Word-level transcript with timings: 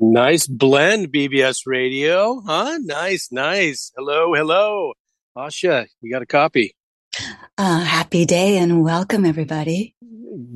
Nice 0.00 0.46
blend, 0.46 1.08
BBS 1.12 1.66
Radio, 1.66 2.40
huh? 2.46 2.78
Nice, 2.82 3.32
nice. 3.32 3.90
Hello, 3.96 4.32
hello. 4.32 4.92
Asha, 5.36 5.86
you 6.00 6.12
got 6.12 6.22
a 6.22 6.26
copy. 6.26 6.76
Uh, 7.58 7.80
happy 7.80 8.24
day 8.24 8.58
and 8.58 8.84
welcome, 8.84 9.24
everybody. 9.24 9.96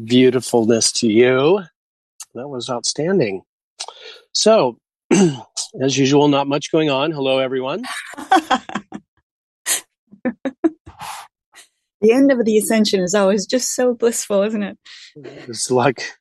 Beautifulness 0.04 0.92
to 0.92 1.08
you. 1.08 1.60
That 2.36 2.46
was 2.46 2.70
outstanding. 2.70 3.42
So, 4.32 4.78
as 5.10 5.98
usual, 5.98 6.28
not 6.28 6.46
much 6.46 6.70
going 6.70 6.90
on. 6.90 7.10
Hello, 7.10 7.40
everyone. 7.40 7.82
the 12.00 12.12
end 12.12 12.30
of 12.30 12.44
the 12.44 12.58
ascension 12.58 13.00
is 13.00 13.16
always 13.16 13.44
just 13.44 13.74
so 13.74 13.92
blissful, 13.92 14.42
isn't 14.42 14.62
it? 14.62 14.78
It's 15.16 15.68
like 15.68 16.12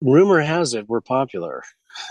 rumor 0.00 0.40
has 0.40 0.74
it 0.74 0.88
we're 0.88 1.00
popular. 1.00 1.62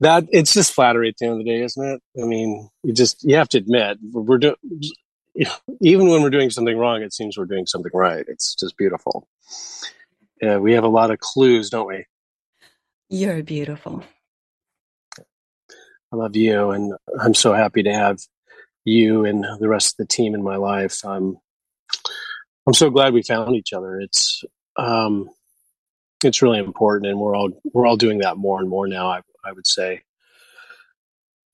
that 0.00 0.26
it's 0.30 0.54
just 0.54 0.72
flattery 0.72 1.08
at 1.08 1.16
the 1.18 1.26
end 1.26 1.32
of 1.32 1.38
the 1.38 1.44
day, 1.44 1.62
isn't 1.62 1.84
it? 1.84 2.02
I 2.20 2.26
mean, 2.26 2.68
you 2.82 2.92
just 2.92 3.22
you 3.22 3.36
have 3.36 3.48
to 3.50 3.58
admit 3.58 3.98
we're 4.12 4.38
doing 4.38 4.56
even 5.80 6.08
when 6.08 6.22
we're 6.22 6.30
doing 6.30 6.50
something 6.50 6.76
wrong, 6.76 7.02
it 7.02 7.12
seems 7.12 7.38
we're 7.38 7.44
doing 7.44 7.66
something 7.66 7.92
right. 7.94 8.24
It's 8.28 8.54
just 8.54 8.76
beautiful. 8.76 9.28
Yeah, 10.42 10.58
we 10.58 10.72
have 10.72 10.84
a 10.84 10.88
lot 10.88 11.10
of 11.10 11.18
clues, 11.20 11.70
don't 11.70 11.86
we? 11.86 12.06
You're 13.08 13.42
beautiful. 13.42 14.04
I 16.12 16.16
love 16.16 16.34
you, 16.34 16.70
and 16.70 16.94
I'm 17.20 17.34
so 17.34 17.52
happy 17.52 17.82
to 17.84 17.92
have 17.92 18.18
you 18.84 19.24
and 19.24 19.44
the 19.60 19.68
rest 19.68 19.94
of 19.94 19.96
the 19.98 20.12
team 20.12 20.34
in 20.34 20.42
my 20.42 20.56
life. 20.56 21.04
I'm 21.04 21.36
I'm 22.66 22.74
so 22.74 22.90
glad 22.90 23.12
we 23.12 23.22
found 23.22 23.54
each 23.54 23.72
other. 23.72 24.00
It's 24.00 24.42
um, 24.76 25.28
it's 26.24 26.42
really 26.42 26.58
important, 26.58 27.10
and 27.10 27.18
we're 27.18 27.36
all 27.36 27.50
we're 27.72 27.86
all 27.86 27.96
doing 27.96 28.18
that 28.18 28.36
more 28.36 28.60
and 28.60 28.68
more 28.68 28.86
now. 28.86 29.08
I, 29.08 29.20
I 29.44 29.52
would 29.52 29.66
say, 29.66 30.02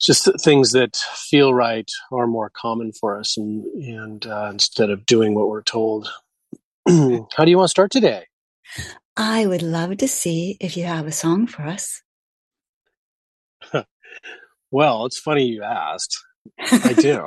just 0.01 0.29
things 0.43 0.73
that 0.73 0.97
feel 0.97 1.55
right 1.55 1.91
are 2.13 2.27
more 2.27 2.51
common 2.51 2.93
for 2.93 3.19
us, 3.19 3.37
and 3.37 3.65
and 3.65 4.27
uh, 4.27 4.49
instead 4.51 4.91
of 4.91 5.07
doing 5.07 5.35
what 5.35 5.49
we're 5.49 5.63
told. 5.63 6.09
How 6.89 7.45
do 7.45 7.51
you 7.51 7.57
want 7.57 7.67
to 7.67 7.71
start 7.71 7.91
today? 7.91 8.27
I 9.17 9.47
would 9.47 9.63
love 9.63 9.97
to 9.97 10.09
see 10.09 10.57
if 10.61 10.77
you 10.77 10.85
have 10.85 11.07
a 11.07 11.13
song 11.13 11.47
for 11.47 11.63
us. 11.63 12.03
well, 14.71 15.07
it's 15.07 15.19
funny 15.19 15.47
you 15.47 15.63
asked. 15.63 16.17
I 16.61 16.93
do. 16.93 17.25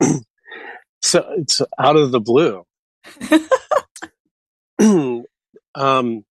so 1.02 1.26
it's 1.36 1.60
out 1.78 1.96
of 1.96 2.12
the 2.12 2.20
blue. 2.20 2.64
um, 5.76 6.24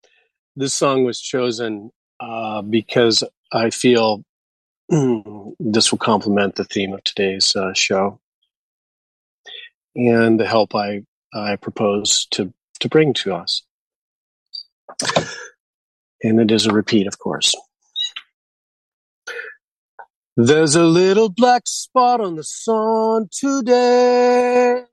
this 0.55 0.73
song 0.73 1.05
was 1.05 1.21
chosen 1.21 1.91
uh, 2.19 2.61
because 2.61 3.23
I 3.53 3.69
feel 3.69 4.23
this 4.89 5.91
will 5.91 5.99
complement 5.99 6.55
the 6.55 6.65
theme 6.65 6.93
of 6.93 7.03
today's 7.03 7.55
uh, 7.55 7.73
show 7.73 8.19
and 9.95 10.39
the 10.39 10.45
help 10.45 10.75
I, 10.75 11.03
I 11.33 11.55
propose 11.55 12.27
to, 12.31 12.53
to 12.79 12.89
bring 12.89 13.13
to 13.15 13.33
us. 13.33 13.61
And 16.23 16.39
it 16.39 16.51
is 16.51 16.65
a 16.65 16.73
repeat, 16.73 17.07
of 17.07 17.19
course. 17.19 17.53
There's 20.37 20.75
a 20.75 20.83
little 20.83 21.29
black 21.29 21.63
spot 21.65 22.19
on 22.19 22.35
the 22.35 22.43
sun 22.43 23.29
today. 23.31 24.83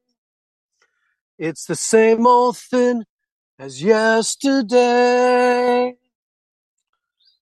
It's 1.39 1.65
the 1.65 1.75
same 1.75 2.27
old 2.27 2.59
thing 2.59 3.05
as 3.59 3.83
yesterday. 3.83 4.73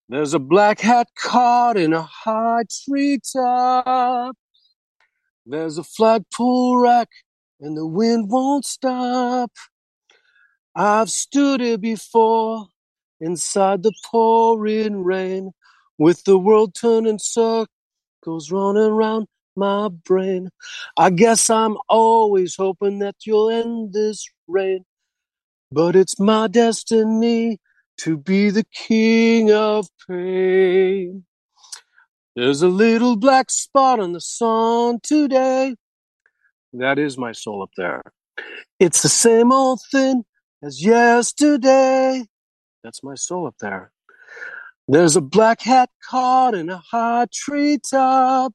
There's 0.09 0.35
a 0.35 0.41
black 0.41 0.81
hat 0.81 1.09
caught 1.17 1.77
in 1.77 1.93
a 1.93 2.03
high 2.03 2.65
treetop. 2.85 4.37
There's 5.47 5.79
a 5.79 5.85
flagpole 5.85 6.79
rack 6.79 7.09
and 7.61 7.77
the 7.77 7.87
wind 7.87 8.31
won't 8.31 8.65
stop. 8.65 9.53
I've 10.75 11.11
stood 11.11 11.61
here 11.61 11.79
before 11.79 12.67
inside 13.21 13.83
the 13.83 13.93
pouring 14.05 15.05
rain 15.05 15.53
with 15.99 16.25
the 16.25 16.39
world 16.39 16.75
turning 16.75 17.19
circles 17.19 17.69
around 18.51 19.27
my 19.57 19.89
brain. 19.89 20.51
I 20.97 21.11
guess 21.11 21.51
I'm 21.51 21.77
always 21.89 22.57
hoping 22.57 22.99
that 23.01 23.17
you'll 23.27 23.51
end 23.51 23.93
this 23.93 24.29
rain 24.49 24.85
but 25.73 25.95
it's 25.95 26.19
my 26.19 26.49
destiny 26.49 27.59
to 27.99 28.17
be 28.17 28.51
the 28.51 28.65
king 28.73 29.53
of 29.53 29.87
pain. 30.09 31.25
There's 32.35 32.63
a 32.63 32.69
little 32.69 33.17
black 33.17 33.51
spot 33.51 34.01
on 34.01 34.13
the 34.13 34.21
sun 34.21 35.01
today. 35.03 35.77
That 36.73 36.99
is 36.99 37.19
my 37.19 37.33
soul 37.33 37.63
up 37.63 37.71
there. 37.77 38.03
It's 38.79 39.03
the 39.03 39.09
same 39.09 39.53
old 39.53 39.81
thing 39.91 40.25
as 40.63 40.85
yesterday. 40.85 42.25
That's 42.83 43.03
my 43.03 43.15
soul 43.15 43.47
up 43.47 43.57
there. 43.61 43.93
There's 44.89 45.17
a 45.17 45.21
black 45.21 45.61
hat 45.61 45.91
caught 46.09 46.55
in 46.55 46.71
a 46.71 46.79
high 46.79 47.27
treetop. 47.33 48.55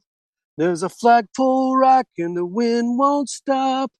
There's 0.57 0.83
a 0.83 0.89
flagpole 0.89 1.77
rack 1.77 2.07
and 2.17 2.35
the 2.35 2.45
wind 2.45 2.97
won't 2.97 3.29
stop. 3.29 3.91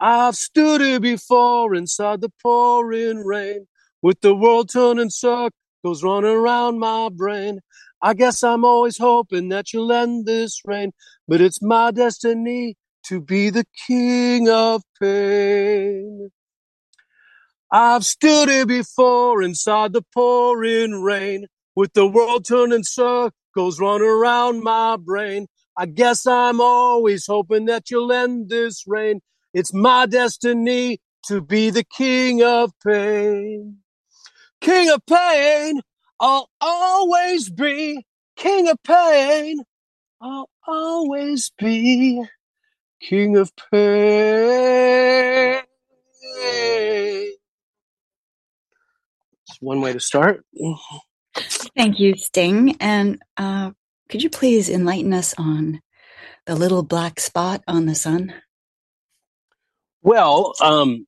I've 0.00 0.36
stood 0.36 0.80
here 0.80 0.98
before 0.98 1.74
inside 1.74 2.22
the 2.22 2.32
pouring 2.42 3.18
rain 3.18 3.66
with 4.00 4.22
the 4.22 4.34
world 4.34 4.70
turning 4.72 5.10
circles 5.10 6.02
running 6.02 6.30
around 6.30 6.78
my 6.78 7.10
brain. 7.10 7.60
I 8.00 8.14
guess 8.14 8.42
I'm 8.42 8.64
always 8.64 8.96
hoping 8.96 9.50
that 9.50 9.74
you'll 9.74 9.92
end 9.92 10.24
this 10.24 10.62
rain, 10.64 10.92
but 11.28 11.42
it's 11.42 11.60
my 11.60 11.90
destiny 11.90 12.76
to 13.08 13.20
be 13.20 13.50
the 13.50 13.66
king 13.86 14.48
of 14.48 14.82
pain. 14.98 16.30
I've 17.70 18.06
stood 18.06 18.48
here 18.48 18.66
before 18.66 19.42
inside 19.42 19.92
the 19.92 20.02
pouring 20.14 21.02
rain 21.02 21.46
with 21.76 21.92
the 21.92 22.06
world 22.06 22.46
turning 22.46 22.84
circles 22.84 23.78
running 23.78 24.08
around 24.08 24.62
my 24.62 24.96
brain. 24.96 25.46
I 25.76 25.86
guess 25.86 26.26
I'm 26.26 26.60
always 26.60 27.26
hoping 27.26 27.66
that 27.66 27.90
you'll 27.90 28.12
end 28.12 28.48
this 28.48 28.84
rain, 28.86 29.20
it's 29.52 29.74
my 29.74 30.06
destiny 30.06 31.00
to 31.26 31.40
be 31.40 31.70
the 31.70 31.84
king 31.84 32.42
of 32.42 32.72
pain. 32.84 33.78
King 34.60 34.90
of 34.90 35.04
pain, 35.06 35.80
I'll 36.20 36.50
always 36.60 37.50
be 37.50 38.06
king 38.36 38.68
of 38.68 38.76
pain. 38.84 39.62
I'll 40.20 40.50
always 40.66 41.50
be 41.58 42.22
king 43.00 43.36
of 43.36 43.52
pain. 43.72 45.62
It's 49.48 49.60
one 49.60 49.80
way 49.80 49.92
to 49.94 50.00
start. 50.00 50.44
Thank 51.76 51.98
you, 51.98 52.16
Sting. 52.16 52.76
And 52.80 53.20
uh, 53.36 53.72
could 54.08 54.22
you 54.22 54.30
please 54.30 54.68
enlighten 54.68 55.12
us 55.14 55.34
on 55.38 55.80
the 56.46 56.54
little 56.56 56.82
black 56.82 57.20
spot 57.20 57.62
on 57.66 57.86
the 57.86 57.94
sun? 57.94 58.34
Well, 60.02 60.54
um, 60.62 61.06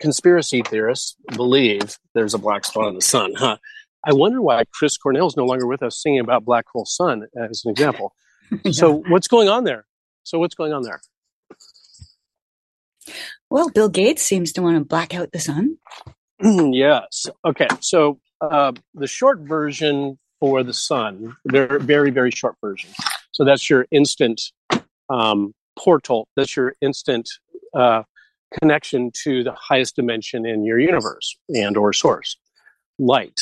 conspiracy 0.00 0.62
theorists 0.62 1.16
believe 1.34 1.98
there's 2.14 2.34
a 2.34 2.38
black 2.38 2.64
spot 2.64 2.86
on 2.86 2.94
the 2.94 3.00
sun. 3.00 3.34
Huh? 3.36 3.56
I 4.04 4.12
wonder 4.12 4.40
why 4.40 4.64
Chris 4.72 4.96
Cornell 4.96 5.26
is 5.26 5.36
no 5.36 5.44
longer 5.44 5.66
with 5.66 5.82
us 5.82 6.00
singing 6.00 6.20
about 6.20 6.44
black 6.44 6.66
hole 6.72 6.86
sun 6.86 7.26
as 7.36 7.62
an 7.64 7.70
example. 7.70 8.14
yeah. 8.50 8.58
So 8.72 9.02
what's 9.08 9.26
going 9.26 9.48
on 9.48 9.64
there? 9.64 9.86
So 10.22 10.38
what's 10.38 10.54
going 10.54 10.72
on 10.72 10.82
there? 10.82 11.00
Well, 13.50 13.70
Bill 13.70 13.88
Gates 13.88 14.22
seems 14.22 14.52
to 14.52 14.62
want 14.62 14.78
to 14.78 14.84
black 14.84 15.14
out 15.14 15.32
the 15.32 15.40
sun. 15.40 15.78
yes. 16.40 17.26
Okay. 17.44 17.68
So 17.80 18.20
uh, 18.40 18.72
the 18.94 19.06
short 19.06 19.40
version 19.40 20.18
for 20.40 20.62
the 20.62 20.74
sun, 20.74 21.36
they're 21.44 21.78
very, 21.78 22.10
very 22.10 22.30
short 22.30 22.56
version. 22.60 22.90
So 23.32 23.44
that's 23.44 23.68
your 23.68 23.86
instant 23.90 24.40
um, 25.08 25.54
portal. 25.78 26.28
That's 26.36 26.56
your 26.56 26.74
instant 26.80 27.28
uh, 27.74 28.02
connection 28.60 29.10
to 29.24 29.42
the 29.42 29.52
highest 29.52 29.96
dimension 29.96 30.46
in 30.46 30.64
your 30.64 30.78
universe 30.78 31.36
and 31.48 31.76
or 31.76 31.92
source 31.92 32.36
light. 32.98 33.40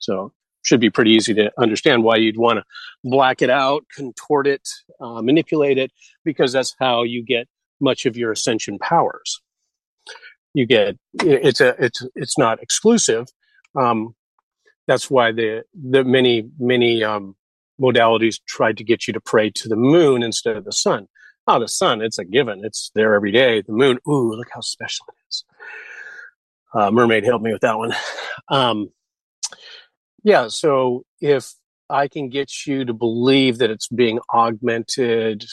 So 0.00 0.32
should 0.62 0.80
be 0.80 0.90
pretty 0.90 1.12
easy 1.12 1.32
to 1.34 1.50
understand 1.58 2.02
why 2.02 2.16
you'd 2.16 2.36
want 2.36 2.58
to 2.58 2.64
black 3.04 3.40
it 3.40 3.50
out 3.50 3.84
contort 3.94 4.46
it 4.46 4.68
uh, 5.00 5.22
manipulate 5.22 5.78
it 5.78 5.92
because 6.24 6.52
that's 6.52 6.74
how 6.80 7.04
you 7.04 7.24
get 7.24 7.46
much 7.80 8.04
of 8.06 8.16
your 8.16 8.32
ascension 8.32 8.78
powers. 8.78 9.40
You 10.54 10.66
get 10.66 10.96
it's 11.22 11.60
a 11.60 11.76
it's 11.82 12.02
it's 12.14 12.38
not 12.38 12.62
exclusive 12.62 13.26
um, 13.78 14.14
that's 14.86 15.10
why 15.10 15.32
the 15.32 15.62
the 15.74 16.04
many 16.04 16.48
many 16.58 17.04
um, 17.04 17.36
modalities 17.80 18.36
tried 18.46 18.78
to 18.78 18.84
get 18.84 19.06
you 19.06 19.12
to 19.12 19.20
pray 19.20 19.50
to 19.50 19.68
the 19.68 19.76
moon 19.76 20.22
instead 20.22 20.56
of 20.56 20.64
the 20.64 20.72
sun 20.72 21.08
Oh, 21.46 21.60
the 21.60 21.68
sun, 21.68 22.02
it's 22.02 22.18
a 22.18 22.24
given. 22.24 22.64
It's 22.64 22.90
there 22.94 23.14
every 23.14 23.32
day. 23.32 23.62
The 23.62 23.72
moon, 23.72 23.98
ooh, 24.08 24.34
look 24.34 24.48
how 24.52 24.60
special 24.60 25.06
it 25.08 25.16
is. 25.28 25.44
Uh, 26.74 26.90
Mermaid 26.90 27.24
helped 27.24 27.44
me 27.44 27.52
with 27.52 27.62
that 27.62 27.78
one. 27.78 27.94
Um, 28.48 28.90
yeah, 30.24 30.48
so 30.48 31.04
if 31.20 31.54
I 31.88 32.08
can 32.08 32.28
get 32.28 32.66
you 32.66 32.84
to 32.84 32.92
believe 32.92 33.58
that 33.58 33.70
it's 33.70 33.88
being 33.88 34.18
augmented, 34.32 35.44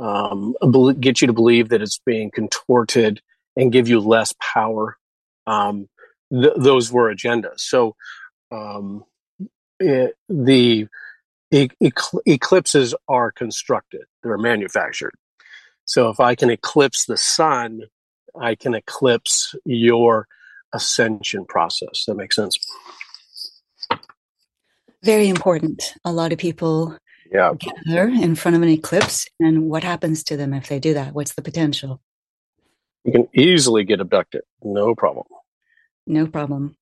um, 0.00 0.54
get 1.00 1.20
you 1.20 1.28
to 1.28 1.32
believe 1.32 1.68
that 1.70 1.82
it's 1.82 2.00
being 2.04 2.30
contorted, 2.30 3.20
and 3.56 3.72
give 3.72 3.88
you 3.88 4.00
less 4.00 4.34
power, 4.40 4.98
um, 5.46 5.88
th- 6.32 6.54
those 6.58 6.92
were 6.92 7.14
agendas. 7.14 7.60
So 7.60 7.96
um, 8.52 9.04
it, 9.80 10.14
the 10.28 10.88
e- 11.50 11.68
eclipses 12.26 12.94
are 13.08 13.32
constructed; 13.32 14.02
they're 14.22 14.38
manufactured. 14.38 15.14
So 15.86 16.10
if 16.10 16.20
I 16.20 16.34
can 16.34 16.50
eclipse 16.50 17.06
the 17.06 17.16
sun, 17.16 17.82
I 18.38 18.54
can 18.54 18.74
eclipse 18.74 19.54
your 19.64 20.26
ascension 20.74 21.46
process. 21.46 22.04
That 22.06 22.16
makes 22.16 22.36
sense. 22.36 22.58
Very 25.02 25.28
important. 25.28 25.94
A 26.04 26.12
lot 26.12 26.32
of 26.32 26.38
people 26.38 26.98
yeah. 27.32 27.52
gather 27.58 28.08
in 28.08 28.34
front 28.34 28.56
of 28.56 28.62
an 28.62 28.68
eclipse, 28.68 29.26
and 29.38 29.68
what 29.70 29.84
happens 29.84 30.24
to 30.24 30.36
them 30.36 30.52
if 30.52 30.68
they 30.68 30.80
do 30.80 30.94
that? 30.94 31.14
What's 31.14 31.34
the 31.34 31.42
potential? 31.42 32.00
You 33.04 33.12
can 33.12 33.28
easily 33.32 33.84
get 33.84 34.00
abducted. 34.00 34.42
No 34.62 34.94
problem. 34.94 35.26
No 36.06 36.26
problem. 36.26 36.76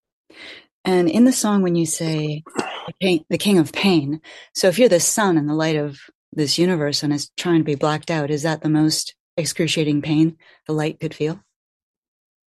And 0.83 1.09
in 1.09 1.25
the 1.25 1.31
song, 1.31 1.61
when 1.61 1.75
you 1.75 1.85
say 1.85 2.43
the, 2.55 2.93
pain, 2.99 3.25
the 3.29 3.37
king 3.37 3.59
of 3.59 3.71
pain, 3.71 4.21
so 4.53 4.67
if 4.67 4.79
you're 4.79 4.89
the 4.89 4.99
sun 4.99 5.37
and 5.37 5.47
the 5.47 5.53
light 5.53 5.75
of 5.75 5.99
this 6.35 6.57
universe 6.57 7.03
and 7.03 7.13
is 7.13 7.31
trying 7.37 7.59
to 7.59 7.63
be 7.63 7.75
blacked 7.75 8.11
out, 8.11 8.29
is 8.29 8.43
that 8.43 8.61
the 8.61 8.69
most 8.69 9.15
excruciating 9.37 10.01
pain 10.01 10.37
the 10.67 10.73
light 10.73 10.99
could 10.99 11.13
feel? 11.13 11.41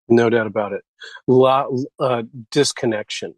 No 0.08 0.28
doubt 0.28 0.46
about 0.46 0.72
it. 0.72 0.82
La, 1.26 1.68
uh, 1.98 2.22
disconnection. 2.50 3.34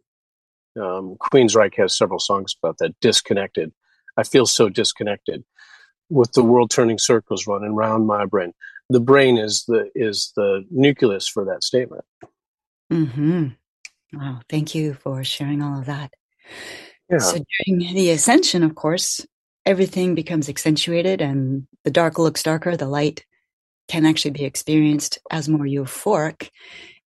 Um, 0.81 1.17
Queensryche 1.21 1.77
has 1.77 1.97
several 1.97 2.19
songs 2.19 2.57
about 2.61 2.79
that. 2.79 2.99
Disconnected. 3.01 3.73
I 4.17 4.23
feel 4.23 4.47
so 4.47 4.69
disconnected 4.69 5.45
with 6.09 6.33
the 6.33 6.43
world 6.43 6.71
turning 6.71 6.99
circles 6.99 7.47
running 7.47 7.73
around 7.73 8.07
my 8.07 8.27
brain. 8.27 8.53
The 8.89 9.01
brain 9.01 9.39
is 9.39 9.65
the 9.67 9.91
is 9.95 10.33
the 10.37 10.65
nucleus 10.71 11.29
for 11.29 11.45
that 11.47 11.63
statement. 11.63 12.05
Hmm. 12.91 13.49
Wow. 14.13 14.41
Thank 14.49 14.75
you 14.75 14.95
for 14.95 15.25
sharing 15.25 15.63
all 15.63 15.79
of 15.79 15.87
that. 15.87 16.13
Yeah. 17.11 17.19
So 17.19 17.43
during 17.67 17.95
the 17.95 18.11
ascension, 18.11 18.63
of 18.63 18.75
course, 18.75 19.27
everything 19.65 20.15
becomes 20.15 20.49
accentuated, 20.49 21.21
and 21.21 21.67
the 21.85 21.91
dark 21.91 22.19
looks 22.19 22.43
darker. 22.43 22.77
The 22.77 22.89
light 22.89 23.25
can 23.89 24.07
actually 24.07 24.31
be 24.33 24.45
experienced 24.45 25.19
as 25.31 25.49
more 25.49 25.67
euphoric. 25.67 26.51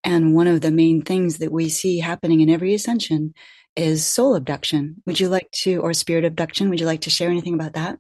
And 0.05 0.35
one 0.35 0.47
of 0.47 0.61
the 0.61 0.71
main 0.71 1.03
things 1.03 1.39
that 1.39 1.51
we 1.51 1.69
see 1.69 1.99
happening 1.99 2.41
in 2.41 2.51
every 2.51 2.75
ascension 2.75 3.35
is 3.75 4.07
soul 4.07 4.35
abduction. 4.35 5.03
Would 5.07 5.21
you 5.21 5.29
like 5.29 5.51
to, 5.63 5.79
or 5.79 5.93
spirit 5.93 6.25
abduction? 6.25 6.71
Would 6.71 6.81
you 6.81 6.87
like 6.87 7.03
to 7.03 7.11
share 7.11 7.31
anything 7.31 7.55
about 7.55 7.75
that? 7.75 7.99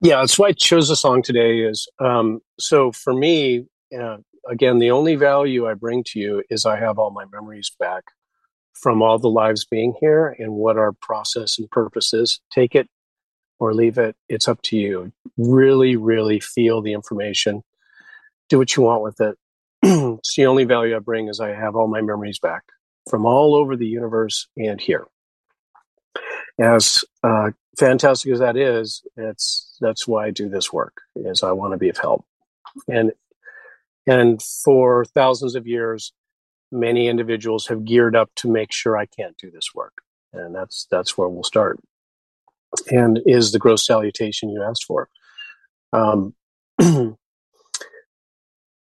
Yeah, 0.00 0.16
that's 0.16 0.38
why 0.38 0.48
I 0.48 0.52
chose 0.52 0.88
the 0.88 0.96
song 0.96 1.22
today. 1.22 1.60
Is 1.60 1.88
um, 2.00 2.40
so 2.58 2.92
for 2.92 3.14
me, 3.14 3.66
uh, 3.98 4.18
again, 4.48 4.78
the 4.78 4.90
only 4.90 5.14
value 5.14 5.66
I 5.66 5.74
bring 5.74 6.04
to 6.08 6.18
you 6.18 6.42
is 6.50 6.66
I 6.66 6.76
have 6.76 6.98
all 6.98 7.10
my 7.10 7.24
memories 7.32 7.70
back 7.78 8.04
from 8.74 9.02
all 9.02 9.18
the 9.18 9.28
lives 9.28 9.64
being 9.64 9.94
here 10.00 10.34
and 10.38 10.52
what 10.52 10.76
our 10.76 10.92
process 10.92 11.58
and 11.58 11.70
purpose 11.70 12.12
is. 12.12 12.40
Take 12.52 12.74
it 12.74 12.88
or 13.60 13.74
leave 13.74 13.98
it. 13.98 14.16
It's 14.28 14.48
up 14.48 14.60
to 14.62 14.76
you. 14.76 15.12
Really, 15.36 15.94
really 15.94 16.40
feel 16.40 16.80
the 16.80 16.94
information. 16.94 17.62
Do 18.48 18.58
what 18.58 18.74
you 18.74 18.82
want 18.82 19.02
with 19.02 19.20
it. 19.20 19.38
it's 19.82 20.34
the 20.34 20.46
only 20.46 20.64
value 20.64 20.96
I 20.96 20.98
bring 20.98 21.28
is 21.28 21.38
I 21.38 21.50
have 21.50 21.76
all 21.76 21.86
my 21.86 22.00
memories 22.00 22.40
back 22.40 22.64
from 23.08 23.26
all 23.26 23.54
over 23.54 23.76
the 23.76 23.86
universe 23.86 24.48
and 24.56 24.80
here. 24.80 25.06
As 26.58 27.04
uh, 27.22 27.50
fantastic 27.78 28.32
as 28.32 28.40
that 28.40 28.56
is, 28.56 29.02
it's 29.16 29.76
that's 29.80 30.08
why 30.08 30.26
I 30.26 30.30
do 30.30 30.48
this 30.48 30.72
work. 30.72 31.00
Is 31.16 31.42
I 31.42 31.52
want 31.52 31.72
to 31.72 31.78
be 31.78 31.88
of 31.88 31.96
help, 31.96 32.24
and 32.86 33.12
and 34.06 34.42
for 34.42 35.06
thousands 35.06 35.54
of 35.54 35.66
years, 35.66 36.12
many 36.70 37.08
individuals 37.08 37.68
have 37.68 37.84
geared 37.84 38.14
up 38.14 38.30
to 38.36 38.50
make 38.50 38.72
sure 38.72 38.98
I 38.98 39.06
can't 39.06 39.36
do 39.38 39.50
this 39.50 39.74
work, 39.74 40.02
and 40.34 40.54
that's 40.54 40.86
that's 40.90 41.16
where 41.16 41.28
we'll 41.28 41.44
start. 41.44 41.78
And 42.90 43.20
is 43.26 43.52
the 43.52 43.58
gross 43.58 43.84
salutation 43.84 44.50
you 44.50 44.62
asked 44.62 44.84
for? 44.84 45.08
Um, 45.92 46.34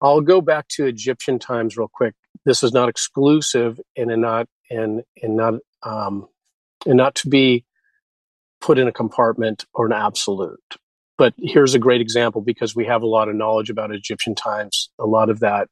I'll 0.01 0.21
go 0.21 0.41
back 0.41 0.67
to 0.69 0.85
Egyptian 0.85 1.39
times 1.39 1.75
real 1.77 1.89
quick. 1.91 2.15
This 2.45 2.63
is 2.63 2.71
not 2.71 2.89
exclusive 2.89 3.79
and 3.97 4.21
not 4.21 4.47
and 4.69 5.01
and 5.21 5.35
not 5.35 5.55
um, 5.83 6.27
and 6.85 6.97
not 6.97 7.15
to 7.15 7.29
be 7.29 7.65
put 8.61 8.77
in 8.77 8.87
a 8.87 8.91
compartment 8.91 9.65
or 9.73 9.85
an 9.85 9.93
absolute. 9.93 10.77
But 11.17 11.33
here's 11.37 11.73
a 11.73 11.79
great 11.79 12.01
example 12.01 12.41
because 12.41 12.75
we 12.75 12.85
have 12.85 13.01
a 13.01 13.07
lot 13.07 13.27
of 13.27 13.35
knowledge 13.35 13.69
about 13.69 13.91
Egyptian 13.91 14.35
times. 14.35 14.89
A 14.99 15.05
lot 15.05 15.29
of 15.29 15.41
that 15.41 15.67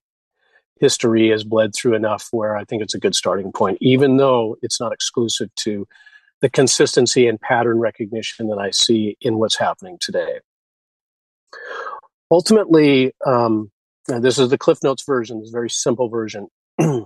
history 0.80 1.30
has 1.30 1.44
bled 1.44 1.74
through 1.74 1.96
enough 1.96 2.28
where 2.32 2.56
I 2.56 2.66
think 2.66 2.82
it's 2.82 2.94
a 2.94 3.00
good 3.00 3.16
starting 3.16 3.52
point, 3.52 3.78
even 3.80 4.18
though 4.18 4.58
it's 4.62 4.80
not 4.80 4.92
exclusive 4.92 5.50
to 5.56 5.88
the 6.42 6.50
consistency 6.50 7.28
and 7.28 7.40
pattern 7.40 7.80
recognition 7.80 8.48
that 8.50 8.58
I 8.58 8.72
see 8.72 9.18
in 9.22 9.38
what's 9.38 9.58
happening 9.58 9.98
today. 10.00 10.40
Ultimately, 12.30 13.14
um, 13.26 13.72
this 14.08 14.38
is 14.38 14.50
the 14.50 14.58
Cliff 14.58 14.84
Notes 14.84 15.04
version, 15.06 15.40
this 15.40 15.50
very 15.50 15.70
simple 15.70 16.10
version. 16.10 16.48
in 16.80 17.06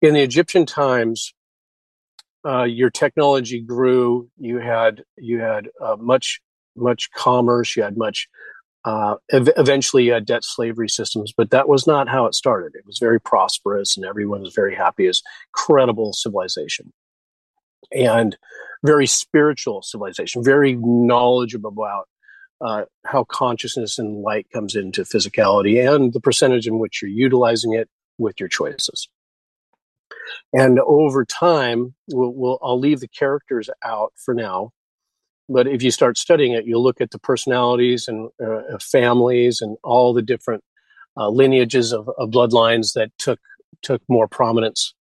the 0.00 0.22
Egyptian 0.22 0.66
times, 0.66 1.34
uh, 2.46 2.64
your 2.64 2.90
technology 2.90 3.60
grew. 3.60 4.28
You 4.38 4.58
had 4.58 5.02
you 5.16 5.40
had 5.40 5.68
uh, 5.80 5.96
much 5.98 6.40
much 6.76 7.10
commerce. 7.12 7.76
You 7.76 7.82
had 7.82 7.96
much. 7.96 8.28
Uh, 8.84 9.16
ev- 9.32 9.50
eventually, 9.56 10.04
you 10.04 10.12
had 10.12 10.24
debt 10.24 10.44
slavery 10.44 10.88
systems, 10.88 11.32
but 11.36 11.50
that 11.50 11.68
was 11.68 11.86
not 11.86 12.08
how 12.08 12.26
it 12.26 12.34
started. 12.34 12.72
It 12.74 12.86
was 12.86 12.98
very 12.98 13.20
prosperous, 13.20 13.96
and 13.96 14.06
everyone 14.06 14.40
was 14.42 14.54
very 14.54 14.74
happy. 14.74 15.06
As 15.06 15.20
credible 15.52 16.12
civilization, 16.12 16.92
and 17.92 18.36
very 18.84 19.06
spiritual 19.06 19.82
civilization, 19.82 20.44
very 20.44 20.76
knowledgeable 20.80 21.70
about 21.70 22.08
uh, 22.60 22.84
how 23.04 23.24
consciousness 23.24 23.98
and 23.98 24.22
light 24.22 24.46
comes 24.52 24.74
into 24.74 25.02
physicality 25.02 25.78
and 25.78 26.12
the 26.12 26.20
percentage 26.20 26.66
in 26.66 26.78
which 26.78 27.02
you're 27.02 27.10
utilizing 27.10 27.74
it 27.74 27.88
with 28.18 28.40
your 28.40 28.48
choices. 28.48 29.08
And 30.52 30.78
over 30.80 31.24
time, 31.24 31.94
we'll, 32.08 32.32
we'll, 32.34 32.58
I'll 32.62 32.78
leave 32.78 33.00
the 33.00 33.08
characters 33.08 33.70
out 33.84 34.12
for 34.16 34.34
now. 34.34 34.72
But 35.48 35.66
if 35.66 35.82
you 35.82 35.90
start 35.90 36.18
studying 36.18 36.52
it, 36.52 36.66
you'll 36.66 36.82
look 36.82 37.00
at 37.00 37.10
the 37.10 37.18
personalities 37.18 38.06
and 38.08 38.28
uh, 38.44 38.78
families 38.80 39.60
and 39.60 39.76
all 39.82 40.12
the 40.12 40.22
different 40.22 40.62
uh, 41.16 41.28
lineages 41.28 41.92
of, 41.92 42.08
of, 42.18 42.30
bloodlines 42.30 42.92
that 42.92 43.10
took 43.18 43.40
took 43.82 44.02
more 44.08 44.28
prominence. 44.28 44.94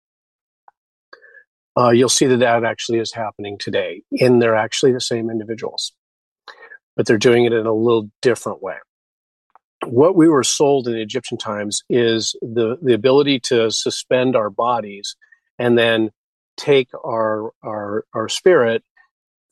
Uh, 1.76 1.90
you'll 1.90 2.09
see 2.09 2.26
that 2.26 2.38
that 2.38 2.64
actually 2.64 2.99
is 2.99 3.12
happening 3.12 3.59
today, 3.59 4.02
and 4.12 4.40
they're 4.40 4.54
actually 4.54 4.93
the 4.93 5.00
same 5.00 5.31
individuals, 5.31 5.93
but 6.97 7.07
they're 7.07 7.19
doing 7.19 7.45
it 7.45 7.52
in 7.52 7.66
a 7.66 7.73
little 7.73 8.11
different 8.23 8.62
way 8.62 8.76
what 9.87 10.16
we 10.16 10.28
were 10.28 10.45
sold 10.45 10.87
in 10.87 10.95
the 10.95 11.02
Egyptian 11.02 11.38
times 11.38 11.83
is 11.88 12.37
the, 12.40 12.76
the 12.83 12.95
ability 12.95 13.40
to 13.40 13.71
suspend 13.71 14.37
our 14.37 14.50
bodies 14.50 15.16
and 15.59 15.78
then 15.78 16.11
take 16.57 16.88
our, 17.04 17.50
our, 17.62 18.04
our 18.14 18.28
spirit, 18.28 18.83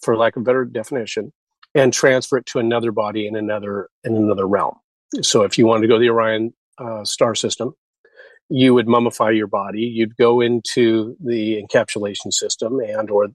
for 0.01 0.17
lack 0.17 0.37
of 0.37 0.43
a 0.43 0.45
better 0.45 0.65
definition, 0.65 1.33
and 1.75 1.93
transfer 1.93 2.39
it 2.39 2.47
to 2.47 2.59
another 2.59 2.93
body 2.93 3.27
in 3.27 3.37
another, 3.37 3.89
in 4.05 4.17
another 4.17 4.47
realm. 4.47 4.77
So 5.23 5.43
if 5.43 5.59
you 5.59 5.67
wanted 5.67 5.83
to 5.83 5.89
go 5.89 5.95
to 5.95 6.01
the 6.01 6.11
Orion 6.11 6.55
uh, 6.79 7.05
star 7.05 7.35
system, 7.35 7.75
you 8.53 8.75
would 8.75 8.87
mummify 8.87 9.35
your 9.35 9.47
body. 9.47 9.81
You'd 9.81 10.17
go 10.17 10.43
into 10.43 11.17
the 11.25 11.63
encapsulation 11.63 12.33
system 12.33 12.81
and 12.81 13.11
or 13.11 13.29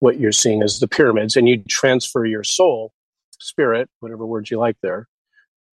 what 0.00 0.18
you're 0.18 0.32
seeing 0.32 0.60
as 0.60 0.80
the 0.80 0.88
pyramids, 0.88 1.36
and 1.36 1.48
you'd 1.48 1.68
transfer 1.68 2.26
your 2.26 2.42
soul, 2.42 2.92
spirit, 3.38 3.88
whatever 4.00 4.26
words 4.26 4.50
you 4.50 4.58
like 4.58 4.76
there, 4.82 5.06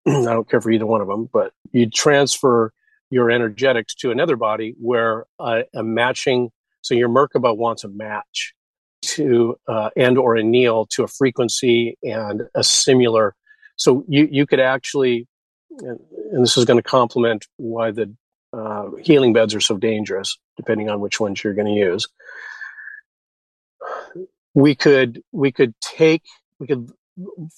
I 0.06 0.24
don't 0.24 0.48
care 0.48 0.60
for 0.60 0.70
either 0.70 0.86
one 0.86 1.00
of 1.00 1.08
them, 1.08 1.28
but 1.32 1.52
you'd 1.72 1.94
transfer 1.94 2.72
your 3.10 3.30
energetics 3.30 3.94
to 3.96 4.10
another 4.10 4.36
body 4.36 4.74
where 4.78 5.24
a, 5.40 5.64
a 5.74 5.82
matching, 5.82 6.50
so 6.82 6.94
your 6.94 7.08
Merkaba 7.08 7.56
wants 7.56 7.84
a 7.84 7.88
match 7.88 8.54
to, 9.02 9.56
uh, 9.68 9.90
and 9.96 10.18
or 10.18 10.36
a 10.36 10.42
Neil 10.42 10.86
to 10.90 11.02
a 11.02 11.08
frequency 11.08 11.96
and 12.02 12.42
a 12.54 12.62
similar. 12.62 13.34
So 13.76 14.04
you, 14.06 14.28
you 14.30 14.46
could 14.46 14.60
actually, 14.60 15.26
and 15.78 16.44
this 16.44 16.56
is 16.56 16.66
going 16.66 16.78
to 16.78 16.88
complement 16.88 17.46
why 17.56 17.90
the 17.90 18.14
uh, 18.52 18.90
healing 19.00 19.32
beds 19.32 19.54
are 19.54 19.60
so 19.60 19.76
dangerous, 19.76 20.38
depending 20.56 20.90
on 20.90 21.00
which 21.00 21.20
ones 21.20 21.42
you're 21.42 21.54
going 21.54 21.72
to 21.74 21.80
use. 21.80 22.08
We 24.54 24.74
could, 24.74 25.22
we 25.32 25.52
could 25.52 25.74
take, 25.80 26.24
we 26.58 26.66
could, 26.66 26.90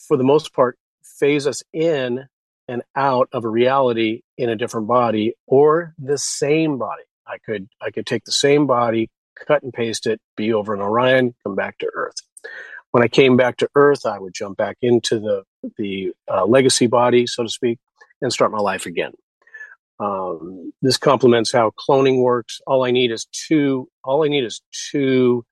for 0.07 0.17
the 0.17 0.25
most 0.25 0.53
part, 0.53 0.79
phase 1.03 1.47
us 1.47 1.63
in 1.73 2.27
and 2.69 2.83
out 2.97 3.29
of 3.33 3.45
a 3.45 3.49
reality 3.49 4.23
in 4.39 4.49
a 4.49 4.57
different 4.57 4.87
body 4.87 5.35
or 5.47 5.95
the 5.99 6.19
same 6.19 6.79
body. 6.79 7.03
I 7.27 7.39
could 7.39 7.69
I 7.81 7.91
could 7.91 8.07
take 8.07 8.25
the 8.25 8.33
same 8.33 8.67
body, 8.67 9.11
cut 9.47 9.63
and 9.63 9.73
paste 9.73 10.07
it, 10.07 10.21
be 10.37 10.53
over 10.53 10.75
in 10.75 10.81
Orion, 10.81 11.35
come 11.43 11.55
back 11.55 11.79
to 11.79 11.91
Earth. 11.95 12.17
When 12.91 13.03
I 13.03 13.09
came 13.09 13.37
back 13.37 13.57
to 13.59 13.69
Earth, 13.75 14.07
I 14.07 14.19
would 14.19 14.35
jump 14.35 14.57
back 14.57 14.77
into 14.83 15.19
the 15.19 15.43
the 15.79 16.13
uh, 16.31 16.45
legacy 16.45 16.87
body, 16.87 17.27
so 17.27 17.43
to 17.43 17.49
speak, 17.49 17.79
and 18.21 18.33
start 18.33 18.53
my 18.53 18.59
life 18.59 18.87
again. 18.87 19.13
Um, 20.01 20.73
this 20.83 20.97
complements 20.97 21.53
how 21.53 21.73
cloning 21.89 22.23
works. 22.23 22.61
All 22.67 22.85
I 22.85 22.91
need 22.91 23.11
is 23.11 23.27
two. 23.27 23.89
All 24.03 24.25
I 24.25 24.29
need 24.29 24.45
is 24.45 24.61
two 24.91 25.45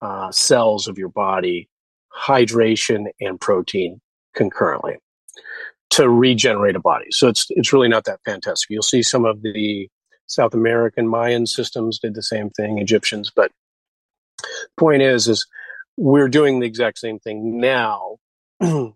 uh, 0.00 0.30
cells 0.30 0.86
of 0.86 0.98
your 0.98 1.08
body, 1.08 1.68
hydration 2.16 3.06
and 3.20 3.40
protein 3.40 4.00
concurrently 4.34 4.98
to 5.90 6.08
regenerate 6.08 6.76
a 6.76 6.80
body. 6.80 7.06
So 7.10 7.28
it's 7.28 7.46
it's 7.50 7.72
really 7.72 7.88
not 7.88 8.04
that 8.04 8.20
fantastic. 8.24 8.70
You'll 8.70 8.82
see 8.82 9.02
some 9.02 9.24
of 9.24 9.42
the 9.42 9.88
South 10.26 10.54
American 10.54 11.08
Mayan 11.08 11.46
systems 11.46 11.98
did 11.98 12.14
the 12.14 12.22
same 12.22 12.50
thing, 12.50 12.78
Egyptians, 12.78 13.32
but 13.34 13.50
point 14.78 15.02
is 15.02 15.26
is 15.26 15.46
we're 15.96 16.28
doing 16.28 16.60
the 16.60 16.66
exact 16.66 16.98
same 16.98 17.18
thing 17.18 17.60
now. 17.60 18.16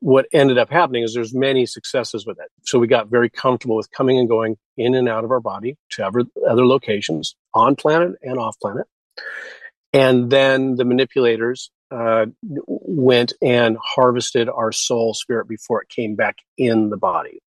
what 0.00 0.26
ended 0.32 0.58
up 0.58 0.70
happening 0.70 1.02
is 1.02 1.14
there's 1.14 1.34
many 1.34 1.66
successes 1.66 2.26
with 2.26 2.38
it. 2.38 2.50
So 2.62 2.78
we 2.78 2.86
got 2.86 3.08
very 3.08 3.30
comfortable 3.30 3.76
with 3.76 3.90
coming 3.90 4.18
and 4.18 4.28
going 4.28 4.56
in 4.76 4.94
and 4.94 5.08
out 5.08 5.24
of 5.24 5.30
our 5.30 5.40
body 5.40 5.76
to 5.90 6.06
other, 6.06 6.24
other 6.48 6.66
locations 6.66 7.34
on 7.54 7.76
planet 7.76 8.12
and 8.22 8.38
off 8.38 8.56
planet. 8.60 8.86
And 9.92 10.30
then 10.30 10.76
the 10.76 10.84
manipulators 10.84 11.70
uh, 11.90 12.26
went 12.66 13.32
and 13.40 13.76
harvested 13.82 14.48
our 14.48 14.72
soul 14.72 15.14
spirit 15.14 15.48
before 15.48 15.82
it 15.82 15.88
came 15.88 16.14
back 16.14 16.36
in 16.56 16.90
the 16.90 16.98
body. 16.98 17.40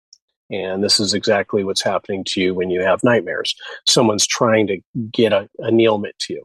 And 0.50 0.82
this 0.82 0.98
is 0.98 1.12
exactly 1.12 1.62
what's 1.62 1.82
happening 1.82 2.24
to 2.28 2.40
you 2.40 2.54
when 2.54 2.70
you 2.70 2.80
have 2.80 3.04
nightmares. 3.04 3.54
Someone's 3.86 4.26
trying 4.26 4.66
to 4.68 4.80
get 5.12 5.32
a, 5.32 5.48
annealment 5.58 6.14
to 6.20 6.34
you. 6.34 6.42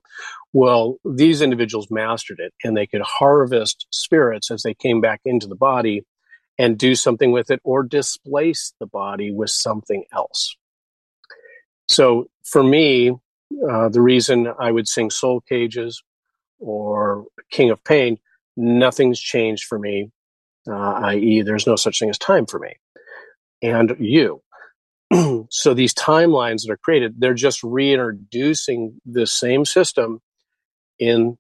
Well, 0.52 0.98
these 1.06 1.42
individuals 1.42 1.88
mastered 1.90 2.40
it 2.40 2.54
and 2.64 2.76
they 2.76 2.86
could 2.86 3.02
harvest 3.02 3.88
spirits 3.92 4.52
as 4.52 4.64
they 4.64 4.74
came 4.74 5.02
back 5.02 5.22
into 5.26 5.48
the 5.48 5.56
body 5.56 6.06
and 6.60 6.78
do 6.78 6.96
something 6.96 7.32
with 7.32 7.50
it 7.50 7.62
or 7.64 7.82
displace 7.82 8.74
the 8.80 8.86
body 8.86 9.32
with 9.32 9.50
something 9.50 10.04
else. 10.14 10.56
So 11.88 12.28
for 12.44 12.62
me, 12.62 13.12
uh, 13.70 13.90
the 13.90 14.02
reason 14.02 14.52
I 14.60 14.72
would 14.72 14.88
sing 14.88 15.10
Soul 15.10 15.42
Cages 15.42 16.04
or 16.60 17.26
King 17.52 17.72
of 17.72 17.84
Pain, 17.84 18.20
nothing's 18.56 19.20
changed 19.20 19.64
for 19.64 19.80
me, 19.80 20.12
uh, 20.70 20.94
i.e., 21.06 21.42
there's 21.42 21.68
no 21.68 21.76
such 21.76 22.00
thing 22.00 22.10
as 22.10 22.18
time 22.18 22.46
for 22.46 22.60
me 22.60 22.76
and 23.64 23.96
you. 24.00 24.42
so 25.50 25.74
these 25.74 25.94
timelines 25.94 26.64
that 26.64 26.72
are 26.72 26.78
created, 26.78 27.16
they're 27.18 27.34
just 27.34 27.64
reintroducing 27.64 29.00
the 29.06 29.26
same 29.26 29.66
system 29.66 30.20
in 31.00 31.38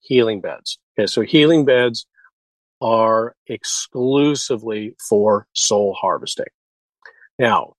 healing 0.00 0.40
beds. 0.40 0.78
Okay, 0.98 1.06
so 1.06 1.20
healing 1.20 1.64
beds 1.64 2.06
are 2.80 3.34
exclusively 3.46 4.94
for 5.08 5.46
soul 5.52 5.96
harvesting. 6.00 6.46
Now, 7.38 7.74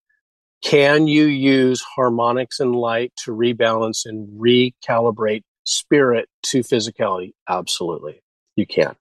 can 0.64 1.08
you 1.08 1.26
use 1.26 1.82
harmonics 1.82 2.60
and 2.60 2.76
light 2.76 3.14
to 3.24 3.32
rebalance 3.32 4.06
and 4.06 4.28
recalibrate 4.40 5.44
spirit 5.64 6.30
to 6.44 6.60
physicality? 6.60 7.34
Absolutely, 7.48 8.22
you 8.56 8.66
can. 8.66 8.96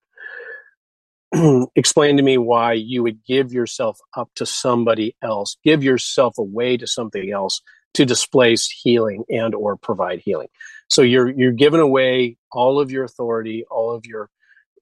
Explain 1.77 2.17
to 2.17 2.23
me 2.23 2.39
why 2.39 2.73
you 2.73 3.03
would 3.03 3.25
give 3.25 3.53
yourself 3.53 3.99
up 4.17 4.31
to 4.37 4.47
somebody 4.47 5.17
else, 5.23 5.57
give 5.65 5.83
yourself 5.83 6.39
away 6.39 6.77
to 6.77 6.87
something 6.87 7.31
else 7.33 7.61
to 7.95 8.05
displace 8.05 8.69
healing 8.69 9.25
and 9.31 9.55
or 9.55 9.77
provide 9.77 10.21
healing. 10.25 10.49
So 10.89 11.03
you're 11.03 11.29
you're 11.31 11.53
giving 11.53 11.81
away 11.81 12.37
all 12.53 12.79
of 12.79 12.91
your 12.91 13.05
authority, 13.05 13.65
all 13.71 13.95
of 13.95 14.05
your 14.07 14.31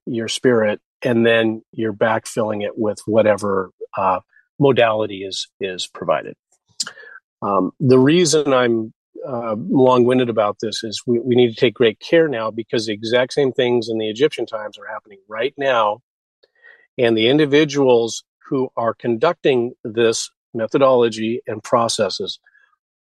your 0.05 0.27
spirit, 0.27 0.81
and 1.01 1.25
then 1.25 1.63
you're 1.71 1.93
backfilling 1.93 2.63
it 2.63 2.77
with 2.77 2.99
whatever 3.05 3.71
uh, 3.97 4.19
modality 4.59 5.23
is 5.23 5.47
is 5.59 5.87
provided. 5.87 6.35
Um, 7.41 7.71
the 7.79 7.99
reason 7.99 8.53
I'm 8.53 8.93
uh, 9.27 9.55
long-winded 9.57 10.29
about 10.29 10.57
this 10.61 10.83
is 10.83 11.01
we, 11.07 11.19
we 11.19 11.35
need 11.35 11.49
to 11.49 11.59
take 11.59 11.73
great 11.73 11.99
care 11.99 12.27
now 12.27 12.51
because 12.51 12.85
the 12.85 12.93
exact 12.93 13.33
same 13.33 13.51
things 13.51 13.89
in 13.89 13.97
the 13.97 14.09
Egyptian 14.09 14.45
times 14.45 14.77
are 14.77 14.91
happening 14.91 15.19
right 15.27 15.53
now, 15.57 16.01
and 16.97 17.17
the 17.17 17.27
individuals 17.27 18.23
who 18.47 18.69
are 18.77 18.93
conducting 18.93 19.73
this 19.83 20.29
methodology 20.53 21.41
and 21.47 21.63
processes 21.63 22.39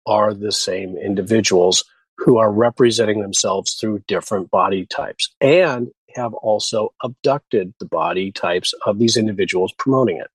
are 0.06 0.34
the 0.34 0.52
same 0.52 0.96
individuals 0.96 1.84
who 2.18 2.36
are 2.38 2.52
representing 2.52 3.20
themselves 3.20 3.74
through 3.74 4.02
different 4.06 4.50
body 4.50 4.86
types 4.86 5.34
and 5.40 5.88
have 6.14 6.34
also 6.34 6.92
abducted 7.02 7.72
the 7.80 7.86
body 7.86 8.30
types 8.30 8.74
of 8.86 8.98
these 8.98 9.16
individuals 9.16 9.72
promoting 9.78 10.18
it. 10.18 10.28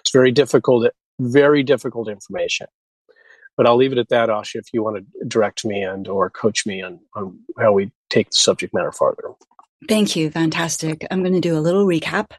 It's 0.00 0.10
very 0.10 0.32
difficult, 0.32 0.90
very 1.20 1.62
difficult 1.62 2.08
information. 2.08 2.66
But 3.56 3.66
I'll 3.66 3.76
leave 3.76 3.92
it 3.92 3.98
at 3.98 4.08
that, 4.08 4.28
Asha, 4.28 4.56
if 4.56 4.72
you 4.72 4.82
want 4.82 4.96
to 4.96 5.26
direct 5.26 5.64
me 5.64 5.82
and 5.82 6.08
or 6.08 6.30
coach 6.30 6.66
me 6.66 6.82
on, 6.82 6.98
on 7.14 7.38
how 7.58 7.72
we 7.72 7.92
take 8.08 8.30
the 8.30 8.36
subject 8.36 8.74
matter 8.74 8.92
farther. 8.92 9.30
Thank 9.88 10.14
you. 10.14 10.30
Fantastic. 10.30 11.06
I'm 11.10 11.22
going 11.22 11.34
to 11.34 11.40
do 11.40 11.56
a 11.56 11.60
little 11.60 11.86
recap. 11.86 12.32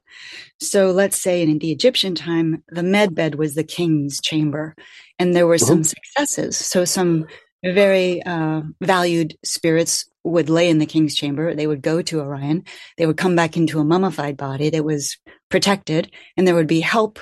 So 0.60 0.92
let's 0.92 1.20
say 1.20 1.42
in 1.42 1.58
the 1.58 1.72
Egyptian 1.72 2.14
time, 2.14 2.64
the 2.70 2.84
med 2.84 3.16
bed 3.16 3.36
was 3.36 3.56
the 3.56 3.64
king's 3.64 4.22
chamber, 4.22 4.76
and 5.18 5.36
there 5.36 5.48
were 5.48 5.56
mm-hmm. 5.56 5.66
some 5.66 5.84
successes. 5.84 6.58
So 6.58 6.86
some 6.86 7.26
very 7.64 8.24
uh, 8.24 8.62
valued 8.82 9.38
spirits 9.44 10.06
would 10.24 10.50
lay 10.50 10.70
in 10.70 10.78
the 10.78 10.86
king's 10.86 11.16
chamber. 11.16 11.54
They 11.56 11.68
would 11.68 11.82
go 11.82 12.02
to 12.04 12.22
Orion. 12.22 12.64
They 12.98 13.08
would 13.08 13.18
come 13.18 13.36
back 13.36 13.58
into 13.58 13.80
a 13.80 13.84
mummified 13.84 14.38
body 14.38 14.70
that 14.70 14.86
was 14.86 15.18
protected, 15.50 16.12
and 16.38 16.48
there 16.48 16.56
would 16.56 16.68
be 16.68 16.82
help 16.82 17.20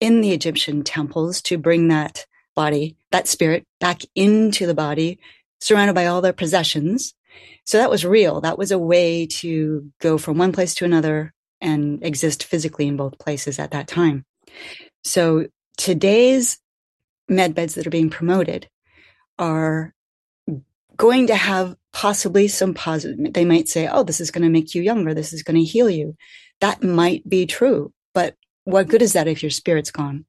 in 0.00 0.20
the 0.20 0.32
Egyptian 0.32 0.84
temples 0.84 1.42
to 1.42 1.58
bring 1.58 1.88
that 1.88 2.24
body, 2.54 2.96
that 3.10 3.26
spirit, 3.26 3.64
back 3.80 4.02
into 4.14 4.66
the 4.66 4.74
body, 4.74 5.18
surrounded 5.60 5.94
by 5.94 6.06
all 6.06 6.20
their 6.20 6.32
possessions. 6.32 7.14
So 7.64 7.78
that 7.78 7.90
was 7.90 8.04
real. 8.04 8.40
That 8.40 8.58
was 8.58 8.70
a 8.70 8.78
way 8.78 9.26
to 9.26 9.90
go 10.00 10.18
from 10.18 10.38
one 10.38 10.52
place 10.52 10.74
to 10.76 10.84
another 10.84 11.32
and 11.60 12.04
exist 12.04 12.44
physically 12.44 12.86
in 12.86 12.96
both 12.96 13.18
places 13.18 13.58
at 13.58 13.72
that 13.72 13.88
time. 13.88 14.24
So 15.04 15.46
today's 15.76 16.58
med 17.28 17.54
beds 17.54 17.74
that 17.74 17.86
are 17.86 17.90
being 17.90 18.10
promoted 18.10 18.68
are 19.38 19.92
going 20.96 21.26
to 21.26 21.34
have 21.34 21.76
possibly 21.92 22.48
some 22.48 22.74
positive, 22.74 23.32
they 23.32 23.44
might 23.44 23.68
say, 23.68 23.88
oh, 23.88 24.02
this 24.02 24.20
is 24.20 24.30
going 24.30 24.44
to 24.44 24.50
make 24.50 24.74
you 24.74 24.82
younger. 24.82 25.14
This 25.14 25.32
is 25.32 25.42
going 25.42 25.56
to 25.56 25.64
heal 25.64 25.90
you. 25.90 26.16
That 26.60 26.82
might 26.82 27.28
be 27.28 27.46
true. 27.46 27.92
But 28.14 28.34
what 28.64 28.88
good 28.88 29.02
is 29.02 29.12
that 29.12 29.28
if 29.28 29.42
your 29.42 29.50
spirit's 29.50 29.90
gone? 29.90 30.24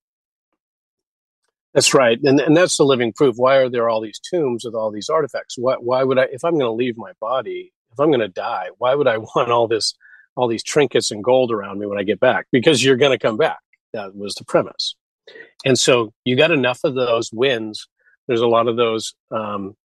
That's 1.73 1.93
right. 1.93 2.19
And, 2.23 2.39
and 2.39 2.57
that's 2.57 2.77
the 2.77 2.83
living 2.83 3.13
proof. 3.13 3.35
Why 3.37 3.57
are 3.57 3.69
there 3.69 3.89
all 3.89 4.01
these 4.01 4.19
tombs 4.19 4.63
with 4.65 4.73
all 4.73 4.91
these 4.91 5.09
artifacts? 5.09 5.55
Why, 5.57 5.75
why 5.75 6.03
would 6.03 6.17
I, 6.17 6.27
if 6.31 6.43
I'm 6.43 6.53
going 6.53 6.65
to 6.65 6.71
leave 6.71 6.97
my 6.97 7.11
body, 7.19 7.71
if 7.91 7.99
I'm 7.99 8.07
going 8.07 8.19
to 8.19 8.27
die, 8.27 8.69
why 8.77 8.95
would 8.95 9.07
I 9.07 9.17
want 9.35 9.51
all 9.51 9.67
this, 9.67 9.93
all 10.35 10.47
these 10.47 10.63
trinkets 10.63 11.11
and 11.11 11.23
gold 11.23 11.51
around 11.51 11.79
me 11.79 11.85
when 11.85 11.99
I 11.99 12.03
get 12.03 12.19
back? 12.19 12.47
Because 12.51 12.83
you're 12.83 12.97
going 12.97 13.11
to 13.11 13.19
come 13.19 13.37
back. 13.37 13.59
That 13.93 14.15
was 14.15 14.35
the 14.35 14.45
premise. 14.45 14.95
And 15.65 15.77
so 15.77 16.13
you 16.23 16.35
got 16.35 16.51
enough 16.51 16.79
of 16.83 16.95
those 16.95 17.31
wins 17.33 17.87
there's 18.27 18.41
a 18.41 18.47
lot 18.47 18.67
of 18.67 18.75
those. 18.75 19.15
Um, 19.31 19.75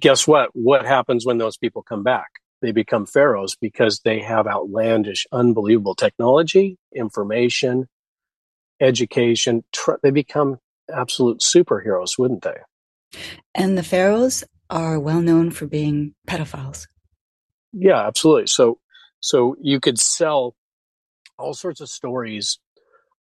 guess 0.00 0.26
what? 0.26 0.50
What 0.54 0.84
happens 0.84 1.26
when 1.26 1.38
those 1.38 1.56
people 1.56 1.82
come 1.82 2.02
back? 2.02 2.28
They 2.60 2.72
become 2.72 3.06
pharaohs 3.06 3.56
because 3.60 4.00
they 4.00 4.20
have 4.20 4.46
outlandish, 4.46 5.26
unbelievable 5.32 5.94
technology, 5.94 6.76
information, 6.94 7.88
education. 8.80 9.64
Tr- 9.72 9.92
they 10.02 10.10
become 10.10 10.58
absolute 10.94 11.40
superheroes, 11.40 12.18
wouldn't 12.18 12.42
they? 12.42 12.56
And 13.54 13.76
the 13.76 13.82
pharaohs 13.82 14.44
are 14.70 15.00
well 15.00 15.20
known 15.20 15.50
for 15.50 15.66
being 15.66 16.14
pedophiles. 16.26 16.86
Yeah, 17.72 18.06
absolutely. 18.06 18.46
So, 18.46 18.78
so 19.20 19.56
you 19.60 19.80
could 19.80 19.98
sell 19.98 20.54
all 21.38 21.54
sorts 21.54 21.80
of 21.80 21.88
stories 21.88 22.58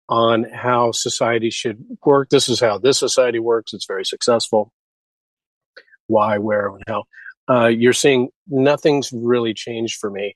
on 0.07 0.43
how 0.43 0.91
society 0.91 1.49
should 1.49 1.83
work. 2.05 2.29
This 2.29 2.47
is 2.47 2.59
how 2.59 2.77
this 2.77 2.99
society 2.99 3.39
works. 3.39 3.73
It's 3.73 3.85
very 3.85 4.05
successful. 4.05 4.71
Why, 6.07 6.37
where, 6.37 6.67
and 6.67 6.83
how. 6.87 7.03
Uh, 7.47 7.67
you're 7.67 7.93
seeing 7.93 8.29
nothing's 8.47 9.11
really 9.11 9.53
changed 9.53 9.97
for 9.99 10.09
me. 10.09 10.35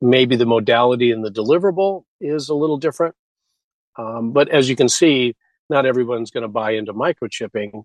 Maybe 0.00 0.36
the 0.36 0.46
modality 0.46 1.12
and 1.12 1.24
the 1.24 1.30
deliverable 1.30 2.04
is 2.20 2.48
a 2.48 2.54
little 2.54 2.78
different. 2.78 3.14
Um, 3.98 4.32
but 4.32 4.48
as 4.48 4.68
you 4.68 4.76
can 4.76 4.88
see, 4.88 5.36
not 5.70 5.86
everyone's 5.86 6.30
going 6.30 6.42
to 6.42 6.48
buy 6.48 6.72
into 6.72 6.92
microchipping, 6.92 7.84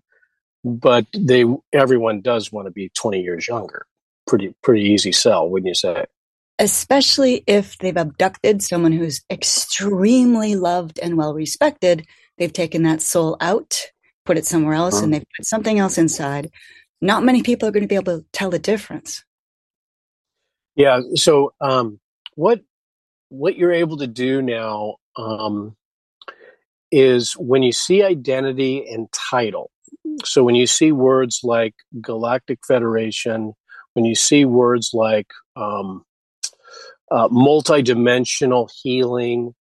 but 0.64 1.06
they 1.14 1.44
everyone 1.72 2.20
does 2.20 2.52
want 2.52 2.66
to 2.66 2.72
be 2.72 2.90
20 2.90 3.22
years 3.22 3.48
younger. 3.48 3.86
Pretty 4.26 4.54
pretty 4.62 4.82
easy 4.82 5.12
sell, 5.12 5.48
wouldn't 5.48 5.68
you 5.68 5.74
say? 5.74 6.04
especially 6.58 7.44
if 7.46 7.76
they've 7.76 7.98
abducted 7.98 8.62
someone 8.62 8.90
who's 8.90 9.20
extremely 9.30 10.54
loved 10.56 10.98
and 10.98 11.18
well 11.18 11.34
respected. 11.34 12.06
They've 12.38 12.50
taken 12.50 12.82
that 12.84 13.02
soul 13.02 13.36
out 13.42 13.90
put 14.26 14.36
it 14.36 14.44
somewhere 14.44 14.74
else, 14.74 15.00
and 15.00 15.14
they've 15.14 15.24
put 15.36 15.46
something 15.46 15.78
else 15.78 15.96
inside. 15.96 16.50
Not 17.00 17.24
many 17.24 17.42
people 17.42 17.68
are 17.68 17.72
going 17.72 17.84
to 17.84 17.88
be 17.88 17.94
able 17.94 18.18
to 18.18 18.26
tell 18.32 18.50
the 18.50 18.58
difference. 18.58 19.24
Yeah. 20.74 21.00
So, 21.14 21.54
um, 21.60 22.00
what 22.34 22.60
what 23.28 23.56
you're 23.56 23.72
able 23.72 23.96
to 23.98 24.06
do 24.06 24.42
now 24.42 24.96
um, 25.16 25.76
is 26.90 27.32
when 27.34 27.62
you 27.62 27.72
see 27.72 28.02
identity 28.02 28.86
and 28.88 29.08
title. 29.12 29.70
So 30.24 30.44
when 30.44 30.54
you 30.54 30.66
see 30.66 30.92
words 30.92 31.40
like 31.42 31.74
Galactic 32.00 32.60
Federation, 32.66 33.54
when 33.94 34.04
you 34.04 34.14
see 34.14 34.44
words 34.44 34.90
like 34.92 35.28
um, 35.56 36.04
uh, 37.10 37.28
multidimensional 37.28 38.70
healing, 38.82 39.54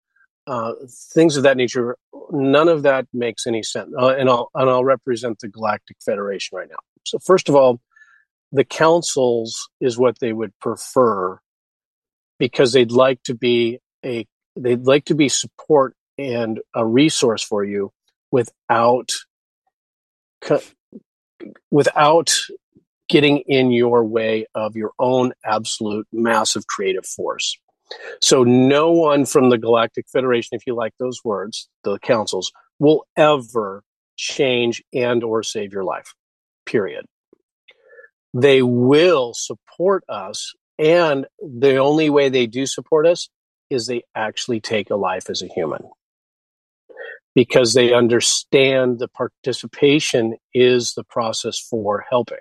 uh, 0.47 0.73
things 1.13 1.37
of 1.37 1.43
that 1.43 1.57
nature, 1.57 1.97
none 2.31 2.69
of 2.69 2.83
that 2.83 3.07
makes 3.13 3.47
any 3.47 3.63
sense. 3.63 3.91
Uh, 3.97 4.09
and 4.09 4.29
I'll 4.29 4.49
and 4.53 4.69
I'll 4.69 4.83
represent 4.83 5.39
the 5.39 5.47
Galactic 5.47 5.97
Federation 6.05 6.57
right 6.57 6.69
now. 6.69 6.77
So 7.05 7.19
first 7.19 7.49
of 7.49 7.55
all, 7.55 7.81
the 8.51 8.63
councils 8.63 9.69
is 9.81 9.97
what 9.97 10.19
they 10.19 10.33
would 10.33 10.57
prefer 10.59 11.39
because 12.39 12.73
they'd 12.73 12.91
like 12.91 13.21
to 13.23 13.35
be 13.35 13.79
a 14.03 14.27
they'd 14.55 14.85
like 14.85 15.05
to 15.05 15.15
be 15.15 15.29
support 15.29 15.95
and 16.17 16.59
a 16.73 16.85
resource 16.85 17.43
for 17.43 17.63
you 17.63 17.91
without 18.31 19.09
without 21.71 22.33
getting 23.09 23.39
in 23.47 23.71
your 23.71 24.03
way 24.03 24.45
of 24.55 24.75
your 24.75 24.91
own 24.99 25.33
absolute 25.43 26.07
massive 26.11 26.67
creative 26.67 27.05
force. 27.05 27.57
So 28.21 28.43
no 28.43 28.91
one 28.91 29.25
from 29.25 29.49
the 29.49 29.57
Galactic 29.57 30.05
Federation, 30.11 30.55
if 30.55 30.65
you 30.65 30.75
like 30.75 30.93
those 30.99 31.23
words, 31.23 31.69
the 31.83 31.99
councils, 31.99 32.51
will 32.79 33.05
ever 33.15 33.83
change 34.17 34.83
and 34.93 35.23
or 35.23 35.43
save 35.43 35.71
your 35.71 35.83
life. 35.83 36.13
Period. 36.65 37.05
They 38.33 38.61
will 38.61 39.33
support 39.33 40.03
us 40.09 40.53
and 40.77 41.25
the 41.39 41.77
only 41.77 42.09
way 42.09 42.29
they 42.29 42.47
do 42.47 42.65
support 42.65 43.05
us 43.05 43.29
is 43.69 43.87
they 43.87 44.03
actually 44.13 44.59
take 44.59 44.89
a 44.89 44.95
life 44.95 45.29
as 45.29 45.41
a 45.41 45.47
human 45.47 45.83
because 47.35 47.73
they 47.73 47.93
understand 47.93 48.97
the 48.97 49.09
participation 49.09 50.37
is 50.53 50.93
the 50.93 51.03
process 51.03 51.59
for 51.59 52.05
helping. 52.09 52.37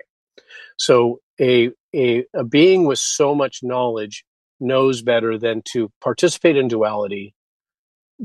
So 0.77 1.19
a, 1.39 1.71
a, 1.93 2.23
a 2.33 2.43
being 2.45 2.85
with 2.85 2.99
so 2.99 3.35
much 3.35 3.59
knowledge 3.61 4.23
knows 4.59 5.01
better 5.01 5.37
than 5.37 5.61
to 5.73 5.91
participate 6.01 6.55
in 6.55 6.69
duality 6.69 7.35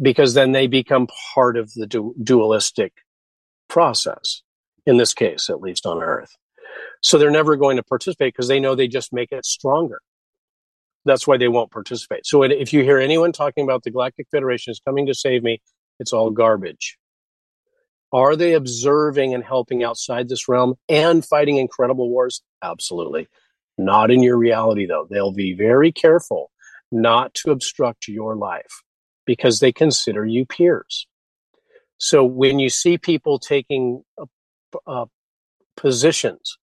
because 0.01 0.35
then 0.35 0.53
they 0.53 0.69
become 0.69 1.09
part 1.35 1.57
of 1.57 1.73
the 1.75 1.87
du- 1.87 2.15
dualistic 2.23 2.93
process 3.69 4.43
in 4.87 4.97
this 4.97 5.13
case 5.13 5.51
at 5.51 5.61
least 5.61 5.87
on 5.87 6.03
earth. 6.03 6.31
So 7.03 7.19
they're 7.19 7.31
never 7.31 7.57
going 7.57 7.77
to 7.77 7.83
participate 7.83 8.33
because 8.35 8.49
they 8.49 8.61
know 8.61 8.75
they 8.77 8.89
just 8.89 9.13
make 9.13 9.33
it 9.33 9.45
stronger. 9.45 10.01
That's 11.05 11.27
why 11.27 11.39
they 11.39 11.49
won't 11.49 11.73
participate. 11.73 12.27
So 12.27 12.43
if 12.43 12.73
you 12.73 12.83
hear 12.85 12.99
anyone 12.99 13.33
talking 13.33 13.65
about 13.65 13.83
the 13.83 13.91
galactic 13.91 14.29
federation 14.31 14.71
is 14.71 14.81
coming 14.85 15.07
to 15.07 15.15
save 15.15 15.43
me 15.43 15.61
it's 16.01 16.13
all 16.13 16.31
garbage 16.31 16.99
are 18.13 18.35
they 18.35 18.55
observing 18.55 19.35
and 19.35 19.45
helping 19.45 19.85
outside 19.85 20.29
this 20.29 20.49
realm 20.49 20.75
and 20.89 21.25
fighting 21.25 21.59
incredible 21.59 22.11
wars? 22.11 22.43
Absolutely. 22.63 23.29
Not 23.79 24.11
in 24.11 24.23
your 24.23 24.37
reality, 24.37 24.87
though. 24.87 25.07
They'll 25.09 25.33
be 25.33 25.55
very 25.55 25.93
careful 25.93 26.51
not 26.91 27.35
to 27.35 27.51
obstruct 27.51 28.09
your 28.09 28.37
life 28.37 28.83
because 29.27 29.61
they 29.61 29.73
consider 29.73 30.27
you 30.27 30.45
peers. 30.45 31.07
So 31.99 32.25
when 32.25 32.59
you 32.59 32.69
see 32.69 32.99
people 32.99 33.39
taking 33.39 34.03
uh, 34.87 35.05
positions 35.77 36.59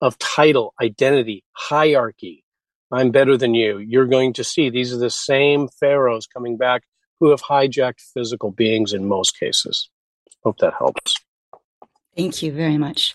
of 0.00 0.18
title, 0.18 0.72
identity, 0.80 1.42
hierarchy, 1.52 2.44
I'm 2.92 3.10
better 3.10 3.36
than 3.36 3.54
you, 3.54 3.78
you're 3.78 4.06
going 4.06 4.34
to 4.34 4.44
see 4.44 4.70
these 4.70 4.92
are 4.92 4.98
the 4.98 5.10
same 5.10 5.68
pharaohs 5.80 6.28
coming 6.28 6.56
back 6.56 6.82
who 7.20 7.30
have 7.30 7.42
hijacked 7.42 8.00
physical 8.14 8.50
beings 8.50 8.92
in 8.92 9.08
most 9.08 9.38
cases. 9.38 9.88
Hope 10.44 10.58
that 10.58 10.74
helps. 10.78 11.16
Thank 12.16 12.42
you 12.42 12.52
very 12.52 12.78
much. 12.78 13.14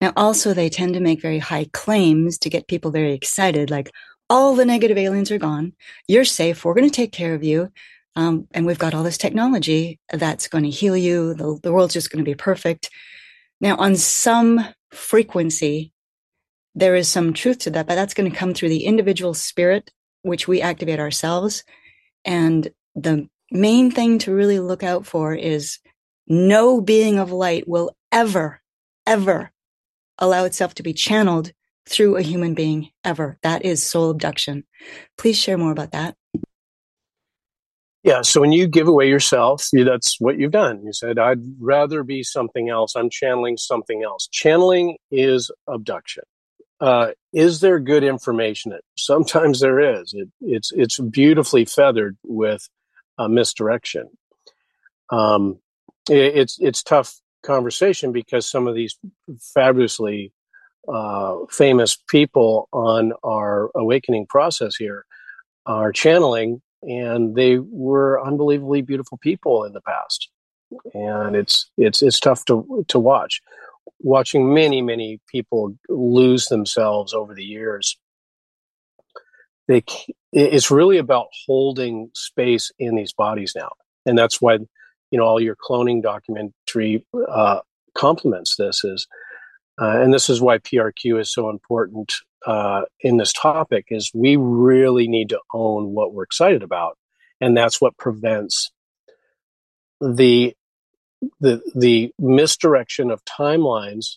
Now, 0.00 0.12
also, 0.16 0.52
they 0.52 0.68
tend 0.68 0.94
to 0.94 1.00
make 1.00 1.22
very 1.22 1.38
high 1.38 1.66
claims 1.72 2.38
to 2.38 2.50
get 2.50 2.68
people 2.68 2.90
very 2.90 3.12
excited, 3.12 3.70
like, 3.70 3.90
all 4.30 4.56
the 4.56 4.64
negative 4.64 4.96
aliens 4.96 5.30
are 5.30 5.38
gone. 5.38 5.74
You're 6.08 6.24
safe. 6.24 6.64
We're 6.64 6.74
going 6.74 6.88
to 6.88 6.94
take 6.94 7.12
care 7.12 7.34
of 7.34 7.44
you. 7.44 7.70
Um, 8.16 8.46
and 8.52 8.64
we've 8.64 8.78
got 8.78 8.94
all 8.94 9.02
this 9.02 9.18
technology 9.18 10.00
that's 10.10 10.48
going 10.48 10.64
to 10.64 10.70
heal 10.70 10.96
you. 10.96 11.34
The, 11.34 11.58
the 11.62 11.72
world's 11.72 11.92
just 11.92 12.10
going 12.10 12.24
to 12.24 12.30
be 12.30 12.34
perfect. 12.34 12.88
Now, 13.60 13.76
on 13.76 13.94
some 13.96 14.66
frequency, 14.90 15.92
there 16.74 16.94
is 16.94 17.08
some 17.08 17.34
truth 17.34 17.58
to 17.60 17.70
that, 17.70 17.86
but 17.86 17.94
that's 17.94 18.14
going 18.14 18.30
to 18.30 18.36
come 18.36 18.54
through 18.54 18.70
the 18.70 18.84
individual 18.84 19.34
spirit, 19.34 19.90
which 20.22 20.48
we 20.48 20.62
activate 20.62 21.00
ourselves. 21.00 21.64
And 22.24 22.70
the 22.94 23.28
main 23.52 23.90
thing 23.90 24.18
to 24.20 24.34
really 24.34 24.58
look 24.58 24.82
out 24.82 25.06
for 25.06 25.34
is 25.34 25.78
no 26.26 26.80
being 26.80 27.18
of 27.18 27.30
light 27.30 27.68
will 27.68 27.96
ever, 28.10 28.60
ever 29.06 29.52
allow 30.18 30.44
itself 30.44 30.74
to 30.74 30.82
be 30.82 30.92
channeled 30.92 31.52
through 31.88 32.16
a 32.16 32.22
human 32.22 32.54
being 32.54 32.90
ever. 33.04 33.38
That 33.42 33.64
is 33.64 33.84
soul 33.84 34.10
abduction. 34.10 34.64
Please 35.18 35.36
share 35.36 35.58
more 35.58 35.72
about 35.72 35.92
that. 35.92 36.16
Yeah, 38.04 38.22
so 38.22 38.40
when 38.40 38.50
you 38.50 38.66
give 38.66 38.88
away 38.88 39.08
yourself, 39.08 39.64
that's 39.72 40.20
what 40.20 40.36
you've 40.36 40.50
done. 40.50 40.84
You 40.84 40.92
said, 40.92 41.18
I'd 41.18 41.38
rather 41.60 42.02
be 42.02 42.24
something 42.24 42.68
else. 42.68 42.96
I'm 42.96 43.10
channeling 43.10 43.56
something 43.56 44.02
else. 44.02 44.28
Channeling 44.32 44.96
is 45.12 45.52
abduction. 45.68 46.24
Uh, 46.80 47.12
is 47.32 47.60
there 47.60 47.78
good 47.78 48.02
information? 48.02 48.72
Sometimes 48.96 49.60
there 49.60 49.78
is. 49.78 50.12
It, 50.14 50.28
it's 50.40 50.72
it's 50.72 50.98
beautifully 50.98 51.64
feathered 51.64 52.16
with 52.24 52.68
a 53.24 53.28
misdirection. 53.28 54.08
Um, 55.10 55.58
it's 56.08 56.58
it's 56.60 56.82
tough 56.82 57.14
conversation 57.42 58.12
because 58.12 58.48
some 58.48 58.66
of 58.66 58.74
these 58.74 58.96
fabulously 59.54 60.32
uh, 60.92 61.36
famous 61.50 61.96
people 62.08 62.68
on 62.72 63.12
our 63.22 63.70
awakening 63.74 64.26
process 64.26 64.74
here 64.76 65.04
are 65.66 65.92
channeling, 65.92 66.60
and 66.82 67.34
they 67.36 67.58
were 67.58 68.24
unbelievably 68.24 68.82
beautiful 68.82 69.18
people 69.18 69.64
in 69.64 69.72
the 69.72 69.80
past, 69.82 70.28
and 70.94 71.36
it's 71.36 71.70
it's 71.76 72.02
it's 72.02 72.20
tough 72.20 72.44
to 72.46 72.84
to 72.88 72.98
watch. 72.98 73.40
Watching 74.00 74.52
many 74.52 74.82
many 74.82 75.20
people 75.30 75.76
lose 75.88 76.46
themselves 76.46 77.14
over 77.14 77.34
the 77.34 77.44
years, 77.44 77.96
they 79.68 79.84
it's 80.32 80.70
really 80.70 80.98
about 80.98 81.28
holding 81.46 82.10
space 82.14 82.72
in 82.78 82.96
these 82.96 83.12
bodies 83.12 83.52
now, 83.54 83.72
and 84.06 84.16
that's 84.16 84.40
why 84.40 84.54
you 85.10 85.18
know 85.18 85.24
all 85.24 85.40
your 85.40 85.56
cloning 85.56 86.02
documentary 86.02 87.06
uh, 87.28 87.60
complements 87.94 88.56
this 88.56 88.84
is 88.84 89.06
uh, 89.80 90.00
and 90.00 90.12
this 90.12 90.28
is 90.28 90.40
why 90.40 90.58
PRQ 90.58 91.20
is 91.20 91.32
so 91.32 91.48
important 91.48 92.12
uh, 92.46 92.82
in 93.00 93.16
this 93.16 93.32
topic 93.32 93.86
is 93.90 94.10
we 94.14 94.36
really 94.36 95.08
need 95.08 95.30
to 95.30 95.40
own 95.52 95.92
what 95.92 96.12
we're 96.12 96.24
excited 96.24 96.62
about. 96.62 96.98
And 97.40 97.56
that's 97.56 97.80
what 97.80 97.96
prevents 97.96 98.70
the 100.00 100.54
the 101.40 101.62
the 101.74 102.12
misdirection 102.18 103.10
of 103.10 103.24
timelines 103.24 104.16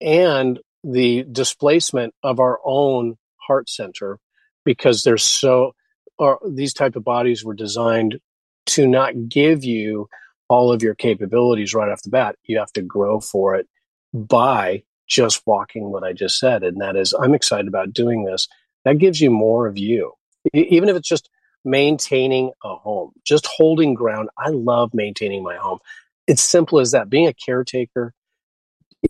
and 0.00 0.60
the 0.82 1.24
displacement 1.30 2.14
of 2.22 2.38
our 2.38 2.60
own 2.64 3.16
heart 3.36 3.70
center 3.70 4.18
because 4.64 5.02
they're 5.02 5.18
so 5.18 5.74
or 6.18 6.38
these 6.48 6.72
type 6.74 6.96
of 6.96 7.04
bodies 7.04 7.44
were 7.44 7.54
designed 7.54 8.18
to 8.66 8.86
not 8.86 9.28
give 9.28 9.64
you 9.64 10.08
all 10.48 10.72
of 10.72 10.82
your 10.82 10.94
capabilities 10.94 11.74
right 11.74 11.90
off 11.90 12.02
the 12.02 12.10
bat. 12.10 12.36
You 12.44 12.58
have 12.58 12.72
to 12.74 12.82
grow 12.82 13.20
for 13.20 13.54
it 13.56 13.66
by 14.12 14.82
just 15.08 15.42
walking 15.46 15.90
what 15.90 16.04
I 16.04 16.12
just 16.12 16.38
said. 16.38 16.62
And 16.62 16.80
that 16.80 16.96
is, 16.96 17.12
I'm 17.12 17.34
excited 17.34 17.66
about 17.66 17.92
doing 17.92 18.24
this. 18.24 18.48
That 18.84 18.98
gives 18.98 19.20
you 19.20 19.30
more 19.30 19.66
of 19.66 19.78
you, 19.78 20.12
even 20.52 20.88
if 20.88 20.96
it's 20.96 21.08
just 21.08 21.28
maintaining 21.64 22.52
a 22.62 22.76
home, 22.76 23.12
just 23.24 23.46
holding 23.46 23.94
ground. 23.94 24.28
I 24.38 24.50
love 24.50 24.92
maintaining 24.94 25.42
my 25.42 25.56
home. 25.56 25.78
It's 26.26 26.42
simple 26.42 26.78
as 26.78 26.92
that. 26.92 27.10
Being 27.10 27.26
a 27.26 27.34
caretaker 27.34 28.14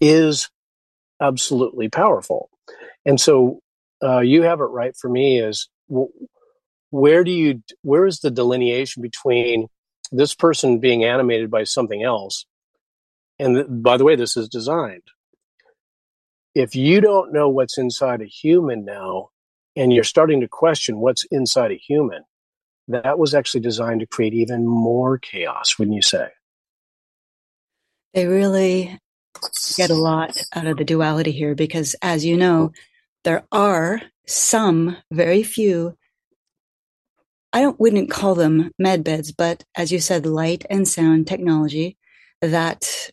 is 0.00 0.48
absolutely 1.20 1.88
powerful. 1.88 2.50
And 3.04 3.20
so 3.20 3.60
uh, 4.04 4.20
you 4.20 4.42
have 4.42 4.60
it 4.60 4.64
right 4.64 4.94
for 4.96 5.08
me 5.08 5.40
is 5.40 5.68
where 6.90 7.24
do 7.24 7.30
you, 7.30 7.62
where 7.82 8.06
is 8.06 8.20
the 8.20 8.30
delineation 8.30 9.02
between 9.02 9.68
this 10.12 10.34
person 10.34 10.78
being 10.78 11.04
animated 11.04 11.50
by 11.50 11.64
something 11.64 12.02
else. 12.02 12.46
And 13.38 13.56
th- 13.56 13.66
by 13.68 13.96
the 13.96 14.04
way, 14.04 14.16
this 14.16 14.36
is 14.36 14.48
designed. 14.48 15.02
If 16.54 16.76
you 16.76 17.00
don't 17.00 17.32
know 17.32 17.48
what's 17.48 17.78
inside 17.78 18.22
a 18.22 18.26
human 18.26 18.84
now, 18.84 19.30
and 19.76 19.92
you're 19.92 20.04
starting 20.04 20.40
to 20.40 20.48
question 20.48 20.98
what's 20.98 21.24
inside 21.32 21.72
a 21.72 21.76
human, 21.76 22.22
that 22.86 23.18
was 23.18 23.34
actually 23.34 23.60
designed 23.60 24.00
to 24.00 24.06
create 24.06 24.34
even 24.34 24.66
more 24.66 25.18
chaos, 25.18 25.78
wouldn't 25.78 25.96
you 25.96 26.02
say? 26.02 26.28
They 28.12 28.26
really 28.26 28.96
get 29.76 29.90
a 29.90 29.94
lot 29.94 30.36
out 30.54 30.68
of 30.68 30.76
the 30.76 30.84
duality 30.84 31.32
here 31.32 31.56
because, 31.56 31.96
as 32.02 32.24
you 32.24 32.36
know, 32.36 32.72
there 33.24 33.44
are 33.52 34.02
some, 34.26 34.96
very 35.12 35.42
few, 35.42 35.96
I 37.52 37.60
don't 37.60 37.80
wouldn't 37.80 38.10
call 38.10 38.34
them 38.34 38.70
med 38.78 39.04
beds, 39.04 39.32
but 39.32 39.64
as 39.76 39.92
you 39.92 40.00
said, 40.00 40.26
light 40.26 40.64
and 40.70 40.88
sound 40.88 41.26
technology 41.26 41.96
that 42.42 43.10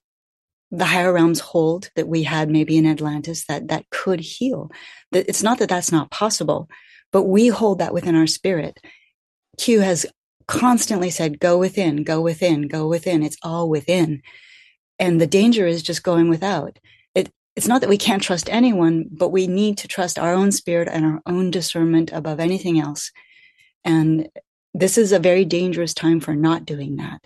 the 0.71 0.86
higher 0.86 1.13
realms 1.13 1.39
hold 1.39 1.89
that 1.95 2.08
we 2.08 2.24
had 2.24 2.50
maybe 2.50 2.78
in 2.78 2.86
Atlantis 2.88 3.45
that 3.47 3.67
that 3.67 3.89
could 3.89 4.19
heal. 4.21 4.71
It's 5.12 5.43
not 5.43 5.60
that 5.60 5.69
that's 5.69 5.91
not 5.91 6.12
possible, 6.12 6.69
but 7.12 7.24
we 7.24 7.50
hold 7.50 7.80
that 7.80 7.93
within 7.93 8.15
our 8.15 8.28
spirit. 8.28 8.80
Q 9.58 9.82
has 9.82 10.06
constantly 10.47 11.10
said, 11.10 11.39
go 11.39 11.58
within, 11.58 12.04
go 12.04 12.21
within, 12.21 12.67
go 12.67 12.88
within. 12.88 13.24
It's 13.24 13.38
all 13.43 13.69
within. 13.69 14.21
And 15.00 15.19
the 15.19 15.28
danger 15.28 15.67
is 15.67 15.84
just 15.84 16.04
going 16.04 16.30
without. 16.30 16.80
It, 17.51 17.57
it's 17.57 17.67
not 17.67 17.81
that 17.81 17.89
we 17.89 17.97
can't 17.97 18.23
trust 18.23 18.49
anyone, 18.49 19.05
but 19.11 19.29
we 19.29 19.47
need 19.47 19.77
to 19.79 19.87
trust 19.87 20.19
our 20.19 20.33
own 20.33 20.51
spirit 20.51 20.87
and 20.91 21.05
our 21.05 21.21
own 21.25 21.51
discernment 21.51 22.11
above 22.11 22.39
anything 22.39 22.79
else. 22.79 23.11
And 23.83 24.29
this 24.73 24.97
is 24.97 25.11
a 25.11 25.19
very 25.19 25.45
dangerous 25.45 25.93
time 25.93 26.19
for 26.19 26.35
not 26.35 26.65
doing 26.65 26.97
that 26.97 27.21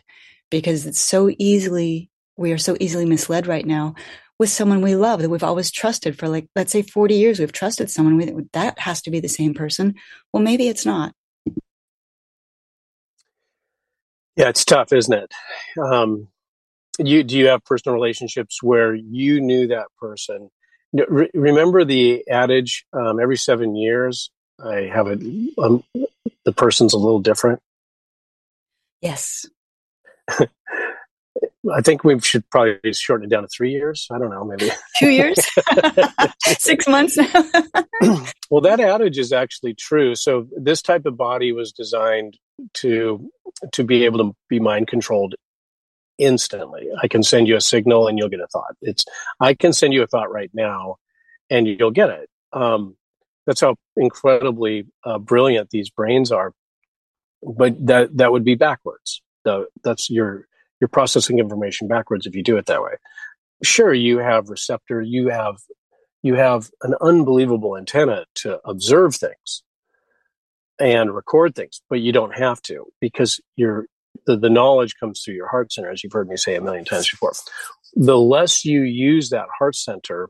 because 0.50 0.86
it's 0.86 1.00
so 1.00 1.30
easily, 1.38 2.10
we 2.38 2.52
are 2.52 2.58
so 2.58 2.76
easily 2.80 3.06
misled 3.06 3.48
right 3.48 3.66
now 3.66 3.96
with 4.38 4.50
someone 4.50 4.82
we 4.82 4.96
love 4.96 5.22
that 5.22 5.30
we've 5.30 5.44
always 5.44 5.72
trusted 5.72 6.18
for 6.18 6.28
like, 6.28 6.48
let's 6.56 6.72
say 6.72 6.82
40 6.82 7.16
years, 7.16 7.40
we've 7.40 7.52
trusted 7.52 7.90
someone 7.90 8.18
we, 8.18 8.34
that 8.54 8.80
has 8.80 9.02
to 9.04 9.12
be 9.12 9.20
the 9.20 9.30
same 9.30 9.54
person. 9.54 9.96
Well, 10.34 10.44
maybe 10.44 10.68
it's 10.68 10.86
not. 10.86 11.14
Yeah, 14.36 14.50
it's 14.50 14.66
tough, 14.66 14.92
isn't 14.92 15.14
it? 15.14 15.32
Um, 15.82 16.28
you 17.00 17.24
do 17.24 17.38
you 17.38 17.48
have 17.48 17.64
personal 17.64 17.96
relationships 17.96 18.62
where 18.62 18.94
you 18.94 19.42
knew 19.42 19.68
that 19.68 19.88
person? 20.00 20.50
Re- 20.94 21.30
remember 21.34 21.84
the 21.84 22.24
adage: 22.30 22.86
um, 22.94 23.20
every 23.20 23.38
seven 23.38 23.76
years, 23.76 24.32
I 24.64 24.90
have 24.94 25.08
a 25.08 25.18
um, 25.58 25.84
the 26.46 26.54
person's 26.54 26.94
a 26.94 26.98
little 26.98 27.20
different. 27.20 27.60
Yes. 29.02 29.46
I 31.74 31.82
think 31.82 32.04
we 32.04 32.20
should 32.20 32.50
probably 32.50 32.94
shorten 32.94 33.26
it 33.26 33.30
down 33.30 33.44
to 33.44 33.50
three 33.50 33.72
years. 33.72 34.08
I 34.12 34.20
don't 34.20 34.30
know, 34.30 34.46
maybe 34.46 34.70
two 34.98 35.10
years, 35.10 35.38
six 36.46 36.88
months. 36.88 37.18
well, 38.50 38.62
that 38.62 38.80
adage 38.80 39.18
is 39.18 39.34
actually 39.34 39.74
true. 39.74 40.16
So 40.16 40.48
this 40.56 40.82
type 40.82 41.06
of 41.06 41.18
body 41.18 41.52
was 41.52 41.72
designed 41.72 42.38
to 42.76 43.30
to 43.74 43.84
be 43.84 44.06
able 44.06 44.20
to 44.20 44.36
be 44.50 44.60
mind 44.60 44.88
controlled 44.88 45.36
instantly. 46.18 46.88
I 47.02 47.08
can 47.08 47.24
send 47.24 47.48
you 47.48 47.56
a 47.56 47.62
signal 47.62 48.08
and 48.08 48.18
you'll 48.18 48.30
get 48.30 48.40
a 48.40 48.48
thought. 48.48 48.76
It's 48.82 49.06
I 49.40 49.54
can 49.54 49.74
send 49.74 49.94
you 49.94 50.04
a 50.04 50.08
thought 50.08 50.32
right 50.32 50.52
now, 50.54 50.98
and 51.50 51.68
you'll 51.68 51.92
get 51.92 52.10
it. 52.10 52.30
Um, 52.54 52.96
that's 53.46 53.62
how 53.62 53.76
incredibly 53.96 54.88
uh, 55.04 55.20
brilliant 55.20 55.70
these 55.70 55.90
brains 55.90 56.32
are. 56.32 56.54
But 57.44 57.86
that 57.86 58.18
that 58.18 58.32
would 58.32 58.44
be 58.44 58.56
backwards. 58.56 59.22
The, 59.44 59.68
that's 59.84 60.10
your 60.10 60.48
you're 60.80 60.88
processing 60.88 61.40
information 61.40 61.88
backwards 61.88 62.26
if 62.26 62.36
you 62.36 62.44
do 62.44 62.58
it 62.58 62.66
that 62.66 62.82
way. 62.82 62.94
Sure, 63.64 63.94
you 63.94 64.18
have 64.18 64.50
receptor, 64.50 65.02
you 65.02 65.30
have 65.30 65.58
you 66.24 66.36
have 66.36 66.72
an 66.82 66.96
unbelievable 67.02 67.78
antenna 67.78 68.26
to 68.36 68.60
observe 68.66 69.16
things 69.16 69.62
and 70.80 71.14
record 71.14 71.56
things, 71.56 71.82
but 71.90 72.02
you 72.02 72.12
don't 72.12 72.36
have 72.36 72.62
to 72.64 72.88
because 73.00 73.40
your 73.56 73.86
the, 74.26 74.38
the 74.38 74.50
knowledge 74.50 74.96
comes 75.00 75.22
through 75.22 75.36
your 75.36 75.48
heart 75.48 75.72
center, 75.72 75.90
as 75.90 76.04
you've 76.04 76.14
heard 76.14 76.30
me 76.30 76.38
say 76.38 76.56
a 76.56 76.62
million 76.62 76.86
times 76.86 77.10
before. 77.10 77.34
The 77.94 78.18
less 78.18 78.66
you 78.66 78.82
use 78.82 79.30
that 79.30 79.48
heart 79.58 79.76
center, 79.76 80.30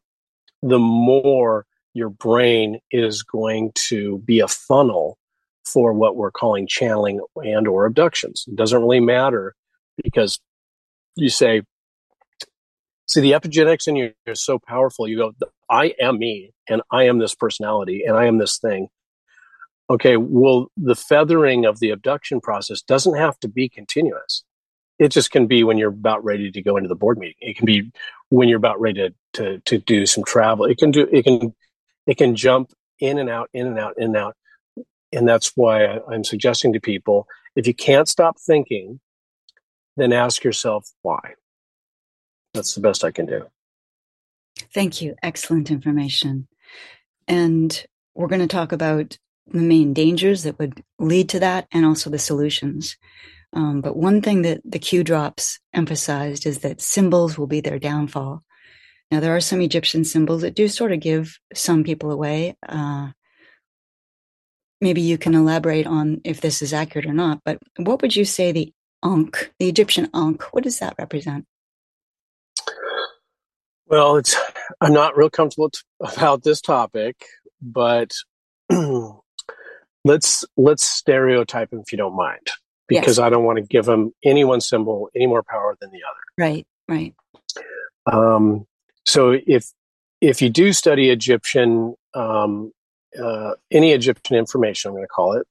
the 0.62 0.80
more 0.80 1.66
your 1.94 2.10
brain 2.10 2.80
is 2.92 3.24
going 3.24 3.72
to 3.88 4.20
be 4.20 4.40
a 4.40 4.48
funnel 4.48 5.18
for 5.66 5.94
what 5.94 6.16
we're 6.16 6.32
calling 6.32 6.68
channeling 6.68 7.20
and 7.38 7.68
or 7.68 7.86
abductions. 7.86 8.46
It 8.48 8.56
doesn't 8.56 8.80
really 8.80 9.00
matter 9.00 9.56
because 10.04 10.40
you 11.16 11.30
say, 11.30 11.64
see, 13.08 13.22
the 13.22 13.32
epigenetics 13.32 13.88
in 13.88 13.96
you 13.96 14.12
is 14.26 14.44
so 14.44 14.60
powerful. 14.60 15.08
You 15.08 15.18
go, 15.18 15.34
I 15.70 15.96
am 16.00 16.20
me, 16.20 16.52
and 16.70 16.82
I 16.92 17.04
am 17.04 17.18
this 17.18 17.34
personality, 17.34 18.04
and 18.06 18.16
I 18.16 18.26
am 18.26 18.38
this 18.38 18.60
thing. 18.60 18.90
Okay, 19.90 20.18
well, 20.18 20.72
the 20.76 20.96
feathering 20.96 21.66
of 21.66 21.80
the 21.80 21.92
abduction 21.92 22.42
process 22.42 22.82
doesn't 22.82 23.16
have 23.16 23.40
to 23.40 23.48
be 23.48 23.70
continuous. 23.70 24.44
It 24.98 25.10
just 25.10 25.30
can 25.30 25.46
be 25.46 25.64
when 25.64 25.78
you're 25.78 25.90
about 25.90 26.24
ready 26.24 26.50
to 26.52 26.62
go 26.62 26.78
into 26.78 26.88
the 26.88 26.96
board 26.96 27.18
meeting. 27.18 27.36
It 27.42 27.58
can 27.58 27.66
be 27.66 27.92
when 28.30 28.48
you're 28.48 28.58
about 28.58 28.80
ready 28.80 29.10
to, 29.10 29.14
to, 29.34 29.60
to 29.60 29.78
do 29.78 30.06
some 30.06 30.24
travel. 30.24 30.66
It 30.66 30.78
can 30.78 30.92
do, 30.92 31.08
it 31.12 31.24
can, 31.24 31.54
it 32.08 32.18
can 32.18 32.36
jump 32.36 32.72
in 33.00 33.20
and 33.20 33.30
out, 33.30 33.50
in 33.54 33.68
and 33.68 33.78
out, 33.78 33.94
in 33.98 34.06
and 34.06 34.18
out. 34.18 34.36
And 35.12 35.28
that's 35.28 35.52
why 35.56 36.00
I'm 36.12 36.24
suggesting 36.24 36.74
to 36.74 36.80
people, 36.80 37.28
if 37.56 37.68
you 37.68 37.74
can't 37.74 38.08
stop 38.08 38.38
thinking, 38.40 39.00
then 39.98 40.12
ask 40.12 40.44
yourself 40.44 40.90
why. 41.04 41.36
That's 42.54 42.74
the 42.74 42.82
best 42.82 43.04
I 43.04 43.12
can 43.12 43.26
do. 43.26 43.46
Thank 44.74 45.02
you. 45.02 45.16
Excellent 45.22 45.72
information. 45.72 46.48
And 47.28 47.86
we're 48.14 48.28
going 48.28 48.42
to 48.42 48.48
talk 48.48 48.72
about 48.72 49.18
the 49.48 49.60
main 49.60 49.94
dangers 49.94 50.44
that 50.44 50.58
would 50.60 50.84
lead 51.00 51.30
to 51.30 51.40
that 51.40 51.68
and 51.72 51.86
also 51.86 52.10
the 52.10 52.20
solutions. 52.20 52.98
Um, 53.54 53.82
but 53.82 53.96
one 53.96 54.22
thing 54.22 54.42
that 54.42 54.62
the 54.66 54.80
Q 54.80 55.04
drops 55.04 55.60
emphasized 55.74 56.46
is 56.46 56.60
that 56.60 56.82
symbols 56.82 57.38
will 57.38 57.48
be 57.48 57.62
their 57.62 57.80
downfall. 57.80 58.44
Now, 59.12 59.20
there 59.20 59.36
are 59.36 59.42
some 59.42 59.62
Egyptian 59.62 60.04
symbols 60.04 60.42
that 60.42 60.56
do 60.56 60.68
sort 60.68 60.92
of 60.92 61.00
give 61.00 61.38
some 61.54 61.84
people 61.84 62.12
away. 62.12 62.58
Uh, 62.68 63.12
maybe 64.82 65.02
you 65.02 65.18
can 65.18 65.36
elaborate 65.36 65.88
on 65.88 66.22
if 66.24 66.42
this 66.42 66.62
is 66.62 66.74
accurate 66.74 67.06
or 67.06 67.14
not, 67.14 67.40
but 67.46 67.60
what 67.78 68.02
would 68.02 68.16
you 68.16 68.26
say 68.26 68.52
the 68.52 68.74
Ankh, 69.06 69.52
the 69.60 69.70
Egyptian 69.70 70.10
Ankh. 70.14 70.42
What 70.52 70.64
does 70.64 70.80
that 70.80 70.96
represent? 70.98 71.46
Well, 73.86 74.18
it's 74.18 74.36
I'm 74.82 74.94
not 74.94 75.16
real 75.16 75.30
comfortable 75.30 75.70
t- 75.70 75.80
about 76.00 76.44
this 76.44 76.60
topic, 76.60 77.24
but 77.62 78.12
let's 80.06 80.46
let's 80.56 80.90
stereotype 80.90 81.74
him 81.74 81.80
if 81.80 81.92
you 81.92 81.98
don't 81.98 82.16
mind, 82.16 82.48
because 82.88 83.18
yes. 83.18 83.26
I 83.26 83.30
don't 83.30 83.44
want 83.44 83.58
to 83.58 83.64
give 83.64 83.86
him 83.86 84.14
any 84.24 84.46
one 84.46 84.62
symbol 84.62 85.10
any 85.14 85.28
more 85.28 85.44
power 85.44 85.76
than 85.82 85.92
the 85.92 86.00
other. 86.10 86.22
Right, 86.38 86.66
right. 86.88 87.14
Um, 88.06 88.66
so 89.06 89.38
if 89.46 89.66
if 90.22 90.42
you 90.42 90.50
do 90.50 90.72
study 90.72 91.10
Egyptian, 91.10 91.96
um, 92.14 92.72
uh, 93.22 93.56
any 93.70 93.92
Egyptian 93.92 94.38
information, 94.38 94.90
I'm 94.90 94.96
going 94.96 95.04
to 95.04 95.08
call 95.08 95.34
it, 95.34 95.48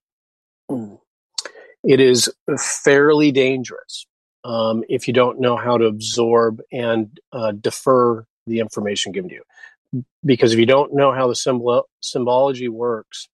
it 1.85 2.01
is 2.01 2.33
fairly 2.59 3.31
dangerous 3.33 4.07
um, 4.45 4.85
if 4.89 5.07
you 5.07 5.15
don't 5.15 5.41
know 5.41 5.57
how 5.57 5.77
to 5.77 5.85
absorb 5.85 6.61
and 6.73 7.19
uh, 7.33 7.53
defer 7.53 8.25
the 8.47 8.61
information 8.61 9.13
given 9.13 9.29
to 9.31 9.37
you. 9.37 10.03
Because 10.25 10.53
if 10.53 10.59
you 10.59 10.67
don't 10.67 10.95
know 10.95 11.13
how 11.13 11.29
the 11.29 11.37
symbol 11.37 11.89
symbology 12.01 12.69
works, 12.69 13.29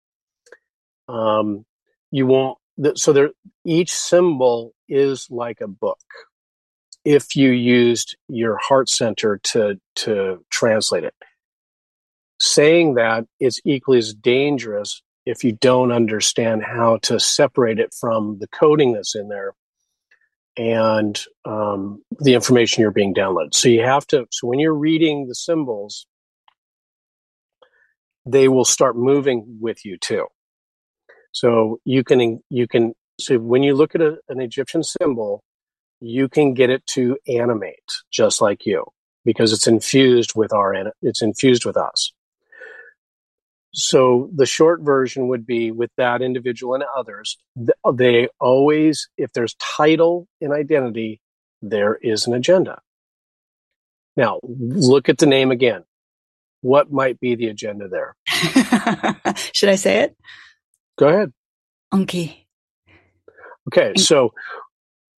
um, 1.10 1.66
you 2.12 2.28
won't. 2.28 2.60
So 2.96 3.14
there, 3.14 3.32
each 3.66 3.94
symbol 3.94 4.74
is 4.90 5.28
like 5.32 5.62
a 5.62 5.70
book. 5.70 6.00
If 7.06 7.36
you 7.36 7.52
used 7.52 8.18
your 8.30 8.58
heart 8.58 8.90
center 8.90 9.40
to 9.46 9.80
to 9.98 10.46
translate 10.52 11.06
it, 11.06 11.16
saying 12.40 12.96
that 12.96 13.26
it's 13.40 13.62
equally 13.66 14.00
as 14.00 14.14
dangerous 14.14 15.02
if 15.26 15.44
you 15.44 15.54
don't 15.54 15.92
understand 15.92 16.64
how 16.64 16.98
to 17.04 17.20
separate 17.20 17.80
it 17.80 17.94
from 18.00 18.40
the 18.40 18.48
coding 18.50 18.94
that's 18.94 19.16
in 19.16 19.30
there 19.30 19.54
and 20.58 21.22
um, 21.46 22.04
the 22.20 22.34
information 22.36 22.82
you're 22.82 22.92
being 22.92 23.14
downloaded. 23.14 23.54
So 23.56 23.70
you 23.70 23.82
have 23.84 24.08
to, 24.08 24.28
so 24.32 24.48
when 24.48 24.60
you're 24.60 24.74
reading 24.74 25.28
the 25.28 25.36
symbols, 25.36 26.08
they 28.26 28.48
will 28.50 28.66
start 28.66 28.98
moving 28.98 29.60
with 29.62 29.86
you 29.86 29.98
too. 29.98 30.28
So 31.32 31.80
you 31.86 32.04
can, 32.04 32.42
you 32.50 32.68
can, 32.68 32.94
so 33.20 33.38
when 33.38 33.64
you 33.64 33.76
look 33.76 33.96
at 33.96 34.02
a, 34.02 34.18
an 34.30 34.40
Egyptian 34.40 34.84
symbol, 34.84 35.44
you 36.00 36.30
can 36.30 36.54
get 36.54 36.70
it 36.70 36.86
to 36.88 37.18
animate 37.28 37.76
just 38.12 38.42
like 38.42 38.66
you 38.66 38.86
because 39.26 39.54
it's 39.54 39.68
infused 39.68 40.34
with 40.36 40.54
our, 40.54 40.92
it's 41.02 41.22
infused 41.22 41.66
with 41.66 41.78
us. 41.78 42.12
So 43.74 44.30
the 44.34 44.46
short 44.46 44.82
version 44.82 45.28
would 45.28 45.46
be 45.46 45.72
with 45.72 45.92
that 45.98 46.22
individual 46.22 46.74
and 46.74 46.84
others, 46.98 47.38
they 47.94 48.28
always, 48.40 49.08
if 49.18 49.32
there's 49.34 49.56
title 49.56 50.28
and 50.42 50.52
identity, 50.52 51.22
there 51.62 51.96
is 51.96 52.26
an 52.26 52.34
agenda. 52.34 52.80
Now, 54.18 54.40
look 54.44 55.08
at 55.08 55.20
the 55.20 55.28
name 55.28 55.52
again. 55.52 55.84
What 56.62 56.92
might 56.92 57.20
be 57.20 57.36
the 57.36 57.48
agenda 57.48 57.88
there? 57.88 58.16
Should 59.54 59.70
I 59.70 59.76
say 59.76 60.00
it? 60.00 60.18
Go 61.00 61.08
ahead. 61.08 61.32
Unky. 61.94 62.46
Okay, 63.70 63.94
so 63.96 64.34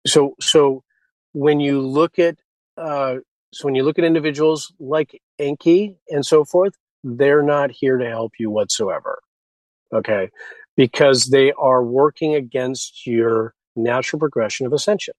so 0.07 0.35
so 0.41 0.85
when 1.33 1.59
you 1.61 1.81
look 1.81 2.19
at 2.19 2.37
uh, 2.77 3.17
So 3.53 3.67
when 3.67 3.75
you 3.75 3.83
look 3.83 3.99
at 3.99 4.05
individuals 4.05 4.73
like 4.79 5.21
Enki 5.39 5.97
and 6.09 6.25
so 6.25 6.45
forth, 6.45 6.75
they're 7.03 7.43
not 7.43 7.71
here 7.71 7.99
to 7.99 8.09
help 8.09 8.33
you 8.39 8.51
whatsoever. 8.51 9.21
Okay. 9.93 10.31
Because 10.77 11.27
they 11.27 11.53
are 11.53 11.83
working 11.83 12.35
against 12.35 13.07
your 13.07 13.55
natural 13.75 14.21
progression 14.21 14.67
of 14.67 14.73
ascension. 14.73 15.15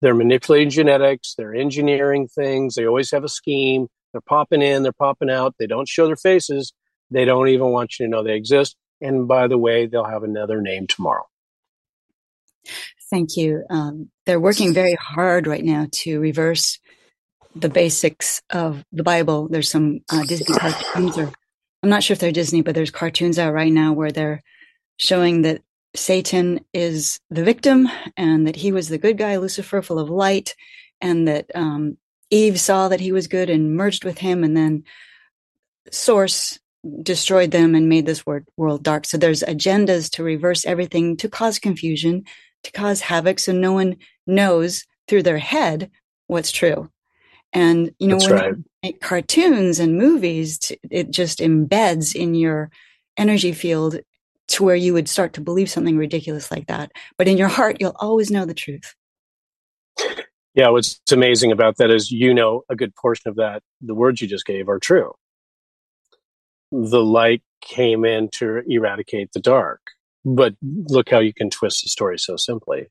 They're 0.00 0.14
manipulating 0.14 0.70
genetics, 0.70 1.34
they're 1.36 1.54
engineering 1.54 2.26
things, 2.26 2.74
they 2.74 2.86
always 2.86 3.10
have 3.10 3.24
a 3.24 3.28
scheme. 3.28 3.88
They're 4.12 4.22
popping 4.22 4.62
in, 4.62 4.82
they're 4.82 4.92
popping 4.92 5.30
out, 5.30 5.54
they 5.58 5.66
don't 5.66 5.86
show 5.86 6.06
their 6.06 6.16
faces, 6.16 6.72
they 7.10 7.24
don't 7.24 7.48
even 7.48 7.68
want 7.68 7.98
you 7.98 8.06
to 8.06 8.10
know 8.10 8.24
they 8.24 8.34
exist. 8.34 8.76
And 9.00 9.26
by 9.26 9.48
the 9.48 9.58
way, 9.58 9.86
they'll 9.86 10.04
have 10.04 10.22
another 10.22 10.60
name 10.60 10.86
tomorrow. 10.86 11.26
Thank 13.10 13.36
you. 13.36 13.64
Um, 13.70 14.10
they're 14.26 14.40
working 14.40 14.72
very 14.72 14.94
hard 14.94 15.46
right 15.46 15.64
now 15.64 15.88
to 15.90 16.20
reverse 16.20 16.78
the 17.56 17.68
basics 17.68 18.40
of 18.50 18.84
the 18.92 19.02
Bible. 19.02 19.48
There's 19.48 19.68
some 19.70 20.00
uh, 20.10 20.22
Disney 20.24 20.54
cartoons, 20.54 21.18
or 21.18 21.32
I'm 21.82 21.88
not 21.88 22.02
sure 22.02 22.14
if 22.14 22.20
they're 22.20 22.30
Disney, 22.30 22.62
but 22.62 22.74
there's 22.74 22.90
cartoons 22.90 23.38
out 23.38 23.52
right 23.52 23.72
now 23.72 23.92
where 23.92 24.12
they're 24.12 24.42
showing 24.98 25.42
that 25.42 25.62
Satan 25.96 26.60
is 26.72 27.18
the 27.30 27.42
victim 27.42 27.88
and 28.16 28.46
that 28.46 28.56
he 28.56 28.70
was 28.70 28.88
the 28.88 28.98
good 28.98 29.18
guy, 29.18 29.36
Lucifer, 29.38 29.82
full 29.82 29.98
of 29.98 30.08
light, 30.08 30.54
and 31.00 31.26
that 31.26 31.50
um, 31.54 31.96
Eve 32.30 32.60
saw 32.60 32.88
that 32.88 33.00
he 33.00 33.10
was 33.10 33.26
good 33.26 33.50
and 33.50 33.76
merged 33.76 34.04
with 34.04 34.18
him, 34.18 34.44
and 34.44 34.56
then 34.56 34.84
Source 35.90 36.60
destroyed 37.02 37.50
them 37.50 37.74
and 37.74 37.88
made 37.88 38.06
this 38.06 38.24
world 38.26 38.82
dark. 38.82 39.04
So 39.04 39.18
there's 39.18 39.42
agendas 39.42 40.10
to 40.12 40.22
reverse 40.22 40.64
everything, 40.64 41.16
to 41.18 41.28
cause 41.28 41.58
confusion, 41.58 42.24
to 42.64 42.72
cause 42.72 43.00
havoc, 43.00 43.38
so 43.38 43.52
no 43.52 43.72
one 43.72 43.96
knows 44.26 44.84
through 45.08 45.22
their 45.22 45.38
head 45.38 45.90
what's 46.26 46.52
true. 46.52 46.90
And 47.52 47.92
you 47.98 48.08
know, 48.08 48.18
That's 48.18 48.30
when 48.30 48.38
right. 48.38 48.56
you 48.56 48.64
make 48.82 49.00
cartoons 49.00 49.80
and 49.80 49.98
movies, 49.98 50.72
it 50.90 51.10
just 51.10 51.40
embeds 51.40 52.14
in 52.14 52.34
your 52.34 52.70
energy 53.16 53.52
field 53.52 54.00
to 54.48 54.64
where 54.64 54.76
you 54.76 54.92
would 54.92 55.08
start 55.08 55.32
to 55.34 55.40
believe 55.40 55.70
something 55.70 55.96
ridiculous 55.96 56.50
like 56.50 56.66
that. 56.66 56.92
But 57.16 57.28
in 57.28 57.36
your 57.36 57.48
heart, 57.48 57.78
you'll 57.80 57.96
always 57.98 58.30
know 58.30 58.44
the 58.44 58.54
truth. 58.54 58.94
Yeah, 60.54 60.68
what's 60.70 61.00
amazing 61.12 61.52
about 61.52 61.76
that 61.76 61.90
is 61.90 62.10
you 62.10 62.34
know 62.34 62.62
a 62.68 62.76
good 62.76 62.94
portion 62.96 63.28
of 63.28 63.36
that, 63.36 63.62
the 63.80 63.94
words 63.94 64.20
you 64.20 64.28
just 64.28 64.46
gave 64.46 64.68
are 64.68 64.78
true. 64.78 65.12
The 66.70 67.02
light 67.02 67.42
came 67.60 68.04
in 68.04 68.28
to 68.34 68.62
eradicate 68.66 69.32
the 69.32 69.40
dark. 69.40 69.80
But 70.24 70.54
look 70.62 71.08
how 71.10 71.20
you 71.20 71.32
can 71.32 71.50
twist 71.50 71.82
the 71.82 71.88
story 71.88 72.18
so 72.18 72.36
simply. 72.36 72.88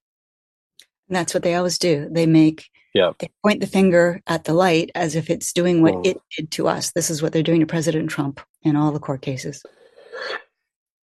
And 1.08 1.16
that's 1.16 1.34
what 1.34 1.44
they 1.44 1.56
always 1.56 1.78
do. 1.78 2.08
They 2.12 2.26
make 2.26 2.70
yeah. 2.94 3.12
They 3.20 3.30
point 3.44 3.62
the 3.62 3.68
finger 3.68 4.22
at 4.26 4.46
the 4.46 4.54
light 4.54 4.90
as 4.96 5.16
if 5.16 5.30
it's 5.30 5.54
doing 5.54 5.82
what 5.82 5.94
mm. 5.94 6.08
it 6.08 6.22
did 6.36 6.52
to 6.52 6.68
us. 6.68 6.92
This 6.92 7.10
is 7.10 7.22
what 7.22 7.34
they're 7.34 7.44
doing 7.44 7.60
to 7.60 7.68
President 7.68 8.10
Trump 8.10 8.42
in 8.64 8.76
all 8.76 8.92
the 8.92 9.00
court 9.00 9.22
cases. 9.22 9.64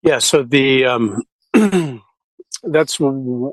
Yeah. 0.01 0.19
So 0.19 0.43
the 0.43 0.85
um, 0.85 1.21
that's 2.63 2.99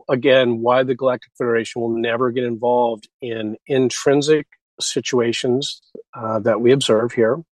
again 0.08 0.60
why 0.60 0.82
the 0.82 0.94
Galactic 0.94 1.32
Federation 1.36 1.82
will 1.82 1.96
never 1.96 2.30
get 2.30 2.44
involved 2.44 3.08
in 3.20 3.56
intrinsic 3.66 4.46
situations 4.80 5.82
uh, 6.14 6.38
that 6.40 6.60
we 6.60 6.72
observe 6.72 7.12
here, 7.12 7.42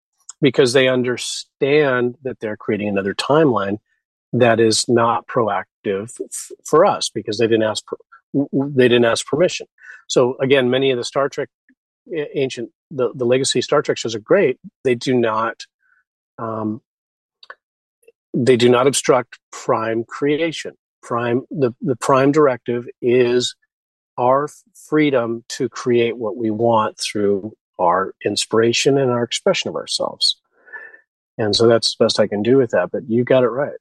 because 0.40 0.72
they 0.72 0.88
understand 0.88 2.16
that 2.22 2.40
they're 2.40 2.56
creating 2.56 2.88
another 2.88 3.14
timeline 3.14 3.78
that 4.32 4.60
is 4.60 4.88
not 4.88 5.26
proactive 5.26 6.20
f- 6.20 6.52
for 6.64 6.86
us 6.86 7.10
because 7.10 7.38
they 7.38 7.46
didn't 7.46 7.64
ask 7.64 7.84
per- 7.86 7.96
they 8.52 8.88
didn't 8.88 9.04
ask 9.04 9.26
permission. 9.26 9.66
So 10.08 10.36
again, 10.38 10.70
many 10.70 10.90
of 10.90 10.98
the 10.98 11.04
Star 11.04 11.28
Trek 11.28 11.48
ancient 12.34 12.70
the, 12.90 13.12
the 13.14 13.24
legacy 13.24 13.60
Star 13.60 13.82
Trek 13.82 13.98
shows 13.98 14.14
are 14.14 14.20
great. 14.20 14.58
They 14.84 14.94
do 14.94 15.14
not 15.14 15.64
um, 16.38 16.80
they 18.32 18.56
do 18.56 18.68
not 18.68 18.86
obstruct 18.86 19.38
prime 19.52 20.04
creation. 20.04 20.74
Prime 21.02 21.42
the, 21.50 21.72
the 21.80 21.96
prime 21.96 22.32
directive 22.32 22.86
is 23.02 23.56
our 24.18 24.48
freedom 24.88 25.44
to 25.48 25.68
create 25.68 26.16
what 26.16 26.36
we 26.36 26.50
want 26.50 26.98
through 26.98 27.52
our 27.80 28.14
inspiration 28.24 28.98
and 28.98 29.10
our 29.10 29.22
expression 29.22 29.68
of 29.68 29.76
ourselves. 29.76 30.36
And 31.38 31.56
so 31.56 31.66
that's 31.66 31.96
the 31.96 32.04
best 32.04 32.20
I 32.20 32.26
can 32.26 32.42
do 32.42 32.58
with 32.58 32.70
that. 32.70 32.90
But 32.92 33.08
you 33.08 33.24
got 33.24 33.44
it 33.44 33.48
right. 33.48 33.78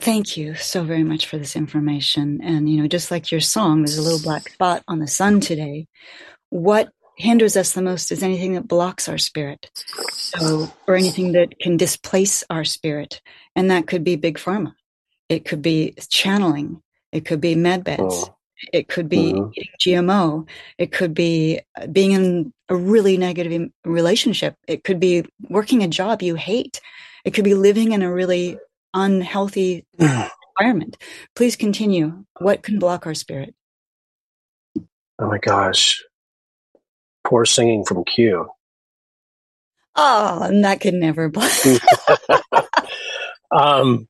Thank 0.00 0.36
you 0.36 0.56
so 0.56 0.82
very 0.82 1.04
much 1.04 1.26
for 1.26 1.38
this 1.38 1.54
information. 1.54 2.40
And, 2.42 2.68
you 2.68 2.80
know, 2.80 2.88
just 2.88 3.12
like 3.12 3.30
your 3.30 3.40
song, 3.40 3.82
there's 3.82 3.98
a 3.98 4.02
little 4.02 4.20
black 4.20 4.48
spot 4.48 4.82
on 4.88 4.98
the 4.98 5.06
sun 5.06 5.38
today. 5.40 5.86
What 6.50 6.90
hinders 7.16 7.56
us 7.56 7.72
the 7.72 7.82
most 7.82 8.10
is 8.10 8.22
anything 8.22 8.54
that 8.54 8.66
blocks 8.66 9.08
our 9.08 9.18
spirit. 9.18 9.70
So, 10.10 10.72
or 10.88 10.96
anything 10.96 11.32
that 11.32 11.58
can 11.60 11.76
displace 11.76 12.42
our 12.50 12.64
spirit. 12.64 13.20
And 13.54 13.70
that 13.70 13.86
could 13.86 14.02
be 14.02 14.16
big 14.16 14.38
pharma. 14.38 14.74
It 15.28 15.44
could 15.44 15.62
be 15.62 15.94
channeling. 16.08 16.82
It 17.12 17.24
could 17.24 17.40
be 17.40 17.54
med 17.54 17.80
hmm. 17.80 17.84
beds. 17.84 18.24
Oh. 18.28 18.34
It 18.72 18.88
could 18.88 19.08
be 19.08 19.32
mm-hmm. 19.32 19.50
GMO. 19.80 20.48
It 20.78 20.92
could 20.92 21.14
be 21.14 21.60
uh, 21.80 21.86
being 21.86 22.12
in 22.12 22.52
a 22.68 22.76
really 22.76 23.16
negative 23.16 23.70
relationship. 23.84 24.56
It 24.66 24.84
could 24.84 25.00
be 25.00 25.24
working 25.48 25.82
a 25.82 25.88
job 25.88 26.22
you 26.22 26.34
hate. 26.34 26.80
It 27.24 27.32
could 27.34 27.44
be 27.44 27.54
living 27.54 27.92
in 27.92 28.02
a 28.02 28.12
really 28.12 28.58
unhealthy 28.94 29.84
environment. 29.98 30.96
Please 31.34 31.56
continue. 31.56 32.24
What 32.38 32.62
can 32.62 32.78
block 32.78 33.06
our 33.06 33.14
spirit? 33.14 33.54
Oh 35.18 35.26
my 35.26 35.38
gosh. 35.38 36.02
Poor 37.24 37.44
singing 37.44 37.84
from 37.84 38.04
Q. 38.04 38.48
Oh, 39.94 40.42
and 40.42 40.64
that 40.64 40.80
could 40.80 40.94
never 40.94 41.28
block. 41.30 41.50
um, 43.52 44.08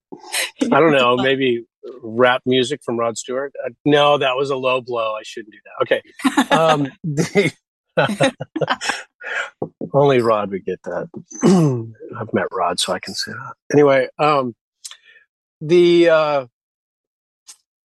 I 0.62 0.80
don't 0.80 0.92
know. 0.92 1.16
Maybe 1.22 1.64
rap 2.02 2.42
music 2.46 2.80
from 2.84 2.98
Rod 2.98 3.18
Stewart. 3.18 3.52
Uh, 3.64 3.70
no, 3.84 4.18
that 4.18 4.36
was 4.36 4.50
a 4.50 4.56
low 4.56 4.80
blow. 4.80 5.14
I 5.14 5.22
shouldn't 5.24 5.52
do 5.52 5.58
that. 5.64 5.82
Okay. 5.82 6.54
Um, 6.54 6.88
the, 7.04 7.52
only 9.92 10.20
Rod 10.20 10.50
would 10.50 10.64
get 10.64 10.82
that. 10.84 11.08
I've 12.18 12.32
met 12.32 12.46
Rod, 12.52 12.78
so 12.80 12.92
I 12.92 12.98
can 12.98 13.14
say 13.14 13.32
that. 13.32 13.54
Anyway, 13.72 14.08
um, 14.18 14.54
the 15.60 16.08
uh, 16.08 16.46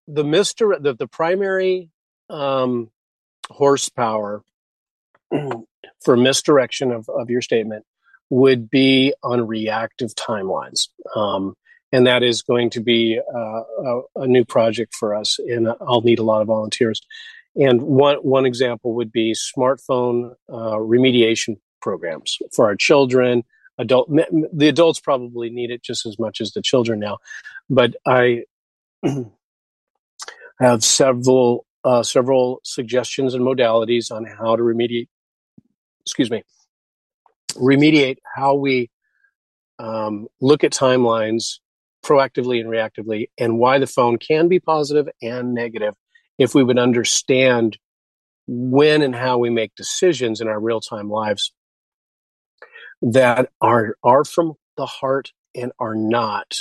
the 0.07 0.23
Mister 0.23 0.77
the, 0.79 0.93
the 0.93 1.07
primary 1.07 1.89
um, 2.29 2.89
horsepower 3.49 4.43
for 6.03 6.17
misdirection 6.17 6.91
of, 6.91 7.09
of 7.09 7.29
your 7.29 7.41
statement 7.41 7.85
would 8.29 8.69
be 8.69 9.13
on 9.23 9.47
reactive 9.47 10.15
timelines. 10.15 10.87
Um, 11.15 11.55
and 11.91 12.07
that 12.07 12.23
is 12.23 12.41
going 12.41 12.71
to 12.71 12.81
be 12.81 13.19
uh, 13.19 13.39
a, 13.39 14.01
a, 14.15 14.27
new 14.27 14.43
project 14.43 14.93
for 14.95 15.15
us. 15.15 15.37
And 15.39 15.69
I'll 15.79 16.01
need 16.01 16.19
a 16.19 16.23
lot 16.23 16.41
of 16.41 16.47
volunteers. 16.47 16.99
And 17.55 17.81
one, 17.83 18.17
one 18.17 18.45
example 18.45 18.95
would 18.95 19.11
be 19.11 19.33
smartphone 19.33 20.31
uh, 20.51 20.77
remediation 20.77 21.57
programs 21.81 22.37
for 22.53 22.65
our 22.65 22.75
children, 22.75 23.43
adult 23.77 24.09
the 24.09 24.67
adults 24.67 24.99
probably 24.99 25.49
need 25.49 25.71
it 25.71 25.83
just 25.83 26.05
as 26.05 26.17
much 26.19 26.39
as 26.41 26.51
the 26.51 26.61
children 26.61 26.99
now 26.99 27.17
but 27.69 27.95
i 28.07 28.43
have 30.59 30.83
several 30.83 31.65
uh, 31.83 32.01
several 32.01 32.61
suggestions 32.63 33.35
and 33.35 33.43
modalities 33.43 34.11
on 34.11 34.25
how 34.25 34.55
to 34.55 34.63
remediate 34.63 35.07
excuse 36.05 36.31
me 36.31 36.43
remediate 37.55 38.17
how 38.35 38.55
we 38.55 38.89
um, 39.79 40.27
look 40.41 40.63
at 40.63 40.71
timelines 40.71 41.59
proactively 42.03 42.59
and 42.59 42.69
reactively 42.69 43.29
and 43.37 43.57
why 43.57 43.79
the 43.79 43.87
phone 43.87 44.17
can 44.17 44.47
be 44.47 44.59
positive 44.59 45.07
and 45.21 45.53
negative 45.53 45.95
if 46.37 46.53
we 46.53 46.63
would 46.63 46.77
understand 46.77 47.77
when 48.47 49.01
and 49.01 49.15
how 49.15 49.37
we 49.37 49.49
make 49.49 49.73
decisions 49.75 50.39
in 50.39 50.47
our 50.47 50.59
real-time 50.59 51.09
lives 51.09 51.51
that 53.01 53.49
are 53.59 53.95
are 54.03 54.23
from 54.23 54.53
the 54.77 54.85
heart 54.85 55.31
and 55.55 55.71
are 55.79 55.95
not 55.95 56.55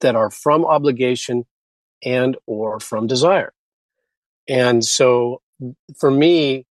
that 0.00 0.14
are 0.14 0.30
from 0.30 0.64
obligation 0.64 1.44
and 2.04 2.36
or 2.46 2.78
from 2.80 3.06
desire. 3.06 3.52
And 4.48 4.84
so 4.84 5.40
for 5.98 6.10
me 6.10 6.66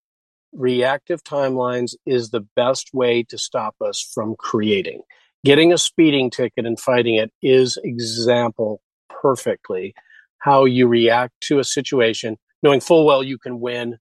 reactive 0.55 1.23
timelines 1.23 1.95
is 2.05 2.29
the 2.29 2.45
best 2.55 2.89
way 2.93 3.23
to 3.23 3.37
stop 3.37 3.75
us 3.81 4.01
from 4.13 4.35
creating 4.37 5.01
getting 5.43 5.71
a 5.71 5.77
speeding 5.77 6.29
ticket 6.29 6.65
and 6.65 6.79
fighting 6.79 7.15
it 7.15 7.31
is 7.41 7.77
example 7.83 8.81
perfectly 9.09 9.93
how 10.39 10.65
you 10.65 10.87
react 10.87 11.33
to 11.41 11.59
a 11.59 11.63
situation 11.63 12.37
knowing 12.63 12.79
full 12.79 13.05
well 13.05 13.21
you 13.21 13.37
can 13.37 13.59
win 13.59 13.97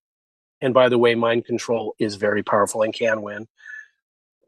and 0.60 0.72
by 0.72 0.88
the 0.88 0.98
way 0.98 1.14
mind 1.14 1.44
control 1.44 1.94
is 1.98 2.14
very 2.14 2.42
powerful 2.42 2.82
and 2.82 2.94
can 2.94 3.20
win 3.20 3.46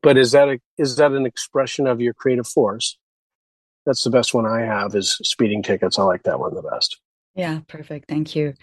but 0.07 0.17
is 0.17 0.31
that 0.31 0.49
a, 0.49 0.61
is 0.79 0.95
that 0.99 1.11
an 1.11 1.27
expression 1.27 1.89
of 1.89 2.01
your 2.01 2.15
creative 2.15 2.47
force? 2.47 2.97
That's 3.85 4.05
the 4.05 4.11
best 4.11 4.35
one 4.35 4.47
I 4.47 4.61
have 4.61 4.95
is 4.95 5.19
speeding 5.25 5.65
tickets. 5.65 5.99
I 5.99 6.05
like 6.05 6.23
that 6.23 6.39
one 6.39 6.55
the 6.55 6.63
best. 6.63 7.01
Yeah, 7.35 7.59
perfect. 7.67 8.09
Thank 8.09 8.37
you. 8.37 8.55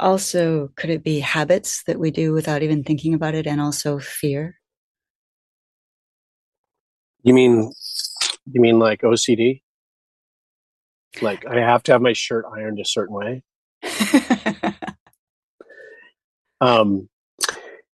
Also, 0.00 0.70
could 0.76 0.90
it 0.90 1.04
be 1.04 1.20
habits 1.20 1.84
that 1.84 1.98
we 1.98 2.10
do 2.10 2.32
without 2.32 2.62
even 2.62 2.82
thinking 2.82 3.14
about 3.14 3.34
it 3.34 3.46
and 3.46 3.60
also 3.60 3.98
fear? 3.98 4.58
You 7.22 7.32
mean 7.32 7.72
you 8.50 8.60
mean 8.60 8.78
like 8.78 9.02
OCD? 9.02 9.62
Like 11.22 11.46
I 11.46 11.60
have 11.60 11.82
to 11.84 11.92
have 11.92 12.02
my 12.02 12.12
shirt 12.12 12.44
ironed 12.52 12.80
a 12.80 12.84
certain 12.84 13.14
way? 13.14 13.42
um 16.60 17.08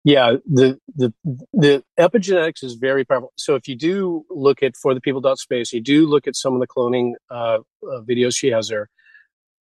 yeah, 0.05 0.35
the 0.45 0.79
the 0.95 1.13
the 1.53 1.83
epigenetics 1.99 2.63
is 2.63 2.75
very 2.75 3.03
powerful. 3.03 3.33
So 3.37 3.55
if 3.55 3.67
you 3.67 3.75
do 3.75 4.25
look 4.29 4.63
at 4.63 4.77
for 4.77 4.93
the 4.93 5.01
people 5.01 5.19
dot 5.21 5.39
space, 5.39 5.73
you 5.73 5.81
do 5.81 6.07
look 6.07 6.25
at 6.25 6.35
some 6.35 6.53
of 6.53 6.61
the 6.61 6.67
cloning 6.67 7.13
uh, 7.29 7.59
uh, 7.83 8.01
videos 8.01 8.35
she 8.37 8.47
has 8.47 8.69
there. 8.69 8.89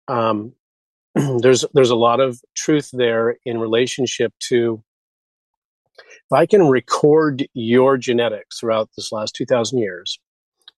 Um, 0.07 0.53
there's 1.43 1.65
there's 1.75 1.91
a 1.91 1.97
lot 1.97 2.21
of 2.21 2.41
truth 2.57 2.91
there 2.93 3.37
in 3.45 3.59
relationship 3.59 4.33
to 4.49 4.83
if 5.99 6.33
I 6.33 6.47
can 6.47 6.69
record 6.69 7.47
your 7.55 7.97
genetics 7.97 8.61
throughout 8.61 8.91
this 8.97 9.13
last 9.13 9.35
2,000 9.35 9.79
years 9.79 10.19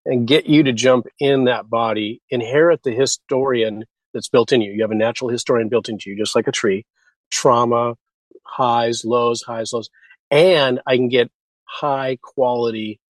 and 0.07 0.27
get 0.27 0.47
you 0.47 0.63
to 0.63 0.73
jump 0.73 1.07
in 1.19 1.45
that 1.45 1.69
body, 1.69 2.23
inherit 2.31 2.85
the 2.85 2.93
historian 2.93 3.85
that's 4.15 4.29
built 4.29 4.53
in 4.53 4.61
you. 4.61 4.73
You 4.73 4.83
have 4.83 4.93
a 4.93 4.97
natural 4.97 5.29
historian 5.29 5.69
built 5.69 5.89
into 5.89 6.09
you, 6.09 6.17
just 6.17 6.37
like 6.37 6.47
a 6.47 6.53
tree, 6.53 6.87
trauma, 7.31 7.97
highs, 8.45 9.05
lows, 9.05 9.43
highs, 9.43 9.73
lows. 9.73 9.91
And 10.31 10.81
I 10.87 10.97
can 10.97 11.09
get 11.09 11.31
high 11.65 12.19
quality 12.23 13.01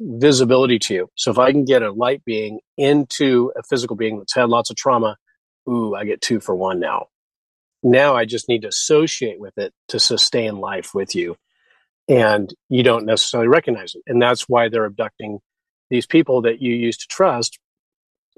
visibility 0.00 0.78
to 0.80 0.94
you. 0.94 1.08
So 1.14 1.30
if 1.30 1.38
I 1.38 1.52
can 1.52 1.64
get 1.64 1.82
a 1.82 1.92
light 1.92 2.24
being 2.24 2.60
into 2.76 3.52
a 3.56 3.62
physical 3.62 3.96
being 3.96 4.18
that's 4.18 4.34
had 4.34 4.48
lots 4.48 4.70
of 4.70 4.76
trauma, 4.76 5.16
ooh, 5.70 5.94
I 5.94 6.04
get 6.04 6.20
two 6.20 6.40
for 6.40 6.54
one 6.54 6.80
now. 6.80 7.06
Now 7.82 8.14
I 8.16 8.24
just 8.24 8.48
need 8.48 8.62
to 8.62 8.68
associate 8.68 9.40
with 9.40 9.56
it 9.58 9.72
to 9.88 9.98
sustain 9.98 10.56
life 10.58 10.94
with 10.94 11.14
you. 11.14 11.36
And 12.08 12.52
you 12.68 12.82
don't 12.82 13.06
necessarily 13.06 13.48
recognize 13.48 13.94
it. 13.94 14.02
And 14.06 14.20
that's 14.20 14.48
why 14.48 14.68
they're 14.68 14.84
abducting 14.84 15.38
these 15.90 16.06
people 16.06 16.42
that 16.42 16.60
you 16.60 16.74
used 16.74 17.00
to 17.00 17.06
trust 17.06 17.58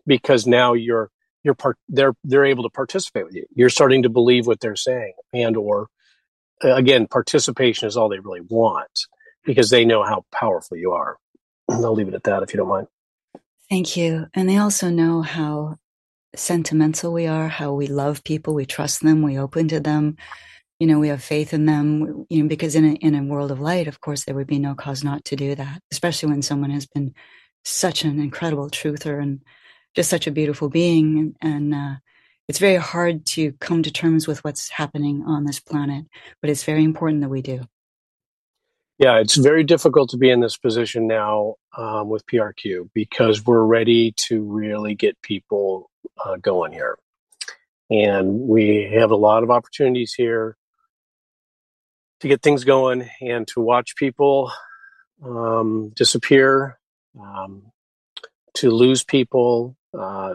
because 0.06 0.46
now 0.46 0.74
you're 0.74 1.10
you're 1.44 1.54
part 1.54 1.76
they're 1.88 2.14
they're 2.24 2.44
able 2.44 2.62
to 2.64 2.70
participate 2.70 3.24
with 3.24 3.34
you. 3.34 3.46
You're 3.54 3.70
starting 3.70 4.02
to 4.02 4.08
believe 4.08 4.46
what 4.46 4.60
they're 4.60 4.76
saying 4.76 5.14
and 5.32 5.56
or 5.56 5.88
uh, 6.64 6.74
again 6.74 7.06
participation 7.06 7.88
is 7.88 7.96
all 7.96 8.08
they 8.08 8.18
really 8.18 8.42
want 8.48 9.06
because 9.44 9.70
they 9.70 9.84
know 9.84 10.02
how 10.02 10.24
powerful 10.32 10.76
you 10.76 10.92
are. 10.92 11.18
and 11.68 11.84
I'll 11.84 11.94
leave 11.94 12.08
it 12.08 12.14
at 12.14 12.24
that 12.24 12.42
if 12.42 12.52
you 12.52 12.58
don't 12.58 12.68
mind. 12.68 12.86
Thank 13.68 13.96
you. 13.96 14.26
And 14.34 14.48
they 14.48 14.58
also 14.58 14.90
know 14.90 15.22
how 15.22 15.78
sentimental 16.34 17.12
we 17.12 17.26
are, 17.26 17.48
how 17.48 17.72
we 17.72 17.86
love 17.86 18.24
people, 18.24 18.54
we 18.54 18.66
trust 18.66 19.02
them, 19.02 19.22
we 19.22 19.38
open 19.38 19.68
to 19.68 19.80
them, 19.80 20.16
you 20.78 20.86
know, 20.86 20.98
we 20.98 21.08
have 21.08 21.22
faith 21.22 21.54
in 21.54 21.66
them, 21.66 22.26
you 22.28 22.42
know, 22.42 22.48
because 22.48 22.74
in 22.74 22.84
a, 22.84 22.92
in 22.94 23.14
a 23.14 23.22
world 23.22 23.50
of 23.50 23.60
light, 23.60 23.88
of 23.88 24.00
course, 24.00 24.24
there 24.24 24.34
would 24.34 24.46
be 24.46 24.58
no 24.58 24.74
cause 24.74 25.04
not 25.04 25.24
to 25.26 25.36
do 25.36 25.54
that, 25.54 25.80
especially 25.92 26.30
when 26.30 26.42
someone 26.42 26.70
has 26.70 26.86
been 26.86 27.14
such 27.64 28.04
an 28.04 28.18
incredible 28.18 28.68
truther 28.68 29.22
and 29.22 29.40
just 29.94 30.10
such 30.10 30.26
a 30.26 30.32
beautiful 30.32 30.68
being. 30.68 31.34
And, 31.40 31.74
uh, 31.74 31.94
it's 32.48 32.58
very 32.58 32.76
hard 32.76 33.24
to 33.26 33.52
come 33.60 33.82
to 33.82 33.90
terms 33.90 34.26
with 34.26 34.44
what's 34.44 34.68
happening 34.68 35.22
on 35.26 35.44
this 35.44 35.60
planet, 35.60 36.04
but 36.40 36.50
it's 36.50 36.64
very 36.64 36.84
important 36.84 37.20
that 37.22 37.28
we 37.28 37.40
do. 37.40 37.62
Yeah, 38.98 39.18
it's 39.18 39.36
very 39.36 39.64
difficult 39.64 40.10
to 40.10 40.16
be 40.16 40.30
in 40.30 40.40
this 40.40 40.56
position 40.56 41.06
now 41.06 41.54
um, 41.76 42.08
with 42.08 42.26
PRQ 42.26 42.90
because 42.94 43.46
we're 43.46 43.64
ready 43.64 44.12
to 44.28 44.42
really 44.42 44.94
get 44.94 45.20
people 45.22 45.90
uh, 46.24 46.36
going 46.36 46.72
here. 46.72 46.98
And 47.90 48.40
we 48.48 48.90
have 48.94 49.10
a 49.10 49.16
lot 49.16 49.42
of 49.42 49.50
opportunities 49.50 50.14
here 50.14 50.56
to 52.20 52.28
get 52.28 52.40
things 52.40 52.64
going 52.64 53.10
and 53.20 53.46
to 53.48 53.60
watch 53.60 53.96
people 53.96 54.50
um, 55.22 55.92
disappear, 55.94 56.78
um, 57.20 57.64
to 58.54 58.70
lose 58.70 59.04
people, 59.04 59.76
uh, 59.96 60.34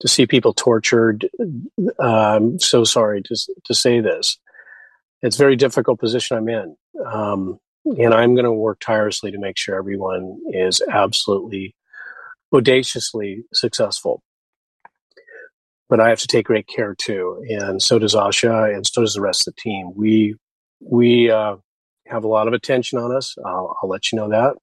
to 0.00 0.08
see 0.08 0.26
people 0.26 0.52
tortured. 0.52 1.28
I'm 1.98 2.60
so 2.60 2.84
sorry 2.84 3.22
to, 3.22 3.36
to 3.64 3.74
say 3.74 4.00
this. 4.00 4.38
It's 5.22 5.36
a 5.36 5.38
very 5.38 5.56
difficult 5.56 5.98
position 5.98 6.36
I'm 6.36 6.48
in. 6.48 6.76
Um, 7.04 7.58
and 7.84 8.14
I'm 8.14 8.34
going 8.34 8.44
to 8.44 8.52
work 8.52 8.78
tirelessly 8.80 9.32
to 9.32 9.38
make 9.38 9.56
sure 9.56 9.76
everyone 9.76 10.38
is 10.52 10.82
absolutely 10.88 11.74
audaciously 12.52 13.44
successful 13.52 14.22
but 15.88 16.00
I 16.00 16.08
have 16.08 16.18
to 16.20 16.26
take 16.26 16.46
great 16.46 16.66
care 16.66 16.94
too, 16.94 17.42
and 17.48 17.82
so 17.82 17.98
does 17.98 18.14
Asha, 18.14 18.74
and 18.74 18.86
so 18.86 19.02
does 19.02 19.14
the 19.14 19.20
rest 19.20 19.46
of 19.46 19.54
the 19.54 19.60
team. 19.60 19.92
We 19.94 20.36
we 20.80 21.30
uh, 21.30 21.56
have 22.06 22.24
a 22.24 22.28
lot 22.28 22.48
of 22.48 22.54
attention 22.54 22.98
on 22.98 23.14
us. 23.14 23.36
I'll, 23.44 23.76
I'll, 23.82 23.88
let 23.88 24.12
you 24.12 24.18
know 24.18 24.28
that, 24.28 24.56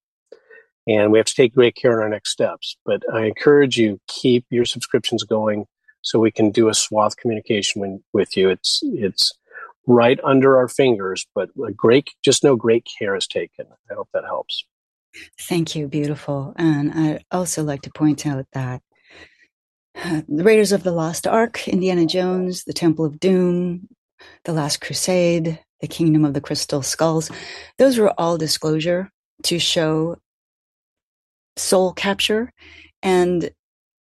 and 0.88 1.11
we 1.11 1.19
have 1.19 1.28
to 1.28 1.36
take 1.36 1.55
great 1.55 1.76
care 1.76 1.93
in 1.93 1.99
our 1.99 2.09
next 2.09 2.32
steps. 2.32 2.78
But 2.86 3.01
I 3.13 3.26
encourage 3.26 3.78
you 3.78 3.99
keep 4.07 4.45
your 4.49 4.65
subscriptions 4.65 5.23
going 5.23 5.65
so 6.01 6.19
we 6.19 6.32
can 6.32 6.51
do 6.51 6.69
a 6.69 6.73
swath 6.73 7.17
communication 7.17 7.82
when, 7.82 8.03
with 8.13 8.38
you. 8.38 8.49
It's 8.49 8.80
it's 8.84 9.32
right 9.88 10.19
under 10.23 10.57
our 10.57 10.67
fingers, 10.67 11.26
but 11.36 11.49
great. 11.76 12.09
Just 12.23 12.43
know 12.43 12.55
great 12.55 12.88
care 12.99 13.15
is 13.15 13.28
taken. 13.28 13.65
I 13.89 13.95
hope 13.95 14.09
that 14.13 14.26
helps. 14.26 14.65
Thank 15.39 15.76
you, 15.76 15.88
beautiful. 15.88 16.53
And 16.57 16.91
I'd 16.91 17.26
also 17.32 17.63
like 17.63 17.84
to 17.84 17.91
point 17.91 18.26
out 18.26 18.45
that 18.53 18.82
the 20.04 20.43
Raiders 20.43 20.72
of 20.72 20.84
the 20.84 20.91
Lost 20.91 21.26
Ark, 21.26 21.68
Indiana 21.68 22.06
Jones, 22.06 22.64
The 22.64 22.74
Temple 22.74 23.06
of 23.06 23.20
Doom, 23.20 23.88
The 24.43 24.54
Last 24.54 24.82
Crusade, 24.82 25.60
The 25.82 25.88
Kingdom 25.88 26.26
of 26.26 26.34
the 26.34 26.41
Crystal 26.41 26.82
Skulls. 26.82 27.32
Those 27.78 27.98
were 27.98 28.14
all 28.18 28.38
disclosure 28.38 29.10
to 29.43 29.60
show 29.60 30.18
soul 31.58 31.93
capture. 31.93 32.52
And 33.02 33.50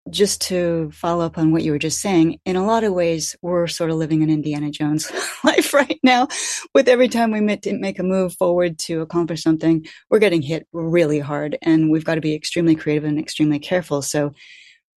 just 0.09 0.41
to 0.41 0.89
follow 0.93 1.25
up 1.25 1.37
on 1.37 1.51
what 1.51 1.63
you 1.63 1.71
were 1.71 1.79
just 1.79 2.01
saying, 2.01 2.39
in 2.45 2.55
a 2.55 2.65
lot 2.65 2.83
of 2.83 2.93
ways, 2.93 3.35
we're 3.41 3.67
sort 3.67 3.91
of 3.91 3.97
living 3.97 4.23
an 4.23 4.29
Indiana 4.29 4.71
Jones 4.71 5.11
life 5.43 5.73
right 5.73 5.99
now. 6.03 6.27
With 6.73 6.87
every 6.87 7.07
time 7.07 7.31
we 7.31 7.41
make 7.41 7.99
a 7.99 8.03
move 8.03 8.33
forward 8.33 8.79
to 8.79 9.01
accomplish 9.01 9.43
something, 9.43 9.85
we're 10.09 10.19
getting 10.19 10.41
hit 10.41 10.67
really 10.73 11.19
hard, 11.19 11.57
and 11.61 11.91
we've 11.91 12.05
got 12.05 12.15
to 12.15 12.21
be 12.21 12.33
extremely 12.33 12.75
creative 12.75 13.03
and 13.03 13.19
extremely 13.19 13.59
careful. 13.59 14.01
So, 14.01 14.33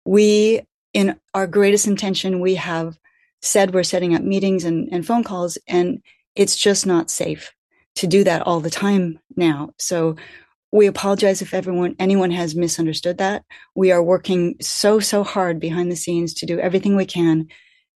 we 0.07 0.63
in 0.95 1.19
our 1.35 1.47
greatest 1.47 1.87
intention, 1.87 2.41
we 2.41 2.55
have 2.55 2.97
said 3.43 3.75
we're 3.75 3.83
setting 3.83 4.15
up 4.15 4.23
meetings 4.23 4.65
and, 4.65 4.89
and 4.91 5.07
phone 5.07 5.25
calls, 5.25 5.59
and 5.69 6.01
it's 6.35 6.57
just 6.57 6.87
not 6.87 7.11
safe 7.11 7.53
to 7.97 8.07
do 8.07 8.25
that 8.25 8.43
all 8.43 8.61
the 8.61 8.71
time 8.71 9.19
now. 9.37 9.71
So 9.79 10.17
we 10.73 10.87
apologize 10.87 11.43
if 11.43 11.55
everyone 11.55 11.95
anyone 11.99 12.31
has 12.31 12.57
misunderstood 12.57 13.19
that. 13.19 13.45
We 13.75 13.93
are 13.93 14.03
working 14.03 14.57
so 14.61 14.99
so 14.99 15.23
hard 15.23 15.61
behind 15.61 15.93
the 15.93 15.97
scenes 15.97 16.33
to 16.35 16.47
do 16.47 16.59
everything 16.59 16.97
we 16.97 17.07
can. 17.07 17.49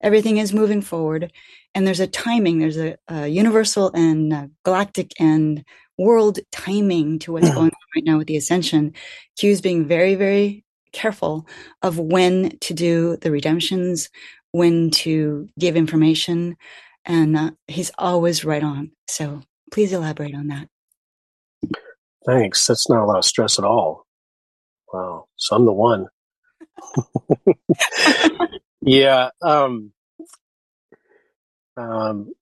Everything 0.02 0.38
is 0.38 0.54
moving 0.54 0.82
forward, 0.82 1.32
and 1.74 1.88
there's 1.88 2.00
a 2.00 2.08
timing. 2.08 2.60
There's 2.60 2.78
a, 2.78 2.98
a 3.08 3.28
universal 3.28 3.92
and 3.94 4.52
galactic 4.64 5.12
and 5.20 5.64
world 5.98 6.38
timing 6.52 7.18
to 7.20 7.32
what's 7.32 7.50
mm. 7.50 7.56
going 7.56 7.68
on 7.68 7.96
right 7.96 8.06
now 8.06 8.18
with 8.20 8.28
the 8.28 8.38
ascension. 8.38 8.94
Q 9.40 9.52
is 9.52 9.62
being 9.62 9.88
very 9.88 10.16
very 10.16 10.64
careful 10.92 11.48
of 11.82 12.00
when 12.00 12.58
to 12.60 12.74
do 12.74 13.18
the 13.18 13.32
redemptions, 13.32 14.10
when 14.52 14.90
to 14.92 15.48
give 15.60 15.76
information, 15.76 16.58
and 17.06 17.38
uh, 17.38 17.52
he's 17.68 17.92
always 17.98 18.46
right 18.46 18.64
on. 18.64 18.92
So 19.08 19.42
please 19.72 19.94
elaborate 19.94 20.36
on 20.36 20.48
that. 20.48 20.68
Thanks. 22.26 22.68
That's 22.68 22.90
not 22.90 23.04
a 23.04 23.06
lot 23.06 23.18
of 23.18 23.26
stress 23.26 23.58
at 23.58 23.66
all. 23.66 24.06
Wow. 24.92 25.28
So 25.38 25.56
I'm 25.56 25.66
the 25.66 25.74
one. 25.74 26.08
yeah. 28.82 29.30
Um, 29.42 29.94
um, 31.78 32.34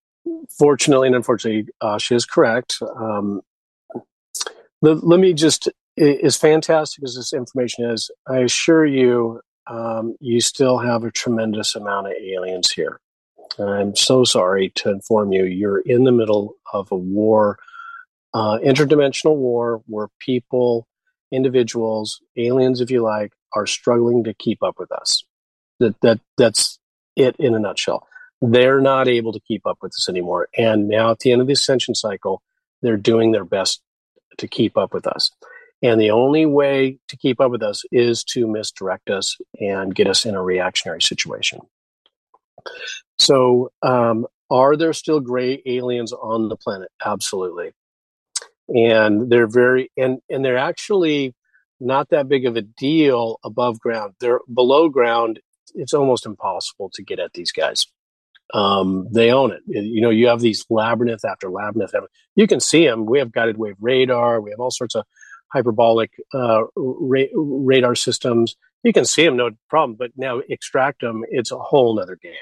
fortunately 0.58 1.08
and 1.08 1.16
unfortunately, 1.16 1.72
uh, 1.82 1.98
she 1.98 2.16
is 2.16 2.26
correct. 2.26 2.78
Um, 2.82 3.42
let, 4.82 5.04
let 5.04 5.20
me 5.20 5.34
just 5.34 5.70
as 5.98 6.36
fantastic 6.36 7.04
as 7.04 7.16
this 7.16 7.34
information 7.34 7.90
is, 7.90 8.12
I 8.28 8.40
assure 8.40 8.86
you, 8.86 9.42
um, 9.68 10.16
you 10.20 10.42
still 10.42 10.78
have 10.78 11.04
a 11.04 11.12
tremendous 11.12 11.76
amount 11.76 12.08
of 12.08 12.14
aliens 12.14 12.72
here. 12.72 13.00
And 13.58 13.70
I'm 13.70 13.96
so 13.96 14.24
sorry 14.24 14.72
to 14.76 14.90
inform 14.90 15.32
you, 15.32 15.46
you're 15.46 15.80
in 15.80 16.04
the 16.04 16.12
middle 16.12 16.56
of 16.74 16.92
a 16.92 16.96
war, 16.96 17.58
uh, 18.34 18.60
interdimensional 18.60 19.36
war, 19.38 19.82
where 19.88 20.10
people, 20.20 20.88
individuals, 21.32 22.22
aliens, 22.36 22.82
if 22.82 22.92
you 22.92 23.02
like, 23.02 23.32
are 23.54 23.66
struggling 23.66 24.26
to 24.26 24.34
keep 24.34 24.62
up 24.62 24.76
with 24.78 24.92
us. 24.92 25.24
That 25.80 26.00
that 26.02 26.20
that's 26.38 26.80
it 27.16 27.36
in 27.38 27.56
a 27.56 27.60
nutshell. 27.60 28.08
They're 28.42 28.82
not 28.82 29.08
able 29.08 29.32
to 29.34 29.40
keep 29.40 29.66
up 29.66 29.78
with 29.82 29.92
us 29.92 30.10
anymore, 30.10 30.50
and 30.58 30.88
now 30.88 31.12
at 31.12 31.20
the 31.20 31.32
end 31.32 31.42
of 31.42 31.48
the 31.48 31.54
ascension 31.54 31.96
cycle, 31.96 32.42
they're 32.82 32.98
doing 32.98 33.32
their 33.32 33.46
best 33.46 33.82
to 34.38 34.48
keep 34.48 34.78
up 34.78 34.94
with 34.94 35.08
us. 35.08 35.32
And 35.86 36.02
the 36.02 36.10
only 36.10 36.48
way 36.48 36.98
to 37.10 37.18
keep 37.18 37.40
up 37.40 37.52
with 37.52 37.62
us 37.62 37.84
is 37.92 38.24
to 38.24 38.48
misdirect 38.48 39.12
us 39.12 39.38
and 39.60 39.94
get 39.94 40.08
us 40.08 40.26
in 40.26 40.34
a 40.34 40.42
reactionary 40.42 41.02
situation. 41.02 41.60
So, 43.20 43.72
um, 43.84 44.26
are 44.50 44.76
there 44.76 44.94
still 44.94 45.20
gray 45.20 45.62
aliens 45.68 46.12
on 46.12 46.50
the 46.50 46.56
planet? 46.56 46.90
Absolutely. 47.06 47.72
And 48.68 49.30
they're 49.30 49.48
very, 49.48 49.92
and, 49.96 50.20
and 50.28 50.44
they're 50.44 50.58
actually 50.58 51.36
not 51.80 52.10
that 52.10 52.28
big 52.28 52.48
of 52.48 52.56
a 52.56 52.64
deal 52.64 53.40
above 53.44 53.80
ground. 53.80 54.16
They're 54.20 54.40
below 54.52 54.90
ground. 54.90 55.40
It's 55.76 55.94
almost 55.94 56.26
impossible 56.26 56.90
to 56.96 57.04
get 57.04 57.20
at 57.20 57.34
these 57.34 57.52
guys. 57.52 57.86
Um, 58.56 59.08
they 59.12 59.32
own 59.32 59.52
it. 59.52 59.62
You 59.68 60.02
know, 60.02 60.10
you 60.10 60.28
have 60.28 60.40
these 60.40 60.66
labyrinth 60.70 61.26
after 61.26 61.50
labyrinth. 61.50 61.94
You 62.36 62.48
can 62.48 62.60
see 62.60 62.88
them. 62.88 63.06
We 63.06 63.20
have 63.20 63.32
guided 63.32 63.58
wave 63.58 63.76
radar. 63.80 64.42
We 64.42 64.50
have 64.50 64.60
all 64.60 64.72
sorts 64.72 64.96
of 64.96 65.06
hyperbolic 65.56 66.12
uh, 66.34 66.64
ra- 66.76 67.34
radar 67.34 67.96
systems. 67.96 68.56
You 68.84 68.92
can 68.92 69.06
see 69.06 69.24
them, 69.26 69.38
no 69.38 69.52
problem. 69.70 69.96
But 69.98 70.12
now 70.18 70.42
extract 70.50 71.02
them, 71.02 71.24
it's 71.30 71.52
a 71.52 71.58
whole 71.58 72.00
other 72.00 72.18
game. 72.22 72.34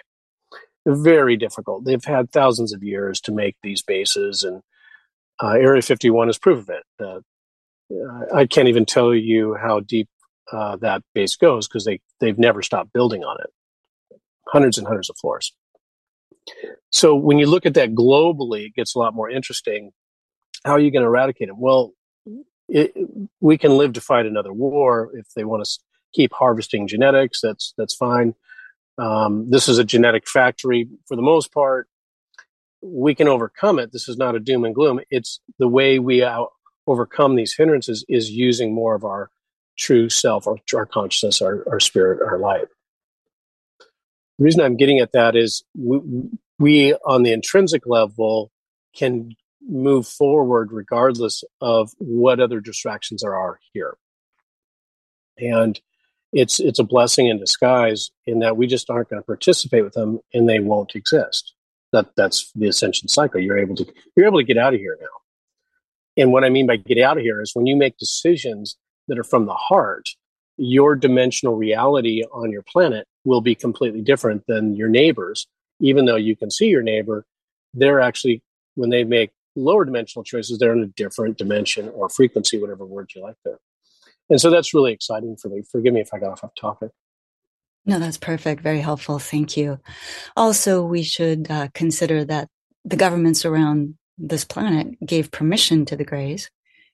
Very 0.85 1.37
difficult. 1.37 1.85
They've 1.85 2.03
had 2.03 2.31
thousands 2.31 2.73
of 2.73 2.83
years 2.83 3.21
to 3.21 3.31
make 3.31 3.55
these 3.63 3.81
bases, 3.83 4.43
and 4.43 4.61
uh, 5.41 5.51
Area 5.51 5.81
51 5.81 6.29
is 6.29 6.37
proof 6.37 6.59
of 6.59 6.69
it. 6.69 6.83
Uh, 6.99 7.19
I 8.35 8.45
can't 8.47 8.67
even 8.67 8.85
tell 8.85 9.13
you 9.13 9.55
how 9.55 9.79
deep 9.79 10.09
uh, 10.51 10.75
that 10.77 11.03
base 11.13 11.35
goes 11.35 11.67
because 11.67 11.85
they 11.85 12.01
they've 12.19 12.37
never 12.37 12.61
stopped 12.61 12.91
building 12.91 13.23
on 13.23 13.37
it. 13.39 14.17
Hundreds 14.47 14.77
and 14.77 14.87
hundreds 14.87 15.09
of 15.09 15.15
floors. 15.21 15.53
So 16.91 17.15
when 17.15 17.37
you 17.39 17.47
look 17.47 17.65
at 17.65 17.75
that 17.75 17.93
globally, 17.93 18.65
it 18.65 18.75
gets 18.75 18.95
a 18.95 18.99
lot 18.99 19.13
more 19.13 19.29
interesting. 19.29 19.91
How 20.65 20.73
are 20.73 20.79
you 20.79 20.91
going 20.91 21.03
to 21.03 21.07
eradicate 21.07 21.47
them? 21.47 21.59
Well, 21.59 21.91
it, 22.73 22.91
we 23.39 23.57
can 23.57 23.77
live 23.77 23.93
to 23.93 24.01
fight 24.01 24.25
another 24.25 24.51
war 24.51 25.11
if 25.13 25.27
they 25.35 25.43
want 25.43 25.63
to 25.63 25.79
keep 26.13 26.33
harvesting 26.33 26.87
genetics. 26.87 27.39
That's 27.41 27.73
that's 27.77 27.95
fine. 27.95 28.33
Um, 28.97 29.49
this 29.49 29.69
is 29.69 29.77
a 29.77 29.83
genetic 29.83 30.27
factory 30.27 30.89
for 31.07 31.15
the 31.15 31.21
most 31.21 31.53
part. 31.53 31.87
We 32.81 33.13
can 33.15 33.27
overcome 33.27 33.79
it. 33.79 33.91
This 33.91 34.09
is 34.09 34.17
not 34.17 34.35
a 34.35 34.39
doom 34.39 34.65
and 34.65 34.73
gloom. 34.75 34.99
It's 35.09 35.39
the 35.59 35.67
way 35.67 35.99
we 35.99 36.23
out, 36.23 36.49
overcome 36.87 37.35
these 37.35 37.55
hindrances 37.55 38.03
is 38.09 38.29
using 38.31 38.73
more 38.73 38.95
of 38.95 39.05
our 39.05 39.29
true 39.77 40.09
self, 40.09 40.47
our, 40.47 40.57
our 40.75 40.85
consciousness, 40.85 41.41
our, 41.41 41.63
our 41.69 41.79
spirit, 41.79 42.21
our 42.21 42.39
light. 42.39 42.65
The 44.37 44.43
reason 44.43 44.61
I'm 44.61 44.77
getting 44.77 44.99
at 44.99 45.13
that 45.13 45.35
is 45.35 45.63
we, 45.77 45.99
we, 46.59 46.93
on 47.05 47.23
the 47.23 47.31
intrinsic 47.31 47.83
level, 47.85 48.51
can 48.95 49.31
move 49.67 50.07
forward 50.07 50.71
regardless 50.71 51.43
of 51.61 51.91
what 51.97 52.39
other 52.39 52.59
distractions 52.59 53.21
there 53.21 53.35
are 53.35 53.59
here. 53.73 53.97
And 55.37 55.79
it's 56.31 56.59
it's 56.59 56.79
a 56.79 56.83
blessing 56.83 57.27
in 57.27 57.39
disguise 57.39 58.11
in 58.25 58.39
that 58.39 58.57
we 58.57 58.67
just 58.67 58.89
aren't 58.89 59.09
going 59.09 59.21
to 59.21 59.25
participate 59.25 59.83
with 59.83 59.93
them 59.93 60.19
and 60.33 60.49
they 60.49 60.59
won't 60.59 60.95
exist. 60.95 61.53
That 61.91 62.07
that's 62.17 62.51
the 62.55 62.67
ascension 62.67 63.07
cycle. 63.07 63.39
You're 63.39 63.59
able 63.59 63.75
to 63.75 63.85
you're 64.15 64.25
able 64.25 64.39
to 64.39 64.45
get 64.45 64.57
out 64.57 64.73
of 64.73 64.79
here 64.79 64.97
now. 64.99 65.07
And 66.17 66.31
what 66.31 66.43
I 66.43 66.49
mean 66.49 66.67
by 66.67 66.77
get 66.77 66.99
out 66.99 67.17
of 67.17 67.23
here 67.23 67.41
is 67.41 67.51
when 67.53 67.67
you 67.67 67.75
make 67.75 67.97
decisions 67.97 68.77
that 69.07 69.19
are 69.19 69.23
from 69.23 69.45
the 69.45 69.53
heart, 69.53 70.09
your 70.57 70.95
dimensional 70.95 71.55
reality 71.55 72.23
on 72.31 72.51
your 72.51 72.63
planet 72.63 73.07
will 73.25 73.41
be 73.41 73.55
completely 73.55 74.01
different 74.01 74.43
than 74.47 74.75
your 74.75 74.89
neighbors. 74.89 75.47
Even 75.79 76.05
though 76.05 76.15
you 76.15 76.35
can 76.35 76.51
see 76.51 76.67
your 76.67 76.83
neighbor, 76.83 77.25
they're 77.73 77.99
actually, 77.99 78.43
when 78.75 78.89
they 78.89 79.03
make 79.03 79.31
lower 79.55 79.85
dimensional 79.85 80.23
choices, 80.23 80.57
they're 80.57 80.73
in 80.73 80.83
a 80.83 80.87
different 80.87 81.37
dimension 81.37 81.89
or 81.89 82.09
frequency, 82.09 82.59
whatever 82.59 82.85
word 82.85 83.11
you 83.15 83.21
like 83.21 83.35
there. 83.45 83.59
And 84.29 84.39
so 84.39 84.49
that's 84.49 84.73
really 84.73 84.93
exciting 84.93 85.35
for 85.35 85.49
me. 85.49 85.63
Forgive 85.71 85.93
me 85.93 86.01
if 86.01 86.13
I 86.13 86.19
got 86.19 86.43
off 86.43 86.53
topic. 86.59 86.91
No, 87.85 87.99
that's 87.99 88.17
perfect. 88.17 88.61
Very 88.61 88.79
helpful. 88.79 89.19
Thank 89.19 89.57
you. 89.57 89.79
Also, 90.37 90.83
we 90.83 91.03
should 91.03 91.51
uh, 91.51 91.67
consider 91.73 92.23
that 92.25 92.47
the 92.85 92.95
governments 92.95 93.43
around 93.43 93.95
this 94.17 94.45
planet 94.45 94.95
gave 95.05 95.31
permission 95.31 95.85
to 95.85 95.95
the 95.97 96.05
Greys 96.05 96.49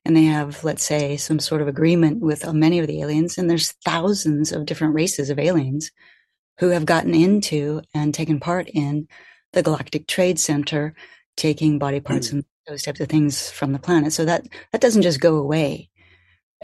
and 0.06 0.16
they 0.16 0.24
have, 0.24 0.64
let's 0.64 0.84
say, 0.84 1.18
some 1.18 1.40
sort 1.40 1.62
of 1.62 1.68
agreement 1.68 2.20
with 2.22 2.46
uh, 2.46 2.54
many 2.54 2.80
of 2.80 2.88
the 2.88 3.02
aliens, 3.02 3.38
and 3.38 3.50
there's 3.50 3.74
thousands 3.86 4.52
of 4.52 4.66
different 4.66 4.94
races 4.94 5.30
of 5.30 5.38
aliens 5.38 5.92
who 6.60 6.70
have 6.70 6.86
gotten 6.86 7.14
into 7.14 7.82
and 7.94 8.14
taken 8.14 8.40
part 8.40 8.70
in 8.70 9.08
the 9.54 9.64
Galactic 9.64 10.08
Trade 10.08 10.40
Center, 10.40 10.94
taking 11.40 11.80
body 11.80 12.00
parts 12.00 12.30
mm. 12.30 12.34
and 12.34 12.46
those 12.68 12.84
types 12.84 13.00
of 13.00 13.10
things 13.10 13.50
from 13.50 13.74
the 13.74 13.80
planet. 13.80 14.14
So 14.14 14.26
that 14.26 14.48
that 14.72 14.82
doesn't 14.82 15.02
just 15.02 15.20
go 15.20 15.38
away. 15.38 15.90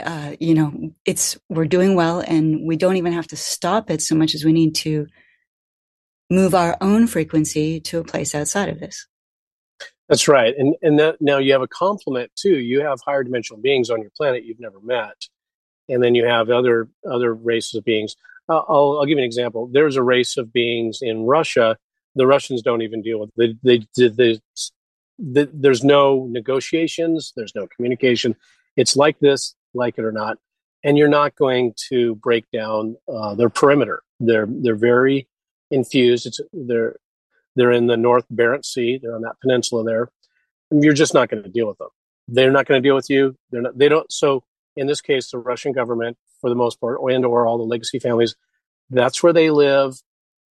Uh, 0.02 0.36
you 0.40 0.54
know, 0.54 0.92
it's 1.06 1.40
we're 1.50 1.66
doing 1.66 1.96
well, 1.96 2.20
and 2.20 2.68
we 2.68 2.76
don't 2.76 2.98
even 2.98 3.14
have 3.14 3.28
to 3.28 3.36
stop 3.36 3.90
it 3.90 4.02
so 4.02 4.14
much 4.14 4.36
as 4.36 4.44
we 4.44 4.54
need 4.54 4.76
to 4.76 5.08
move 6.30 6.54
our 6.54 6.78
own 6.82 7.08
frequency 7.08 7.80
to 7.80 8.00
a 8.00 8.04
place 8.04 8.36
outside 8.36 8.70
of 8.70 8.80
this. 8.80 9.08
That's 10.10 10.28
right, 10.28 10.54
and 10.58 10.76
and 10.82 11.00
that, 11.00 11.18
now 11.22 11.38
you 11.38 11.54
have 11.54 11.62
a 11.62 11.68
complement 11.68 12.32
too. 12.36 12.60
You 12.60 12.82
have 12.82 13.00
higher 13.06 13.24
dimensional 13.24 13.62
beings 13.62 13.90
on 13.90 14.02
your 14.02 14.12
planet 14.16 14.44
you've 14.44 14.60
never 14.60 14.80
met, 14.82 15.16
and 15.90 16.04
then 16.04 16.14
you 16.14 16.26
have 16.26 16.50
other 16.50 16.90
other 17.10 17.34
races 17.34 17.76
of 17.76 17.86
beings. 17.86 18.16
Uh, 18.48 18.58
I'll, 18.58 19.00
I'll 19.00 19.06
give 19.06 19.18
you 19.18 19.24
an 19.24 19.24
example. 19.24 19.70
There's 19.72 19.96
a 19.96 20.04
race 20.04 20.38
of 20.38 20.54
beings 20.54 21.00
in 21.02 21.24
Russia. 21.24 21.78
The 22.16 22.28
Russians 22.28 22.62
don't 22.62 22.82
even 22.82 23.02
deal 23.02 23.20
with 23.20 23.32
they 23.36 23.56
they, 23.64 23.86
they, 23.96 24.40
they 25.20 25.48
there's 25.54 25.84
no 25.84 26.28
negotiations. 26.30 27.34
There's 27.36 27.56
no 27.56 27.68
communication. 27.68 28.36
It's 28.76 28.96
like 28.96 29.20
this, 29.20 29.56
like 29.74 29.98
it 29.98 30.04
or 30.06 30.12
not, 30.12 30.38
and 30.84 30.98
you're 30.98 31.08
not 31.08 31.36
going 31.36 31.74
to 31.90 32.16
break 32.16 32.46
down 32.52 32.96
uh, 33.08 33.36
their 33.36 33.50
perimeter. 33.50 34.02
They're 34.20 34.48
they're 34.50 34.76
very 34.76 35.28
infused. 35.72 36.26
It's 36.26 36.40
they're 36.54 36.98
they're 37.56 37.72
in 37.72 37.88
the 37.88 37.98
North 37.98 38.26
Barents 38.34 38.66
Sea. 38.66 39.00
They're 39.02 39.16
on 39.16 39.22
that 39.22 39.40
peninsula 39.42 39.84
there. 39.84 40.10
You're 40.72 40.94
just 40.94 41.14
not 41.14 41.30
going 41.30 41.44
to 41.44 41.50
deal 41.50 41.68
with 41.68 41.78
them. 41.78 41.90
They're 42.28 42.52
not 42.52 42.66
going 42.66 42.82
to 42.82 42.88
deal 42.88 42.96
with 42.96 43.10
you. 43.10 43.36
They're 43.52 43.62
not. 43.62 43.78
They 43.78 43.90
don't. 43.90 44.12
So 44.12 44.44
in 44.76 44.88
this 44.88 45.02
case, 45.02 45.32
the 45.32 45.38
Russian 45.38 45.72
government, 45.72 46.18
for 46.42 46.50
the 46.50 46.56
most 46.56 46.80
part, 46.80 47.00
and 47.10 47.26
or 47.26 47.48
all 47.48 47.58
the 47.58 47.64
legacy 47.64 48.00
families, 48.00 48.36
that's 48.90 49.24
where 49.24 49.34
they 49.34 49.50
live. 49.50 49.96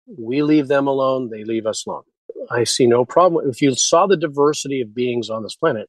We 0.06 0.42
leave 0.42 0.68
them 0.68 0.86
alone. 0.86 1.30
They 1.30 1.44
leave 1.44 1.66
us 1.66 1.86
alone. 1.86 2.02
I 2.50 2.64
see 2.64 2.86
no 2.86 3.04
problem. 3.04 3.48
If 3.48 3.62
you 3.62 3.74
saw 3.74 4.06
the 4.06 4.16
diversity 4.16 4.80
of 4.80 4.94
beings 4.94 5.30
on 5.30 5.42
this 5.42 5.54
planet, 5.54 5.88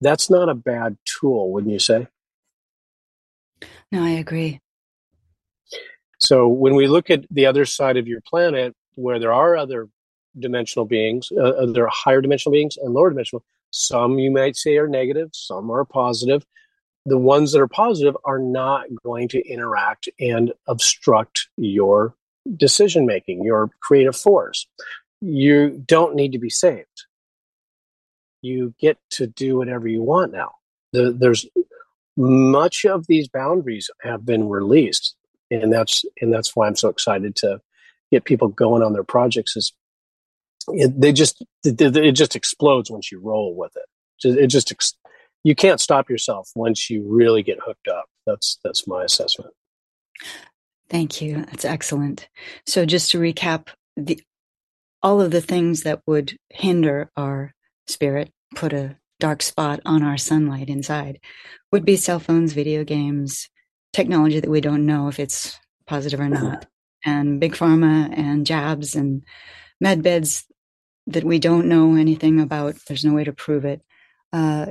that's 0.00 0.30
not 0.30 0.48
a 0.48 0.54
bad 0.54 0.96
tool, 1.04 1.52
wouldn't 1.52 1.72
you 1.72 1.78
say? 1.78 2.06
No, 3.92 4.02
I 4.02 4.10
agree. 4.10 4.60
So 6.18 6.48
when 6.48 6.74
we 6.74 6.86
look 6.86 7.10
at 7.10 7.26
the 7.30 7.46
other 7.46 7.64
side 7.64 7.96
of 7.96 8.08
your 8.08 8.20
planet, 8.22 8.74
where 8.94 9.18
there 9.18 9.32
are 9.32 9.56
other 9.56 9.88
dimensional 10.38 10.86
beings. 10.86 11.32
Uh, 11.36 11.50
uh, 11.50 11.66
there 11.66 11.84
are 11.84 11.92
higher 11.92 12.20
dimensional 12.20 12.52
beings 12.52 12.76
and 12.76 12.94
lower 12.94 13.10
dimensional. 13.10 13.44
Some 13.70 14.18
you 14.18 14.30
might 14.30 14.56
say 14.56 14.76
are 14.76 14.88
negative, 14.88 15.30
some 15.32 15.70
are 15.70 15.84
positive. 15.84 16.44
The 17.06 17.18
ones 17.18 17.52
that 17.52 17.60
are 17.60 17.68
positive 17.68 18.16
are 18.24 18.38
not 18.38 18.86
going 19.04 19.28
to 19.28 19.46
interact 19.48 20.08
and 20.18 20.52
obstruct 20.68 21.48
your 21.56 22.14
decision 22.56 23.06
making, 23.06 23.44
your 23.44 23.70
creative 23.80 24.16
force. 24.16 24.66
You 25.20 25.82
don't 25.86 26.14
need 26.14 26.32
to 26.32 26.38
be 26.38 26.50
saved. 26.50 26.86
You 28.42 28.74
get 28.80 28.98
to 29.10 29.26
do 29.26 29.58
whatever 29.58 29.86
you 29.86 30.02
want 30.02 30.32
now. 30.32 30.52
The, 30.92 31.12
there's 31.12 31.46
much 32.16 32.84
of 32.84 33.06
these 33.06 33.28
boundaries 33.28 33.90
have 34.02 34.24
been 34.24 34.48
released, 34.48 35.14
and 35.50 35.72
that's 35.72 36.04
and 36.20 36.32
that's 36.32 36.56
why 36.56 36.66
I'm 36.66 36.76
so 36.76 36.88
excited 36.88 37.36
to 37.36 37.60
get 38.10 38.24
people 38.24 38.48
going 38.48 38.82
on 38.82 38.92
their 38.92 39.04
projects. 39.04 39.56
Is 39.56 39.72
it, 40.68 41.00
they 41.00 41.12
just 41.12 41.44
it, 41.64 41.80
it, 41.80 42.12
just 42.12 42.34
explodes 42.34 42.90
once 42.90 43.12
you 43.12 43.20
roll 43.20 43.54
with 43.54 43.72
it. 43.76 44.38
It 44.38 44.48
just 44.48 44.74
you 45.44 45.54
can't 45.54 45.80
stop 45.80 46.10
yourself 46.10 46.50
once 46.54 46.90
you 46.90 47.04
really 47.06 47.42
get 47.42 47.58
hooked 47.64 47.88
up. 47.88 48.06
That's 48.26 48.58
that's 48.64 48.86
my 48.86 49.04
assessment. 49.04 49.52
Thank 50.90 51.22
you. 51.22 51.44
That's 51.46 51.64
excellent. 51.64 52.28
So 52.66 52.84
just 52.84 53.12
to 53.12 53.18
recap, 53.18 53.68
the 53.96 54.20
all 55.02 55.20
of 55.20 55.30
the 55.30 55.40
things 55.40 55.84
that 55.84 56.02
would 56.06 56.36
hinder 56.50 57.10
our 57.16 57.54
spirit, 57.86 58.30
put 58.54 58.72
a 58.72 58.96
dark 59.18 59.40
spot 59.40 59.80
on 59.86 60.02
our 60.02 60.18
sunlight 60.18 60.68
inside, 60.68 61.20
would 61.72 61.84
be 61.84 61.96
cell 61.96 62.18
phones, 62.18 62.52
video 62.52 62.84
games, 62.84 63.48
technology 63.92 64.40
that 64.40 64.50
we 64.50 64.60
don't 64.60 64.84
know 64.84 65.08
if 65.08 65.18
it's 65.18 65.58
positive 65.86 66.20
or 66.20 66.28
not, 66.28 66.66
and 67.04 67.40
big 67.40 67.54
pharma 67.54 68.12
and 68.16 68.44
jabs 68.44 68.94
and 68.94 69.24
med 69.80 70.02
beds 70.02 70.44
that 71.06 71.24
we 71.24 71.38
don't 71.38 71.66
know 71.66 71.96
anything 71.96 72.40
about. 72.40 72.76
There's 72.86 73.04
no 73.04 73.14
way 73.14 73.24
to 73.24 73.32
prove 73.32 73.64
it. 73.64 73.80
Uh, 74.32 74.66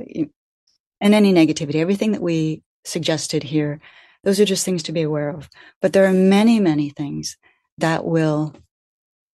and 1.00 1.14
any 1.14 1.32
negativity, 1.32 1.76
everything 1.76 2.12
that 2.12 2.22
we 2.22 2.62
suggested 2.84 3.42
here, 3.42 3.80
those 4.24 4.40
are 4.40 4.44
just 4.44 4.64
things 4.64 4.82
to 4.84 4.92
be 4.92 5.02
aware 5.02 5.30
of. 5.30 5.48
But 5.80 5.92
there 5.92 6.06
are 6.06 6.12
many, 6.12 6.60
many 6.60 6.90
things 6.90 7.36
that 7.78 8.04
will 8.04 8.54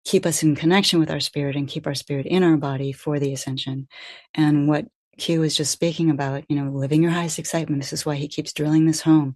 keep 0.04 0.24
us 0.24 0.42
in 0.42 0.54
connection 0.54 1.00
with 1.00 1.10
our 1.10 1.20
spirit 1.20 1.56
and 1.56 1.66
keep 1.66 1.86
our 1.86 1.94
spirit 1.94 2.26
in 2.26 2.42
our 2.44 2.56
body 2.56 2.92
for 2.92 3.18
the 3.18 3.32
ascension. 3.32 3.88
And 4.34 4.68
what 4.68 4.86
Q 5.18 5.40
was 5.40 5.56
just 5.56 5.72
speaking 5.72 6.10
about, 6.10 6.44
you 6.48 6.54
know, 6.56 6.70
living 6.70 7.02
your 7.02 7.10
highest 7.10 7.38
excitement. 7.38 7.82
This 7.82 7.92
is 7.92 8.06
why 8.06 8.16
he 8.16 8.28
keeps 8.28 8.52
drilling 8.52 8.86
this 8.86 9.00
home. 9.00 9.34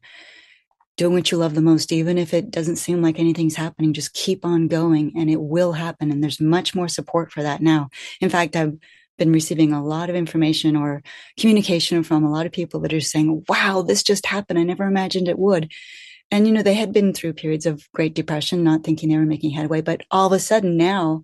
doing 1.01 1.15
what 1.15 1.31
you 1.31 1.39
love 1.39 1.55
the 1.55 1.63
most, 1.63 1.93
even 1.93 2.19
if 2.19 2.35
it 2.35 2.51
doesn't 2.51 2.77
seem 2.77 3.01
like 3.01 3.19
anything's 3.19 3.57
happening, 3.57 3.95
just 3.95 4.13
keep 4.13 4.45
on 4.45 4.69
going 4.69 5.13
and 5.17 5.31
it 5.31 5.41
will 5.41 5.73
happen. 5.73 6.11
And 6.11 6.23
there's 6.23 6.41
much 6.41 6.75
more 6.75 6.89
support 6.89 7.33
for 7.33 7.43
that 7.43 7.63
now. 7.63 7.89
In 8.21 8.29
fact, 8.29 8.55
I've 8.55 8.77
been 9.21 9.33
receiving 9.33 9.73
a 9.73 9.85
lot 9.85 10.11
of 10.11 10.17
information 10.17 10.75
or 10.75 11.03
communication 11.39 12.03
from 12.03 12.25
a 12.25 12.33
lot 12.33 12.47
of 12.47 12.53
people 12.53 12.81
that 12.81 12.93
are 12.93 13.01
saying, 13.01 13.45
wow, 13.49 13.83
this 13.83 14.03
just 14.03 14.27
happened. 14.27 14.59
I 14.59 14.65
never 14.65 14.85
imagined 14.85 15.29
it 15.29 15.39
would. 15.39 15.71
And, 16.31 16.47
you 16.47 16.53
know, 16.53 16.63
they 16.63 16.75
had 16.75 16.93
been 16.93 17.13
through 17.13 17.35
periods 17.35 17.67
of 17.67 17.87
great 17.93 18.15
depression, 18.15 18.65
not 18.65 18.83
thinking 18.83 19.11
they 19.11 19.19
were 19.19 19.27
making 19.27 19.51
headway, 19.51 19.83
but 19.83 20.03
all 20.11 20.27
of 20.27 20.33
a 20.33 20.39
sudden 20.39 20.77
now 20.77 21.23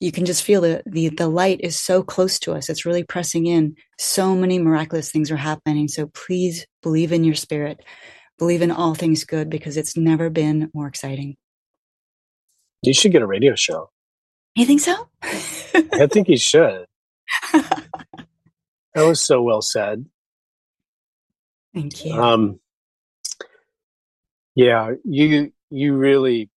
you 0.00 0.12
can 0.12 0.26
just 0.26 0.42
feel 0.42 0.60
the, 0.60 0.82
the, 0.84 1.08
the 1.08 1.28
light 1.28 1.60
is 1.62 1.78
so 1.78 2.02
close 2.02 2.38
to 2.40 2.52
us. 2.52 2.68
It's 2.68 2.84
really 2.84 3.04
pressing 3.04 3.46
in. 3.46 3.74
So 3.98 4.34
many 4.34 4.58
miraculous 4.58 5.10
things 5.10 5.30
are 5.30 5.36
happening. 5.36 5.88
So 5.88 6.08
please 6.08 6.66
believe 6.82 7.10
in 7.10 7.24
your 7.24 7.36
spirit, 7.36 7.82
believe 8.38 8.60
in 8.60 8.70
all 8.70 8.94
things 8.94 9.24
good 9.24 9.48
because 9.48 9.78
it's 9.78 9.96
never 9.96 10.28
been 10.28 10.70
more 10.74 10.88
exciting. 10.88 11.36
You 12.82 12.92
should 12.92 13.12
get 13.12 13.22
a 13.22 13.26
radio 13.26 13.54
show. 13.54 13.88
You 14.54 14.66
think 14.66 14.80
so? 14.80 15.08
I 15.22 16.06
think 16.10 16.28
you 16.28 16.36
should. 16.36 16.84
That 17.52 17.86
was 18.94 19.20
so 19.20 19.42
well 19.42 19.62
said. 19.62 20.06
Thank 21.74 22.04
you. 22.04 22.12
Um, 22.12 22.60
yeah, 24.54 24.92
you 25.04 25.52
you 25.70 25.96
really 25.96 26.50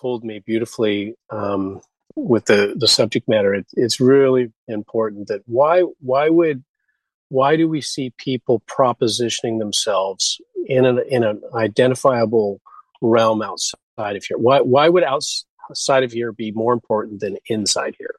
pulled 0.00 0.24
me 0.24 0.38
beautifully 0.38 1.14
um, 1.30 1.80
with 2.16 2.46
the 2.46 2.74
the 2.76 2.88
subject 2.88 3.28
matter. 3.28 3.54
It, 3.54 3.66
it's 3.74 4.00
really 4.00 4.52
important 4.68 5.28
that 5.28 5.42
why 5.46 5.80
why 6.00 6.28
would 6.28 6.64
why 7.28 7.56
do 7.56 7.68
we 7.68 7.80
see 7.80 8.14
people 8.16 8.62
propositioning 8.66 9.58
themselves 9.58 10.40
in 10.66 10.86
an 10.86 11.00
in 11.08 11.24
an 11.24 11.42
identifiable 11.54 12.60
realm 13.02 13.42
outside 13.42 14.16
of 14.16 14.24
here? 14.24 14.38
Why 14.38 14.60
why 14.60 14.88
would 14.88 15.04
outside 15.04 16.02
of 16.02 16.12
here 16.12 16.32
be 16.32 16.52
more 16.52 16.72
important 16.72 17.20
than 17.20 17.36
inside 17.48 17.96
here? 17.98 18.14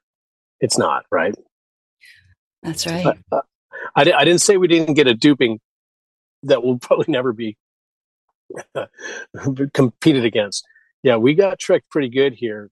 It's 0.60 0.78
not 0.78 1.04
right. 1.10 1.34
That's 2.66 2.86
right. 2.86 3.06
Uh, 3.06 3.36
uh, 3.36 3.42
I, 3.96 4.02
I 4.12 4.24
didn't 4.24 4.42
say 4.42 4.58
we 4.58 4.68
didn't 4.68 4.94
get 4.94 5.06
a 5.06 5.14
duping 5.14 5.60
that 6.44 6.62
will 6.62 6.78
probably 6.80 7.06
never 7.08 7.32
be 7.32 7.56
competed 9.72 10.24
against. 10.24 10.66
Yeah, 11.02 11.16
we 11.16 11.34
got 11.34 11.58
tricked 11.58 11.90
pretty 11.90 12.08
good 12.08 12.34
here, 12.34 12.70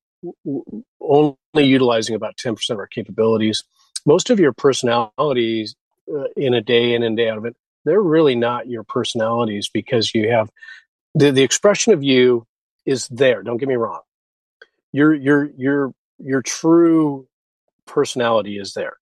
only 1.00 1.36
utilizing 1.56 2.16
about 2.16 2.36
10% 2.36 2.70
of 2.70 2.78
our 2.78 2.88
capabilities. 2.88 3.64
Most 4.06 4.30
of 4.30 4.40
your 4.40 4.52
personalities 4.52 5.76
uh, 6.12 6.24
in 6.36 6.54
a 6.54 6.60
day 6.60 6.94
in 6.94 7.02
and 7.04 7.16
day 7.16 7.28
out 7.28 7.38
of 7.38 7.44
it, 7.44 7.56
they're 7.84 8.02
really 8.02 8.34
not 8.34 8.68
your 8.68 8.82
personalities 8.82 9.70
because 9.72 10.14
you 10.14 10.30
have 10.30 10.50
the, 11.14 11.30
the 11.30 11.42
expression 11.42 11.92
of 11.92 12.02
you 12.02 12.46
is 12.86 13.08
there. 13.08 13.42
Don't 13.42 13.58
get 13.58 13.68
me 13.68 13.76
wrong. 13.76 14.00
Your, 14.92 15.14
your, 15.14 15.50
your, 15.56 15.94
your 16.18 16.42
true 16.42 17.28
personality 17.86 18.58
is 18.58 18.74
there. 18.74 18.96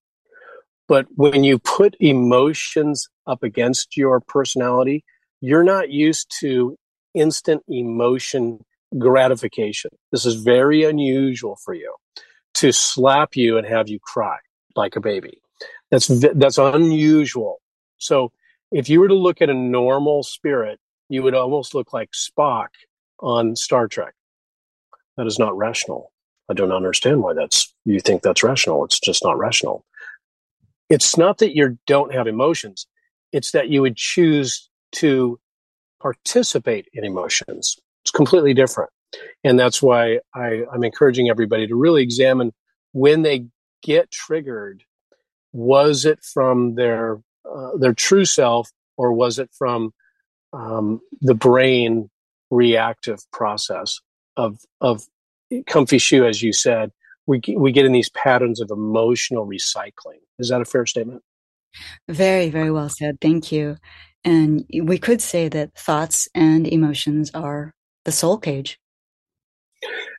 But 0.88 1.06
when 1.14 1.44
you 1.44 1.58
put 1.58 1.96
emotions 2.00 3.08
up 3.26 3.42
against 3.42 3.96
your 3.96 4.20
personality, 4.20 5.04
you're 5.40 5.64
not 5.64 5.90
used 5.90 6.32
to 6.40 6.76
instant 7.14 7.62
emotion 7.68 8.64
gratification. 8.98 9.90
This 10.10 10.26
is 10.26 10.36
very 10.36 10.84
unusual 10.84 11.56
for 11.64 11.74
you 11.74 11.94
to 12.54 12.72
slap 12.72 13.36
you 13.36 13.56
and 13.56 13.66
have 13.66 13.88
you 13.88 13.98
cry 14.00 14.38
like 14.76 14.96
a 14.96 15.00
baby. 15.00 15.40
That's 15.90 16.08
that's 16.34 16.58
unusual. 16.58 17.60
So 17.98 18.32
if 18.70 18.88
you 18.88 19.00
were 19.00 19.08
to 19.08 19.14
look 19.14 19.42
at 19.42 19.50
a 19.50 19.54
normal 19.54 20.22
spirit, 20.22 20.80
you 21.08 21.22
would 21.22 21.34
almost 21.34 21.74
look 21.74 21.92
like 21.92 22.10
Spock 22.12 22.68
on 23.20 23.54
Star 23.56 23.86
Trek. 23.86 24.14
That 25.16 25.26
is 25.26 25.38
not 25.38 25.56
rational. 25.56 26.12
I 26.48 26.54
don't 26.54 26.72
understand 26.72 27.22
why 27.22 27.34
that's 27.34 27.72
you 27.84 28.00
think 28.00 28.22
that's 28.22 28.42
rational. 28.42 28.84
It's 28.84 28.98
just 28.98 29.24
not 29.24 29.38
rational. 29.38 29.84
It's 30.92 31.16
not 31.16 31.38
that 31.38 31.56
you 31.56 31.78
don't 31.86 32.12
have 32.12 32.26
emotions. 32.26 32.86
It's 33.32 33.52
that 33.52 33.70
you 33.70 33.80
would 33.80 33.96
choose 33.96 34.68
to 34.96 35.40
participate 36.02 36.86
in 36.92 37.02
emotions. 37.02 37.78
It's 38.04 38.10
completely 38.10 38.52
different. 38.52 38.90
And 39.42 39.58
that's 39.58 39.80
why 39.80 40.18
I, 40.34 40.64
I'm 40.70 40.84
encouraging 40.84 41.30
everybody 41.30 41.66
to 41.66 41.74
really 41.74 42.02
examine 42.02 42.52
when 42.92 43.22
they 43.22 43.46
get 43.82 44.10
triggered, 44.10 44.84
was 45.54 46.04
it 46.04 46.18
from 46.22 46.74
their 46.74 47.20
uh, 47.50 47.70
their 47.78 47.94
true 47.94 48.26
self 48.26 48.70
or 48.98 49.14
was 49.14 49.38
it 49.38 49.48
from 49.56 49.94
um, 50.52 51.00
the 51.22 51.34
brain 51.34 52.10
reactive 52.50 53.20
process 53.32 53.98
of 54.36 54.58
of 54.82 55.04
comfy 55.66 55.96
shoe, 55.96 56.26
as 56.26 56.42
you 56.42 56.52
said, 56.52 56.92
we 57.26 57.40
we 57.56 57.72
get 57.72 57.86
in 57.86 57.92
these 57.92 58.10
patterns 58.10 58.60
of 58.60 58.70
emotional 58.70 59.46
recycling. 59.46 60.20
Is 60.38 60.48
that 60.48 60.60
a 60.60 60.64
fair 60.64 60.86
statement? 60.86 61.22
Very, 62.08 62.50
very 62.50 62.70
well 62.70 62.88
said. 62.88 63.18
Thank 63.20 63.52
you. 63.52 63.76
And 64.24 64.64
we 64.82 64.98
could 64.98 65.20
say 65.22 65.48
that 65.48 65.74
thoughts 65.74 66.28
and 66.34 66.66
emotions 66.66 67.30
are 67.34 67.74
the 68.04 68.12
soul 68.12 68.38
cage. 68.38 68.78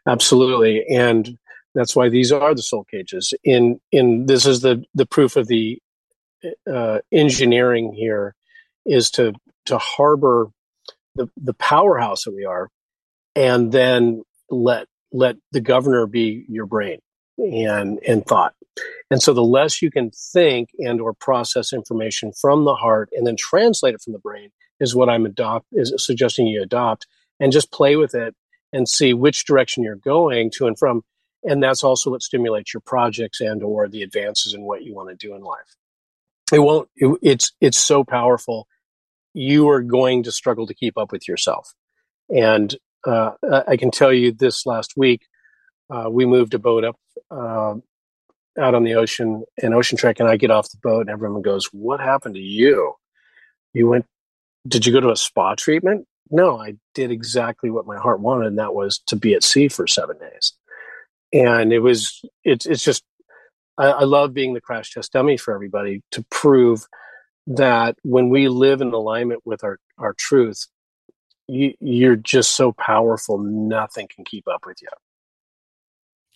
Absolutely. 0.08 0.84
And 0.90 1.38
that's 1.76 1.96
why 1.96 2.10
these 2.10 2.32
are 2.32 2.54
the 2.54 2.62
soul 2.62 2.86
cages. 2.90 3.34
In 3.44 3.80
in 3.92 4.26
this 4.26 4.46
is 4.46 4.62
the 4.62 4.84
the 4.94 5.06
proof 5.06 5.36
of 5.36 5.48
the 5.48 5.80
uh, 6.72 7.00
engineering 7.12 7.94
here 7.94 8.36
is 8.86 9.10
to 9.12 9.34
to 9.66 9.78
harbor 9.78 10.50
the 11.16 11.30
the 11.38 11.54
powerhouse 11.54 12.26
that 12.26 12.36
we 12.36 12.46
are, 12.46 12.70
and 13.36 13.72
then 13.72 14.24
let 14.50 14.88
let 15.14 15.38
the 15.52 15.62
governor 15.62 16.06
be 16.08 16.46
your 16.50 16.66
brain 16.66 17.00
and 17.38 18.00
and 18.06 18.26
thought. 18.26 18.54
And 19.12 19.22
so 19.22 19.34
the 19.34 19.44
less 19.44 19.82
you 19.82 19.92
can 19.92 20.12
think 20.12 20.70
and 20.80 21.00
or 21.00 21.14
process 21.14 21.72
information 21.72 22.34
from 22.34 22.66
the 22.66 22.76
heart 22.76 23.10
and 23.14 23.26
then 23.26 23.36
translate 23.38 23.94
it 23.94 24.02
from 24.02 24.14
the 24.14 24.20
brain 24.20 24.50
is 24.80 24.96
what 24.96 25.10
i'm 25.10 25.26
adopt 25.26 25.68
is 25.72 25.94
suggesting 25.98 26.48
you 26.48 26.62
adopt 26.62 27.06
and 27.40 27.52
just 27.52 27.72
play 27.72 27.96
with 27.96 28.16
it 28.16 28.36
and 28.74 28.90
see 28.90 29.14
which 29.14 29.46
direction 29.46 29.84
you're 29.84 29.96
going 29.96 30.52
to 30.52 30.68
and 30.68 30.78
from. 30.78 31.04
And 31.44 31.62
that's 31.62 31.84
also 31.84 32.10
what 32.10 32.24
stimulates 32.24 32.74
your 32.74 32.82
projects 32.82 33.40
and 33.40 33.62
or 33.64 33.88
the 33.88 34.02
advances 34.02 34.54
in 34.54 34.64
what 34.64 34.84
you 34.84 34.96
want 34.96 35.10
to 35.10 35.16
do 35.16 35.36
in 35.36 35.42
life. 35.42 35.76
It 36.52 36.60
won't 36.60 36.90
it, 36.96 37.18
it's 37.22 37.52
it's 37.62 37.78
so 37.78 38.04
powerful. 38.04 38.68
You 39.34 39.70
are 39.70 39.82
going 39.82 40.24
to 40.24 40.32
struggle 40.32 40.68
to 40.68 40.74
keep 40.74 40.98
up 40.98 41.12
with 41.12 41.28
yourself. 41.28 41.74
And 42.30 42.76
uh, 43.06 43.32
i 43.68 43.78
can 43.78 43.92
tell 43.92 44.14
you 44.14 44.32
this 44.32 44.66
last 44.66 44.94
week 44.96 45.26
uh, 45.90 46.10
we 46.10 46.26
moved 46.26 46.54
a 46.54 46.60
boat 46.60 46.84
up 46.84 46.98
uh, 47.30 47.76
out 48.58 48.76
on 48.76 48.84
the 48.84 48.96
ocean 48.96 49.44
in 49.58 49.74
Ocean 49.74 49.98
Trek, 49.98 50.20
and 50.20 50.30
I 50.30 50.38
get 50.38 50.52
off 50.52 50.70
the 50.70 50.78
boat, 50.82 51.02
and 51.02 51.10
everyone 51.10 51.42
goes, 51.42 51.68
"What 51.72 52.00
happened 52.00 52.36
to 52.36 52.42
you? 52.42 52.94
You 53.74 53.88
went? 53.88 54.06
Did 54.68 54.86
you 54.86 54.94
go 54.94 55.00
to 55.02 55.12
a 55.12 55.16
spa 55.16 55.56
treatment?" 55.56 56.08
No, 56.30 56.60
I 56.60 56.76
did 56.94 57.12
exactly 57.12 57.70
what 57.70 57.86
my 57.86 57.98
heart 57.98 58.20
wanted, 58.20 58.48
and 58.48 58.60
that 58.60 58.74
was 58.74 59.00
to 59.08 59.16
be 59.16 59.34
at 59.34 59.44
sea 59.44 59.68
for 59.68 59.88
seven 59.88 60.18
days. 60.18 60.54
And 61.32 61.74
it 61.74 61.80
was 61.80 62.22
it's 62.44 62.66
it's 62.66 62.84
just 62.84 63.04
I, 63.78 63.88
I 63.88 64.04
love 64.04 64.34
being 64.34 64.54
the 64.54 64.62
crash 64.62 64.92
test 64.94 65.14
dummy 65.14 65.38
for 65.38 65.54
everybody 65.54 66.02
to 66.12 66.26
prove 66.30 66.86
that 67.48 67.98
when 68.04 68.30
we 68.30 68.48
live 68.48 68.82
in 68.82 68.94
alignment 68.94 69.42
with 69.46 69.64
our 69.64 69.80
our 69.98 70.14
truth, 70.14 70.68
you, 71.48 71.74
you're 71.80 72.16
just 72.16 72.56
so 72.56 72.72
powerful, 72.72 73.38
nothing 73.38 74.08
can 74.14 74.26
keep 74.26 74.48
up 74.48 74.66
with 74.66 74.82
you. 74.82 74.90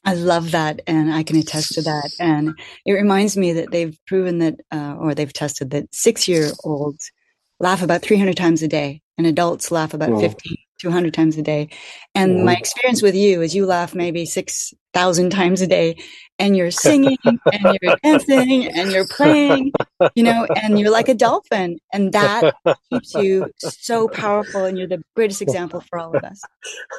I 0.05 0.13
love 0.13 0.51
that, 0.51 0.81
and 0.87 1.13
I 1.13 1.23
can 1.23 1.35
attest 1.35 1.73
to 1.73 1.81
that. 1.81 2.11
And 2.19 2.57
it 2.85 2.93
reminds 2.93 3.35
me 3.35 3.53
that 3.53 3.71
they've 3.71 3.97
proven 4.05 4.39
that, 4.39 4.55
uh, 4.71 4.95
or 4.97 5.13
they've 5.13 5.33
tested 5.33 5.71
that 5.71 5.93
six 5.93 6.27
year 6.27 6.49
olds 6.63 7.11
laugh 7.59 7.81
about 7.81 8.03
300 8.03 8.37
times 8.37 8.63
a 8.63 8.67
day, 8.67 9.01
and 9.17 9.27
adults 9.27 9.69
laugh 9.69 9.93
about 9.93 10.11
oh. 10.11 10.19
15. 10.19 10.55
200 10.80 11.13
times 11.13 11.38
a 11.38 11.41
day. 11.41 11.69
And 12.15 12.45
my 12.45 12.53
experience 12.55 13.01
with 13.01 13.15
you 13.15 13.41
is 13.41 13.55
you 13.55 13.65
laugh 13.65 13.95
maybe 13.95 14.25
6,000 14.25 15.30
times 15.30 15.61
a 15.61 15.67
day 15.67 15.97
and 16.39 16.55
you're 16.55 16.71
singing 16.71 17.17
and 17.25 17.39
you're 17.82 17.95
dancing 18.03 18.67
and 18.67 18.91
you're 18.91 19.07
playing, 19.07 19.71
you 20.15 20.23
know, 20.23 20.47
and 20.55 20.80
you're 20.80 20.91
like 20.91 21.09
a 21.09 21.13
dolphin. 21.13 21.80
And 21.91 22.13
that 22.13 22.55
keeps 22.91 23.13
you 23.15 23.51
so 23.57 24.07
powerful. 24.07 24.65
And 24.65 24.78
you're 24.78 24.88
the 24.88 25.03
greatest 25.15 25.41
example 25.41 25.82
for 25.82 25.99
all 25.99 26.15
of 26.15 26.23
us. 26.23 26.41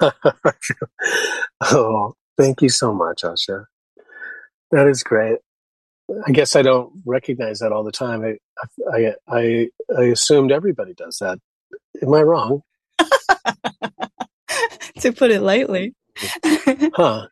oh, 1.60 2.14
thank 2.36 2.62
you 2.62 2.68
so 2.68 2.92
much, 2.92 3.22
Asha. 3.22 3.66
That 4.70 4.86
is 4.86 5.02
great. 5.02 5.38
I 6.26 6.32
guess 6.32 6.56
I 6.56 6.62
don't 6.62 6.90
recognize 7.04 7.58
that 7.58 7.72
all 7.72 7.84
the 7.84 7.92
time. 7.92 8.24
I, 8.24 8.38
I, 8.90 9.14
I, 9.28 9.68
I 9.96 10.02
assumed 10.04 10.52
everybody 10.52 10.94
does 10.94 11.18
that. 11.20 11.38
Am 12.02 12.14
I 12.14 12.22
wrong? 12.22 12.62
to 15.00 15.12
put 15.12 15.30
it 15.30 15.40
lightly. 15.40 15.94
huh. 16.94 17.26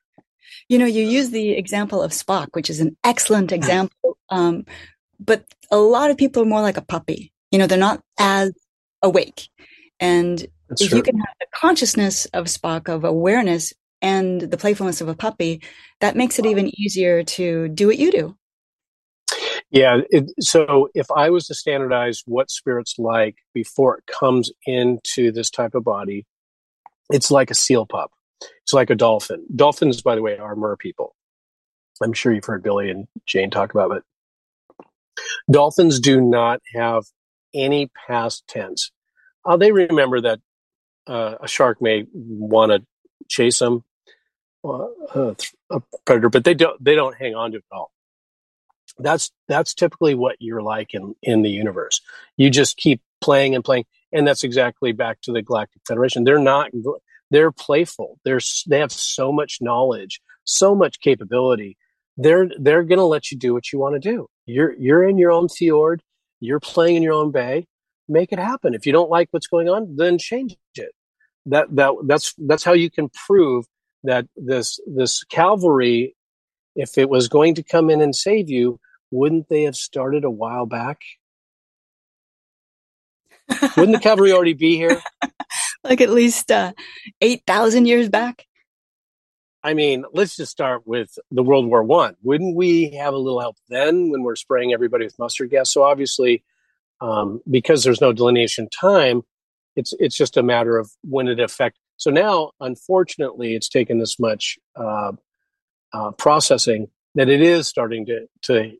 You 0.69 0.79
know, 0.79 0.87
you 0.87 1.05
use 1.05 1.31
the 1.31 1.51
example 1.51 2.03
of 2.03 2.11
Spock, 2.11 2.49
which 2.53 2.71
is 2.71 2.81
an 2.81 2.97
excellent 3.05 3.53
example. 3.53 4.19
Um, 4.31 4.65
but 5.21 5.45
a 5.71 5.77
lot 5.77 6.11
of 6.11 6.17
people 6.17 6.43
are 6.43 6.47
more 6.47 6.63
like 6.63 6.77
a 6.77 6.83
puppy. 6.83 7.33
You 7.51 7.59
know, 7.59 7.67
they're 7.67 7.79
not 7.79 8.03
as 8.19 8.53
awake. 9.03 9.49
And 10.01 10.39
That's 10.69 10.83
if 10.83 10.89
true. 10.89 10.99
you 10.99 11.03
can 11.03 11.19
have 11.19 11.35
the 11.41 11.47
consciousness 11.55 12.27
of 12.27 12.47
Spock, 12.47 12.89
of 12.89 13.05
awareness, 13.05 13.73
and 14.03 14.41
the 14.41 14.57
playfulness 14.57 15.01
of 15.01 15.09
a 15.09 15.15
puppy, 15.15 15.63
that 16.01 16.17
makes 16.17 16.39
it 16.39 16.47
even 16.47 16.71
easier 16.79 17.23
to 17.23 17.69
do 17.69 17.87
what 17.87 17.99
you 17.99 18.13
do. 18.13 18.37
Yeah. 19.71 20.01
It, 20.11 20.31
so 20.41 20.89
if 20.95 21.11
I 21.11 21.31
was 21.31 21.47
to 21.47 21.55
standardize 21.55 22.23
what 22.27 22.51
spirit's 22.51 22.99
like 22.99 23.37
before 23.53 23.99
it 23.99 24.05
comes 24.07 24.51
into 24.67 25.33
this 25.33 25.51
type 25.51 25.75
of 25.75 25.85
body, 25.85 26.27
it's 27.11 27.31
like 27.31 27.51
a 27.51 27.55
seal 27.55 27.87
pup. 27.87 28.11
It's 28.63 28.73
like 28.73 28.91
a 28.91 28.95
dolphin. 28.95 29.45
Dolphins, 29.55 30.03
by 30.03 30.15
the 30.15 30.23
way, 30.23 30.39
are 30.39 30.57
mer 30.57 30.77
people. 30.77 31.15
I'm 32.03 32.13
sure 32.13 32.33
you've 32.33 32.45
heard 32.45 32.63
Billy 32.63 32.91
and 32.91 33.07
Jane 33.27 33.51
talk 33.51 33.73
about 33.73 33.97
it. 33.97 34.03
Dolphins 35.51 36.01
do 36.01 36.21
not 36.21 36.61
have 36.75 37.05
any 37.55 37.91
past 38.07 38.45
tense. 38.49 38.91
Uh, 39.45 39.57
they 39.57 39.73
remember 39.73 40.21
that 40.21 40.41
uh, 41.07 41.37
a 41.41 41.49
shark 41.49 41.81
may 41.81 42.05
want 42.13 42.73
to 42.73 42.85
chase 43.29 43.59
them, 43.61 43.85
uh, 44.65 45.35
a 45.71 45.81
predator, 46.05 46.29
but 46.29 46.45
they 46.45 46.55
don't. 46.55 46.83
They 46.83 46.95
don't 46.95 47.17
hang 47.17 47.35
on 47.35 47.53
to 47.53 47.59
it 47.59 47.65
at 47.73 47.77
all. 47.77 47.93
That's 48.99 49.31
that's 49.49 49.75
typically 49.75 50.15
what 50.15 50.37
you're 50.39 50.63
like 50.63 50.95
in 50.95 51.15
in 51.23 51.43
the 51.43 51.51
universe. 51.51 52.01
You 52.37 52.51
just 52.51 52.77
keep 52.77 53.03
playing 53.21 53.55
and 53.55 53.65
playing, 53.65 53.85
and 54.13 54.27
that's 54.27 54.45
exactly 54.45 54.93
back 54.93 55.21
to 55.23 55.33
the 55.33 55.43
Galactic 55.43 55.83
Federation. 55.87 56.25
They're 56.25 56.39
not. 56.39 56.71
They're 57.31 57.53
playful. 57.53 58.19
They're 58.25 58.41
they 58.67 58.79
have 58.79 58.93
so 58.93 59.33
much 59.33 59.59
knowledge, 59.61 60.21
so 60.45 60.75
much 60.75 61.01
capability. 61.01 61.77
They're 62.17 62.49
they're 62.59 62.85
going 62.85 62.99
to 62.99 63.05
let 63.05 63.31
you 63.31 63.39
do 63.39 63.53
what 63.53 63.73
you 63.73 63.79
want 63.79 63.95
to 63.95 64.11
do. 64.11 64.29
You're 64.47 64.75
you're 64.79 65.07
in 65.07 65.19
your 65.19 65.33
own 65.33 65.49
fjord. 65.49 66.03
You're 66.41 66.61
playing 66.61 66.97
in 66.97 67.03
your 67.03 67.15
own 67.15 67.33
bay. 67.33 67.67
Make 68.09 68.33
it 68.33 68.39
happen. 68.39 68.75
If 68.75 68.87
you 68.87 68.93
don't 68.93 69.11
like 69.11 69.29
what's 69.33 69.49
going 69.49 69.69
on, 69.69 69.97
then 69.97 70.19
change 70.19 70.57
it. 70.77 70.93
That 71.47 71.75
that 71.77 71.93
that's 72.05 72.35
that's 72.39 72.65
how 72.65 72.73
you 72.73 72.91
can 72.91 73.11
prove 73.27 73.67
that 74.05 74.27
this 74.37 74.81
this 74.87 75.25
cavalry, 75.25 76.15
if 76.75 76.97
it 76.97 77.09
was 77.09 77.29
going 77.29 77.55
to 77.57 77.63
come 77.63 77.91
in 77.91 78.01
and 78.01 78.15
save 78.15 78.49
you, 78.49 78.79
wouldn't 79.11 79.49
they 79.49 79.63
have 79.63 79.77
started 79.77 80.25
a 80.25 80.31
while 80.31 80.67
back? 80.67 81.01
wouldn't 83.77 83.97
the 83.97 84.01
cavalry 84.03 84.33
already 84.33 84.55
be 84.55 84.77
here? 84.77 85.01
like 85.85 86.01
at 86.01 86.11
least 86.11 86.51
uh, 86.51 86.73
eight 87.21 87.43
thousand 87.47 87.87
years 87.87 88.09
back. 88.09 88.45
I 89.63 89.75
mean, 89.75 90.05
let's 90.13 90.37
just 90.37 90.53
start 90.53 90.87
with 90.87 91.19
the 91.31 91.43
World 91.43 91.67
War 91.67 91.83
One. 91.83 92.15
Wouldn't 92.23 92.55
we 92.55 92.91
have 92.91 93.15
a 93.15 93.19
little 93.19 93.41
help 93.41 93.57
then 93.69 94.11
when 94.11 94.23
we're 94.23 94.37
spraying 94.37 94.73
everybody 94.73 95.05
with 95.05 95.19
mustard 95.19 95.51
gas? 95.51 95.73
So 95.73 95.83
obviously, 95.83 96.45
um, 97.01 97.41
because 97.51 97.83
there's 97.83 98.01
no 98.01 98.13
delineation 98.13 98.69
time, 98.69 99.23
it's 99.75 99.93
it's 99.99 100.17
just 100.17 100.37
a 100.37 100.43
matter 100.43 100.79
of 100.79 100.91
when 101.03 101.29
it 101.29 101.41
affect. 101.41 101.79
So 101.97 102.11
now, 102.11 102.53
unfortunately, 102.61 103.55
it's 103.55 103.69
taken 103.69 103.99
this 103.99 104.19
much 104.19 104.59
uh, 104.77 105.13
uh, 105.93 106.11
processing 106.13 106.89
that 107.15 107.29
it 107.29 107.41
is 107.41 107.67
starting 107.67 108.07
to 108.07 108.27
to 108.43 108.73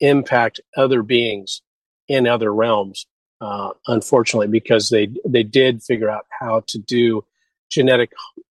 impact 0.00 0.60
other 0.76 1.02
beings 1.02 1.62
in 2.08 2.26
other 2.26 2.52
realms. 2.52 3.06
Uh, 3.40 3.70
unfortunately, 3.86 4.48
because 4.48 4.90
they 4.90 5.08
they 5.26 5.42
did 5.42 5.82
figure 5.82 6.10
out 6.10 6.26
how 6.28 6.62
to 6.66 6.78
do 6.78 7.24
genetic 7.70 8.12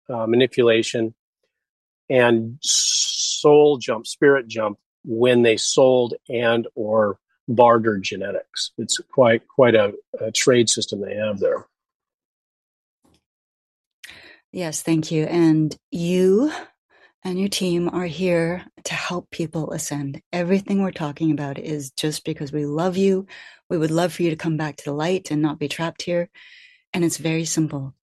uh, 0.09 0.25
manipulation 0.25 1.13
and 2.09 2.57
soul 2.61 3.77
jump, 3.77 4.07
spirit 4.07 4.47
jump 4.47 4.77
when 5.03 5.41
they 5.41 5.57
sold 5.57 6.13
and 6.29 6.67
or 6.75 7.19
bartered 7.49 8.03
genetics. 8.03 8.71
It's 8.77 8.97
quite 9.11 9.47
quite 9.47 9.75
a, 9.75 9.93
a 10.19 10.31
trade 10.31 10.69
system 10.69 11.01
they 11.01 11.15
have 11.15 11.39
there. 11.39 11.65
Yes, 14.51 14.81
thank 14.81 15.11
you. 15.11 15.25
And 15.25 15.75
you 15.91 16.51
and 17.27 17.37
your 17.37 17.49
team 17.49 17.89
are 17.91 18.05
here 18.05 18.63
to 18.85 18.93
help 18.93 19.29
people 19.31 19.73
ascend. 19.73 20.21
Everything 20.31 20.81
we're 20.81 20.91
talking 20.91 21.29
about 21.31 21.59
is 21.59 21.91
just 21.91 22.23
because 22.23 22.53
we 22.53 22.65
love 22.65 22.95
you. 22.95 23.27
We 23.69 23.77
would 23.77 23.91
love 23.91 24.13
for 24.13 24.23
you 24.23 24.29
to 24.29 24.37
come 24.37 24.55
back 24.55 24.77
to 24.77 24.85
the 24.85 24.93
light 24.93 25.29
and 25.29 25.41
not 25.41 25.59
be 25.59 25.67
trapped 25.67 26.03
here. 26.03 26.29
And 26.93 27.03
it's 27.03 27.17
very 27.17 27.43
simple 27.43 27.93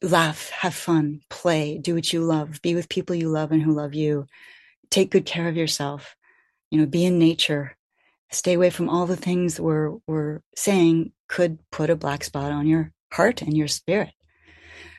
laugh, 0.00 0.50
have 0.50 0.76
fun, 0.76 1.22
play, 1.28 1.76
do 1.76 1.96
what 1.96 2.12
you 2.12 2.22
love, 2.22 2.62
be 2.62 2.76
with 2.76 2.88
people 2.88 3.16
you 3.16 3.30
love 3.30 3.50
and 3.50 3.60
who 3.60 3.72
love 3.72 3.94
you. 3.94 4.28
Take 4.90 5.10
good 5.10 5.26
care 5.26 5.48
of 5.48 5.56
yourself. 5.56 6.14
You 6.70 6.78
know, 6.78 6.86
be 6.86 7.04
in 7.04 7.18
nature. 7.18 7.76
Stay 8.30 8.52
away 8.52 8.70
from 8.70 8.88
all 8.88 9.06
the 9.06 9.16
things 9.16 9.58
we're 9.58 9.96
we're 10.06 10.40
saying 10.54 11.10
could 11.26 11.58
put 11.72 11.90
a 11.90 11.96
black 11.96 12.22
spot 12.22 12.52
on 12.52 12.68
your 12.68 12.92
heart 13.12 13.42
and 13.42 13.56
your 13.56 13.66
spirit. 13.66 14.12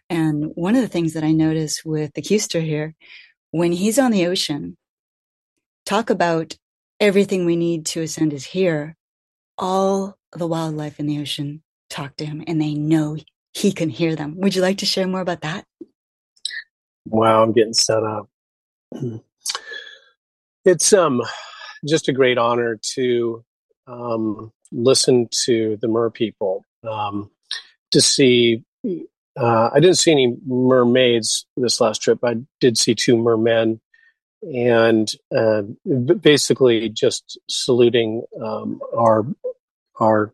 And 0.09 0.51
one 0.55 0.76
of 0.76 0.82
the 0.82 0.89
things 0.89 1.14
that 1.14 1.24
I 1.24 1.32
notice 1.32 1.86
with 1.86 2.14
the 2.14 2.22
Custer 2.22 2.59
here, 2.59 2.93
when 3.54 3.72
he's 3.72 3.99
on 3.99 4.10
the 4.10 4.26
ocean, 4.26 4.76
talk 5.86 6.10
about 6.10 6.58
everything 6.99 7.45
we 7.45 7.56
need 7.56 7.86
to 7.86 8.01
ascend 8.01 8.34
is 8.34 8.45
here. 8.45 8.95
All 9.60 10.18
the 10.36 10.47
wildlife 10.47 10.99
in 10.99 11.06
the 11.06 11.22
ocean 11.22 11.62
talk 11.88 12.16
to 12.16 12.26
him 12.26 12.43
and 12.47 12.60
they 12.60 12.74
know 12.74 13.16
he 13.54 13.72
can 13.72 13.89
hear 13.89 14.16
them. 14.16 14.34
Would 14.38 14.56
you 14.56 14.64
like 14.64 14.80
to 14.80 14.88
share 14.88 15.06
more 15.06 15.22
about 15.22 15.41
that? 15.41 15.66
Wow, 17.06 17.43
I'm 17.43 17.51
getting 17.54 17.74
set 17.74 18.04
up. 18.04 18.28
It's 20.66 20.93
um 20.93 21.22
just 21.86 22.08
a 22.08 22.14
great 22.14 22.38
honor 22.38 22.80
to 22.95 23.43
um, 23.86 24.49
listen 24.72 25.28
to 25.43 25.78
the 25.82 25.89
mer 25.89 26.10
people. 26.10 26.64
Um, 26.89 27.30
to 27.91 27.99
see, 27.99 28.64
uh, 29.40 29.70
I 29.74 29.80
didn't 29.80 29.98
see 29.98 30.12
any 30.12 30.36
mermaids 30.46 31.46
this 31.58 31.82
last 31.82 32.02
trip. 32.02 32.20
I 32.24 32.36
did 32.60 32.78
see 32.78 32.94
two 32.94 33.18
mermen, 33.18 33.82
and 34.42 35.12
uh, 35.36 35.64
basically 36.20 36.90
just 36.90 37.40
saluting 37.50 38.24
um, 38.42 38.80
our 38.96 39.26
our 40.00 40.34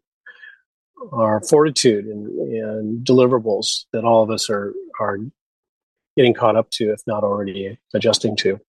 our 1.14 1.42
fortitude 1.42 2.06
and, 2.06 2.28
and 2.28 3.06
deliverables 3.06 3.86
that 3.94 4.04
all 4.04 4.24
of 4.24 4.30
us 4.30 4.50
are 4.50 4.74
are 5.00 5.18
getting 6.18 6.34
caught 6.34 6.58
up 6.58 6.70
to, 6.72 6.92
if 6.92 7.02
not 7.08 7.24
already 7.24 7.78
adjusting 7.94 8.36
to. 8.38 8.60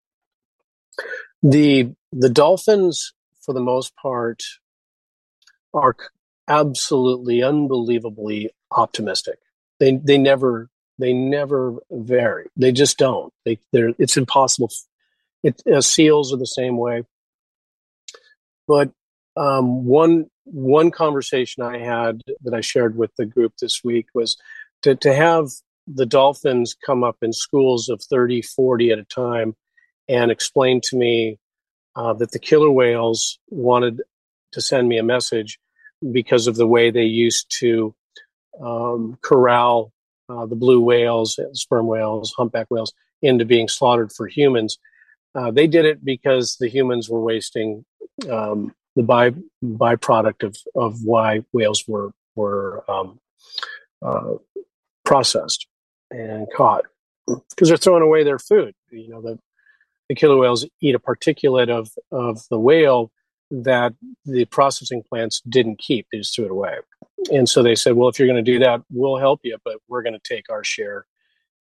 The 1.43 1.93
the 2.13 2.29
dolphins, 2.29 3.13
for 3.41 3.53
the 3.53 3.61
most 3.61 3.97
part, 3.97 4.43
are 5.75 5.97
absolutely 6.47 7.43
unbelievably 7.43 8.51
optimistic. 8.71 9.39
They 9.81 9.97
they 9.97 10.19
never 10.19 10.69
they 10.99 11.13
never 11.13 11.77
vary. 11.91 12.47
They 12.57 12.71
just 12.71 12.99
don't. 12.99 13.33
They 13.45 13.59
they're 13.73 13.93
it's 13.99 14.17
impossible. 14.17 14.71
It, 15.43 15.61
uh, 15.73 15.81
seals 15.81 16.33
are 16.33 16.37
the 16.37 16.47
same 16.47 16.77
way. 16.77 17.05
But 18.69 18.93
um, 19.37 19.87
one 19.87 20.27
one 20.45 20.91
conversation 20.91 21.63
I 21.63 21.79
had 21.79 22.21
that 22.43 22.55
I 22.55 22.61
shared 22.61 22.97
with 22.97 23.15
the 23.17 23.25
group 23.27 23.55
this 23.61 23.83
week 23.83 24.07
was 24.15 24.37
to, 24.83 24.95
to 24.97 25.15
have 25.15 25.49
the 25.87 26.07
dolphins 26.07 26.77
come 26.85 27.03
up 27.05 27.17
in 27.23 27.33
schools 27.33 27.89
of 27.89 28.03
30, 28.03 28.43
40 28.43 28.91
at 28.91 28.99
a 28.99 29.05
time 29.05 29.55
and 30.09 30.31
explain 30.31 30.81
to 30.83 30.97
me 30.97 31.39
uh, 31.97 32.13
that 32.15 32.33
the 32.33 32.39
killer 32.39 32.71
whales 32.71 33.39
wanted 33.49 34.03
to 34.53 34.61
send 34.61 34.89
me 34.89 34.99
a 34.99 35.03
message 35.03 35.59
because 36.13 36.47
of 36.47 36.57
the 36.57 36.67
way 36.67 36.91
they 36.91 37.03
used 37.03 37.47
to 37.61 37.95
um, 38.61 39.19
corral 39.23 39.93
uh, 40.31 40.47
the 40.47 40.55
blue 40.55 40.81
whales, 40.81 41.41
sperm 41.55 41.87
whales, 41.87 42.33
humpback 42.37 42.67
whales 42.71 42.93
into 43.21 43.45
being 43.45 43.69
slaughtered 43.69 44.13
for 44.13 44.27
humans. 44.27 44.79
Uh, 45.35 45.51
they 45.51 45.67
did 45.67 45.85
it 45.85 46.05
because 46.05 46.57
the 46.61 46.69
humans 46.69 47.09
were 47.09 47.21
wasting 47.21 47.85
um, 48.31 48.75
the 48.97 49.03
by 49.03 49.31
byproduct 49.65 50.43
of 50.43 50.57
of 50.75 51.03
why 51.05 51.45
whales 51.53 51.85
were 51.87 52.11
were 52.37 52.85
um, 52.89 53.19
uh, 54.03 54.35
processed 55.05 55.67
and 56.11 56.47
caught 56.57 56.85
because 57.27 57.69
they're 57.69 57.77
throwing 57.77 58.03
away 58.03 58.25
their 58.25 58.39
food. 58.39 58.75
You 58.91 59.09
know, 59.09 59.23
the 59.23 59.39
the 60.09 60.15
killer 60.15 60.37
whales 60.37 60.67
eat 60.81 60.95
a 60.95 60.99
particulate 60.99 61.71
of 61.71 61.91
of 62.11 62.43
the 62.51 62.59
whale 62.59 63.11
that 63.51 63.95
the 64.25 64.45
processing 64.47 65.03
plants 65.09 65.41
didn't 65.49 65.79
keep; 65.79 66.07
they 66.11 66.19
just 66.19 66.35
threw 66.35 66.47
it 66.47 66.51
away. 66.51 66.77
And 67.33 67.49
so 67.49 67.63
they 67.63 67.75
said, 67.75 67.95
"Well, 67.95 68.09
if 68.09 68.19
you're 68.19 68.29
going 68.29 68.45
to 68.45 68.53
do 68.53 68.59
that, 68.61 68.83
we'll 68.91 69.19
help 69.19 69.41
you, 69.45 69.59
but 69.65 69.77
we're 69.89 70.03
going 70.03 70.19
to 70.19 70.35
take 70.35 70.51
our 70.51 70.65
share 70.65 71.07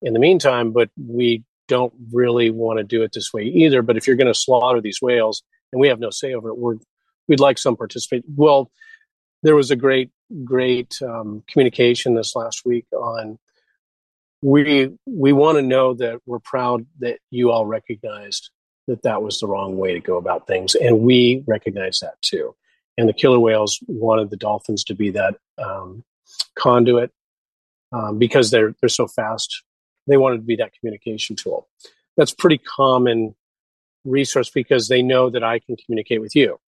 in 0.01 0.13
the 0.13 0.19
meantime. 0.19 0.71
But 0.71 0.89
we 0.97 1.43
don't 1.67 1.93
really 2.11 2.49
want 2.49 2.77
to 2.77 2.83
do 2.83 3.01
it 3.03 3.11
this 3.13 3.33
way 3.33 3.43
either. 3.43 3.81
But 3.81 3.97
if 3.97 4.07
you're 4.07 4.15
going 4.15 4.27
to 4.27 4.33
slaughter 4.33 4.81
these 4.81 5.01
whales." 5.01 5.43
And 5.73 5.81
we 5.81 5.89
have 5.89 5.99
no 5.99 6.11
say 6.11 6.33
over 6.33 6.49
it. 6.49 6.57
We're 6.57 6.77
we'd 7.27 7.39
like 7.39 7.57
some 7.57 7.75
participation. 7.75 8.23
Well, 8.35 8.71
there 9.43 9.55
was 9.55 9.71
a 9.71 9.75
great, 9.75 10.11
great 10.43 10.97
um, 11.01 11.43
communication 11.47 12.15
this 12.15 12.35
last 12.35 12.65
week 12.65 12.85
on 12.93 13.37
we 14.41 14.91
we 15.05 15.33
want 15.33 15.57
to 15.57 15.61
know 15.61 15.93
that 15.95 16.19
we're 16.25 16.39
proud 16.39 16.85
that 16.99 17.19
you 17.31 17.51
all 17.51 17.65
recognized 17.65 18.49
that 18.87 19.01
that 19.01 19.21
was 19.21 19.39
the 19.39 19.47
wrong 19.47 19.77
way 19.77 19.93
to 19.93 19.99
go 19.99 20.17
about 20.17 20.47
things, 20.47 20.75
and 20.75 20.99
we 20.99 21.43
recognize 21.47 21.99
that 21.99 22.21
too. 22.21 22.55
And 22.97 23.09
the 23.09 23.13
killer 23.13 23.39
whales 23.39 23.79
wanted 23.87 24.29
the 24.29 24.37
dolphins 24.37 24.83
to 24.85 24.95
be 24.95 25.09
that 25.11 25.35
um, 25.57 26.03
conduit 26.57 27.11
um, 27.91 28.17
because 28.17 28.51
they're 28.51 28.73
they're 28.81 28.89
so 28.89 29.07
fast. 29.07 29.63
They 30.07 30.17
wanted 30.17 30.37
to 30.37 30.43
be 30.43 30.55
that 30.57 30.71
communication 30.79 31.35
tool. 31.35 31.67
That's 32.15 32.33
pretty 32.33 32.57
common 32.57 33.35
resource 34.05 34.49
because 34.49 34.87
they 34.87 35.01
know 35.01 35.29
that 35.29 35.43
I 35.43 35.59
can 35.59 35.75
communicate 35.75 36.21
with 36.21 36.35
you. 36.35 36.59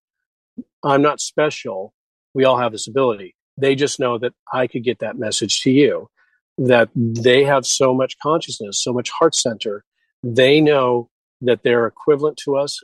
I'm 0.83 1.01
not 1.01 1.21
special. 1.21 1.93
We 2.33 2.43
all 2.43 2.57
have 2.57 2.71
this 2.71 2.87
ability. 2.87 3.35
They 3.57 3.75
just 3.75 3.99
know 3.99 4.17
that 4.19 4.33
I 4.53 4.67
could 4.67 4.83
get 4.83 4.99
that 4.99 5.17
message 5.17 5.61
to 5.61 5.71
you, 5.71 6.09
that 6.57 6.89
they 6.95 7.43
have 7.43 7.65
so 7.65 7.93
much 7.93 8.17
consciousness, 8.21 8.81
so 8.81 8.93
much 8.93 9.09
heart 9.09 9.35
center. 9.35 9.83
They 10.23 10.61
know 10.61 11.09
that 11.41 11.63
they're 11.63 11.87
equivalent 11.87 12.37
to 12.43 12.57
us 12.57 12.81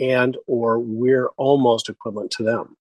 and 0.00 0.36
or 0.46 0.78
we're 0.78 1.28
almost 1.36 1.88
equivalent 1.88 2.30
to 2.32 2.42
them. 2.42 2.76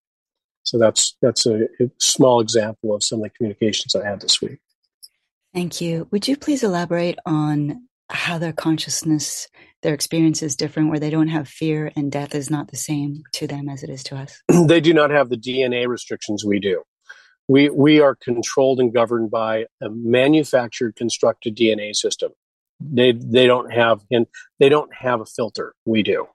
So 0.70 0.78
that's 0.78 1.17
that's 1.20 1.47
a, 1.47 1.63
a 1.82 1.89
small 1.97 2.41
example 2.41 2.93
of 2.93 3.03
some 3.03 3.20
of 3.20 3.24
the 3.24 3.30
communications 3.32 3.95
I 3.95 4.07
had 4.07 4.22
this 4.22 4.39
week. 4.39 4.59
Thank 5.51 5.82
you. 5.82 6.07
Would 6.11 6.28
you 6.28 6.38
please 6.38 6.63
elaborate 6.63 7.17
on 7.26 7.88
how 8.07 8.38
their 8.38 8.53
consciousness, 8.53 9.47
their 9.82 9.95
experience 9.95 10.43
is 10.43 10.55
different, 10.55 10.89
where 10.89 10.99
they 10.99 11.09
don't 11.09 11.30
have 11.30 11.47
fear 11.47 11.91
and 11.95 12.11
death 12.11 12.36
is 12.36 12.51
not 12.51 12.67
the 12.67 12.78
same 12.78 13.24
to 13.34 13.47
them 13.47 13.67
as 13.67 13.82
it 13.82 13.89
is 13.89 14.03
to 14.03 14.15
us? 14.15 14.43
they 14.67 14.80
do 14.80 14.93
not 14.93 15.09
have 15.09 15.30
the 15.30 15.38
DNA 15.38 15.88
restrictions 15.88 16.45
we 16.45 16.59
do. 16.59 16.84
We, 17.47 17.70
we 17.70 17.99
are 17.99 18.15
controlled 18.15 18.80
and 18.80 18.93
governed 18.93 19.32
by 19.32 19.65
a 19.82 19.89
manufactured, 19.89 20.95
constructed 20.95 21.57
DNA 21.57 21.95
system. 21.95 22.32
They, 22.80 23.11
they 23.11 23.47
don't 23.47 23.72
have, 23.72 24.01
and 24.11 24.28
they 24.59 24.70
don't 24.70 24.93
have 24.93 25.20
a 25.20 25.26
filter. 25.26 25.74
We 25.84 26.03
do. 26.03 26.28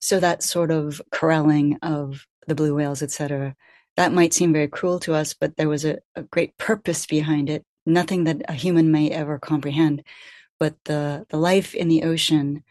So 0.00 0.20
that 0.20 0.42
sort 0.42 0.70
of 0.70 1.02
corralling 1.10 1.78
of 1.82 2.26
the 2.46 2.54
blue 2.54 2.74
whales, 2.74 3.02
etc., 3.02 3.54
that 3.96 4.12
might 4.12 4.32
seem 4.32 4.52
very 4.52 4.68
cruel 4.68 5.00
to 5.00 5.14
us, 5.14 5.34
but 5.34 5.56
there 5.56 5.68
was 5.68 5.84
a, 5.84 5.98
a 6.14 6.22
great 6.22 6.56
purpose 6.56 7.04
behind 7.04 7.50
it 7.50 7.64
nothing 7.88 8.24
that 8.24 8.42
a 8.48 8.52
human 8.52 8.92
may 8.92 9.10
ever 9.10 9.38
comprehend. 9.38 10.04
But 10.60 10.74
the, 10.84 11.26
the 11.30 11.36
life 11.36 11.74
in 11.74 11.88
the 11.88 12.04
ocean 12.04 12.62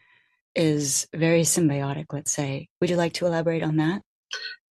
is 0.54 1.06
very 1.14 1.42
symbiotic, 1.42 2.06
let's 2.12 2.32
say. 2.32 2.68
Would 2.80 2.90
you 2.90 2.96
like 2.96 3.14
to 3.14 3.26
elaborate 3.26 3.62
on 3.62 3.76
that? 3.76 4.02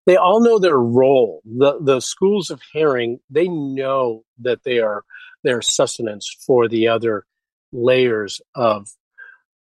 They 0.07 0.17
all 0.17 0.41
know 0.41 0.59
their 0.59 0.79
role. 0.79 1.43
The 1.45 1.79
the 1.81 2.01
schools 2.01 2.51
of 2.51 2.63
herring, 2.73 3.19
they 3.29 3.49
know 3.49 4.23
that 4.39 4.63
they 4.63 4.79
are 4.79 5.03
their 5.43 5.61
sustenance 5.61 6.33
for 6.47 6.69
the 6.69 6.87
other 6.87 7.25
layers 7.73 8.41
of 8.55 8.89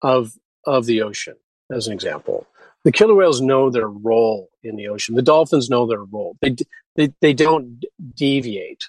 of 0.02 0.32
of 0.66 0.86
the 0.86 1.02
ocean, 1.02 1.36
as 1.70 1.86
an 1.86 1.92
example. 1.92 2.48
The 2.84 2.92
killer 2.92 3.14
whales 3.14 3.40
know 3.40 3.70
their 3.70 3.88
role 3.88 4.48
in 4.62 4.76
the 4.76 4.88
ocean. 4.88 5.14
The 5.14 5.22
dolphins 5.22 5.70
know 5.70 5.86
their 5.86 6.02
role. 6.02 6.36
They 6.40 6.56
they, 6.96 7.12
they 7.20 7.32
don't 7.32 7.84
deviate. 8.14 8.84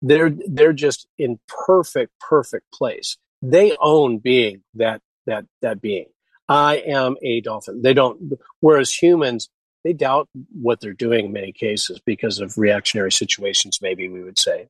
They're 0.00 0.30
they're 0.30 0.72
just 0.72 1.06
in 1.18 1.38
perfect 1.48 2.12
perfect 2.20 2.72
place. 2.72 3.16
They 3.40 3.76
own 3.80 4.18
being 4.18 4.62
that 4.74 5.00
that 5.26 5.46
that 5.60 5.80
being. 5.80 6.06
I 6.48 6.76
am 6.76 7.16
a 7.22 7.40
dolphin. 7.40 7.82
They 7.82 7.94
don't 7.94 8.34
whereas 8.60 8.92
humans 8.92 9.48
they 9.84 9.92
doubt 9.92 10.28
what 10.52 10.80
they're 10.80 10.92
doing 10.92 11.26
in 11.26 11.32
many 11.32 11.52
cases 11.52 12.00
because 12.04 12.38
of 12.38 12.56
reactionary 12.56 13.10
situations 13.10 13.80
maybe 13.82 14.08
we 14.08 14.22
would 14.22 14.38
say. 14.38 14.68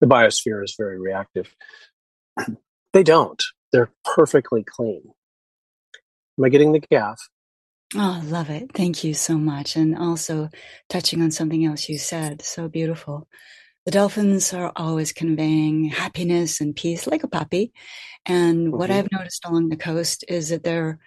The 0.00 0.06
biosphere 0.06 0.62
is 0.62 0.74
very 0.76 0.98
reactive. 0.98 1.54
They 2.92 3.02
don't. 3.02 3.42
They're 3.72 3.90
perfectly 4.06 4.64
clean. 4.64 5.02
Am 6.38 6.44
i 6.44 6.48
getting 6.48 6.72
the 6.72 6.80
gaff 6.80 7.20
Oh, 7.98 8.20
love 8.26 8.50
it. 8.50 8.72
Thank 8.74 9.04
you 9.04 9.14
so 9.14 9.38
much. 9.38 9.74
And 9.74 9.96
also 9.96 10.50
touching 10.90 11.22
on 11.22 11.30
something 11.30 11.64
else 11.64 11.88
you 11.88 11.96
said, 11.96 12.42
so 12.42 12.68
beautiful. 12.68 13.26
The 13.86 13.90
dolphins 13.90 14.52
are 14.52 14.70
always 14.76 15.12
conveying 15.12 15.86
happiness 15.86 16.60
and 16.60 16.76
peace 16.76 17.06
like 17.06 17.22
a 17.22 17.28
puppy. 17.28 17.72
And 18.26 18.68
mm-hmm. 18.68 18.76
what 18.76 18.90
I've 18.90 19.10
noticed 19.10 19.46
along 19.46 19.70
the 19.70 19.76
coast 19.76 20.24
is 20.28 20.50
that 20.50 20.62
they're, 20.62 20.98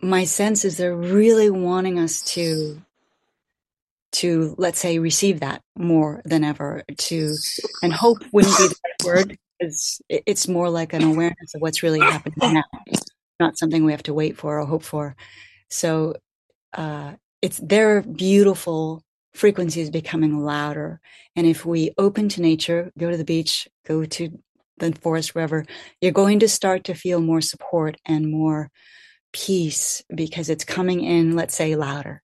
my 0.00 0.24
sense 0.24 0.64
is 0.64 0.76
they're 0.76 0.96
really 0.96 1.48
wanting 1.48 2.00
us 2.00 2.22
to, 2.34 2.82
to 4.12 4.56
let's 4.58 4.80
say 4.80 4.98
receive 4.98 5.40
that 5.40 5.62
more 5.76 6.22
than 6.24 6.42
ever 6.42 6.82
to, 6.98 7.34
and 7.84 7.92
hope 7.92 8.18
wouldn't 8.32 8.56
be 8.58 8.66
the 8.66 8.74
right 8.84 9.06
word. 9.06 9.38
It's, 9.60 10.00
it's 10.08 10.48
more 10.48 10.70
like 10.70 10.92
an 10.92 11.04
awareness 11.04 11.54
of 11.54 11.60
what's 11.60 11.84
really 11.84 12.00
happening 12.00 12.54
now, 12.54 12.64
not 13.38 13.58
something 13.58 13.84
we 13.84 13.92
have 13.92 14.02
to 14.04 14.14
wait 14.14 14.36
for 14.36 14.58
or 14.58 14.66
hope 14.66 14.82
for. 14.82 15.14
So, 15.70 16.14
uh, 16.74 17.12
it's 17.40 17.58
their 17.58 18.02
beautiful 18.02 19.02
frequency 19.34 19.80
is 19.80 19.90
becoming 19.90 20.40
louder. 20.40 21.00
And 21.34 21.46
if 21.46 21.64
we 21.64 21.92
open 21.98 22.28
to 22.30 22.42
nature, 22.42 22.92
go 22.98 23.10
to 23.10 23.16
the 23.16 23.24
beach, 23.24 23.68
go 23.86 24.04
to 24.04 24.38
the 24.78 24.92
forest, 24.92 25.34
wherever, 25.34 25.64
you're 26.00 26.12
going 26.12 26.40
to 26.40 26.48
start 26.48 26.84
to 26.84 26.94
feel 26.94 27.20
more 27.20 27.40
support 27.40 27.96
and 28.04 28.30
more 28.30 28.70
peace 29.32 30.02
because 30.14 30.48
it's 30.50 30.64
coming 30.64 31.02
in, 31.02 31.34
let's 31.34 31.54
say, 31.54 31.74
louder. 31.74 32.22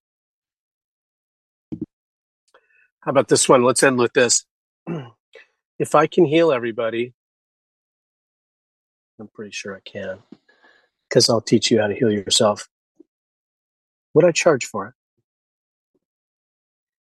How 3.00 3.10
about 3.10 3.28
this 3.28 3.48
one? 3.48 3.62
Let's 3.62 3.82
end 3.82 3.98
with 3.98 4.12
this. 4.12 4.44
If 5.78 5.94
I 5.94 6.08
can 6.08 6.24
heal 6.24 6.50
everybody, 6.50 7.14
I'm 9.20 9.28
pretty 9.28 9.52
sure 9.52 9.76
I 9.76 9.80
can 9.88 10.18
because 11.08 11.30
I'll 11.30 11.40
teach 11.40 11.70
you 11.70 11.80
how 11.80 11.86
to 11.86 11.94
heal 11.94 12.10
yourself. 12.10 12.68
Would 14.18 14.26
I 14.26 14.32
charge 14.32 14.66
for 14.66 14.88
it? 14.88 14.94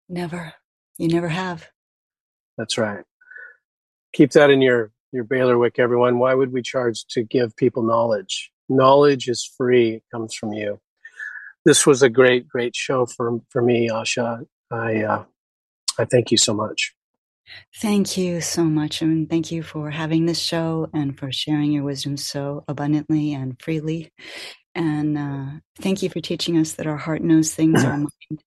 Never. 0.09 0.53
You 0.99 1.07
never 1.07 1.29
have. 1.29 1.71
That's 2.59 2.77
right. 2.77 3.05
Keep 4.15 4.33
that 4.33 4.51
in 4.51 4.61
your 4.61 4.91
your 5.13 5.23
bailiwick, 5.23 5.79
everyone. 5.79 6.19
Why 6.19 6.35
would 6.35 6.53
we 6.53 6.61
charge 6.61 7.05
to 7.11 7.23
give 7.23 7.55
people 7.55 7.85
knowledge? 7.85 8.51
Knowledge 8.69 9.29
is 9.29 9.49
free. 9.57 9.91
It 9.91 10.03
comes 10.13 10.35
from 10.35 10.55
you. 10.55 10.81
This 11.65 11.87
was 11.87 12.03
a 12.03 12.09
great, 12.09 12.49
great 12.49 12.75
show 12.75 13.07
for 13.07 13.39
for 13.49 13.63
me, 13.63 13.89
Asha. 13.89 14.45
I 14.73 15.03
uh, 15.05 15.25
I 15.97 16.07
thank 16.07 16.33
you 16.33 16.37
so 16.37 16.53
much. 16.53 16.97
Thank 17.77 18.17
you 18.17 18.41
so 18.41 18.65
much, 18.65 19.03
and 19.03 19.31
thank 19.31 19.53
you 19.53 19.63
for 19.63 19.91
having 19.91 20.27
this 20.27 20.41
show 20.41 20.91
and 20.93 21.17
for 21.17 21.31
sharing 21.31 21.71
your 21.71 21.85
wisdom 21.85 22.17
so 22.17 22.65
abundantly 22.67 23.35
and 23.35 23.55
freely. 23.63 24.11
And 24.75 25.17
uh, 25.19 25.45
thank 25.79 26.03
you 26.03 26.11
for 26.11 26.21
teaching 26.21 26.59
us 26.59 26.73
that 26.75 26.87
our 26.87 26.97
heart 26.97 27.23
knows 27.23 27.55
things 27.55 27.85
our 27.85 27.97
mind 27.97 28.43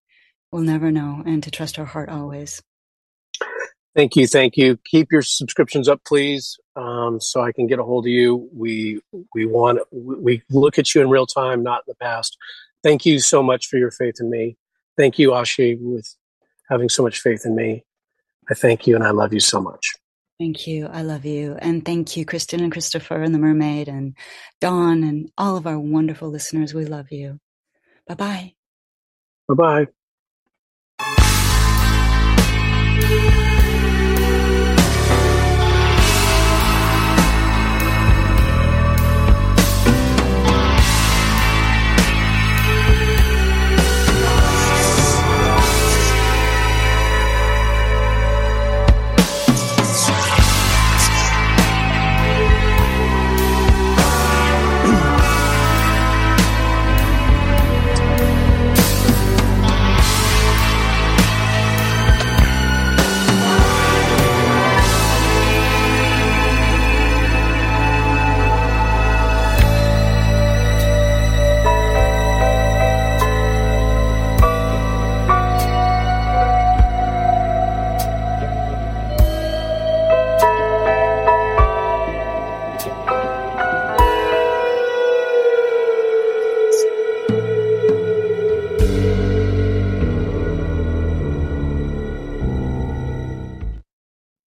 we'll 0.51 0.61
never 0.61 0.91
know 0.91 1.23
and 1.25 1.43
to 1.43 1.51
trust 1.51 1.77
our 1.79 1.85
heart 1.85 2.09
always. 2.09 2.61
Thank 3.95 4.15
you. 4.15 4.27
Thank 4.27 4.57
you. 4.57 4.77
Keep 4.85 5.11
your 5.11 5.23
subscriptions 5.23 5.89
up, 5.89 6.01
please, 6.05 6.59
um, 6.75 7.19
so 7.19 7.41
I 7.41 7.51
can 7.51 7.65
get 7.65 7.79
a 7.79 7.83
hold 7.83 8.05
of 8.05 8.09
you. 8.09 8.47
We 8.53 9.01
we 9.33 9.47
want 9.47 9.79
we 9.91 10.43
look 10.51 10.77
at 10.77 10.93
you 10.93 11.01
in 11.01 11.09
real 11.09 11.25
time, 11.25 11.63
not 11.63 11.79
in 11.87 11.93
the 11.93 11.95
past. 11.95 12.37
Thank 12.83 13.07
you 13.07 13.19
so 13.19 13.41
much 13.41 13.67
for 13.67 13.77
your 13.77 13.89
faith 13.89 14.15
in 14.19 14.29
me. 14.29 14.55
Thank 14.97 15.17
you, 15.17 15.31
Ashi, 15.31 15.79
with 15.79 16.07
having 16.69 16.89
so 16.89 17.01
much 17.01 17.19
faith 17.19 17.41
in 17.43 17.55
me. 17.55 17.85
I 18.49 18.53
thank 18.53 18.85
you, 18.85 18.93
and 18.93 19.03
I 19.03 19.09
love 19.09 19.33
you 19.33 19.39
so 19.39 19.59
much. 19.59 19.93
Thank 20.39 20.67
you. 20.67 20.87
I 20.87 21.01
love 21.01 21.25
you. 21.25 21.57
And 21.59 21.83
thank 21.83 22.15
you, 22.15 22.23
Kristen 22.23 22.59
and 22.61 22.71
Christopher 22.71 23.23
and 23.23 23.33
the 23.33 23.39
mermaid 23.39 23.87
and 23.87 24.15
Dawn 24.61 25.03
and 25.03 25.31
all 25.37 25.57
of 25.57 25.65
our 25.65 25.79
wonderful 25.79 26.29
listeners. 26.29 26.75
We 26.75 26.85
love 26.85 27.11
you. 27.11 27.39
Bye 28.07 28.15
bye. 28.15 28.53
Bye 29.47 29.87
bye. 30.99 31.23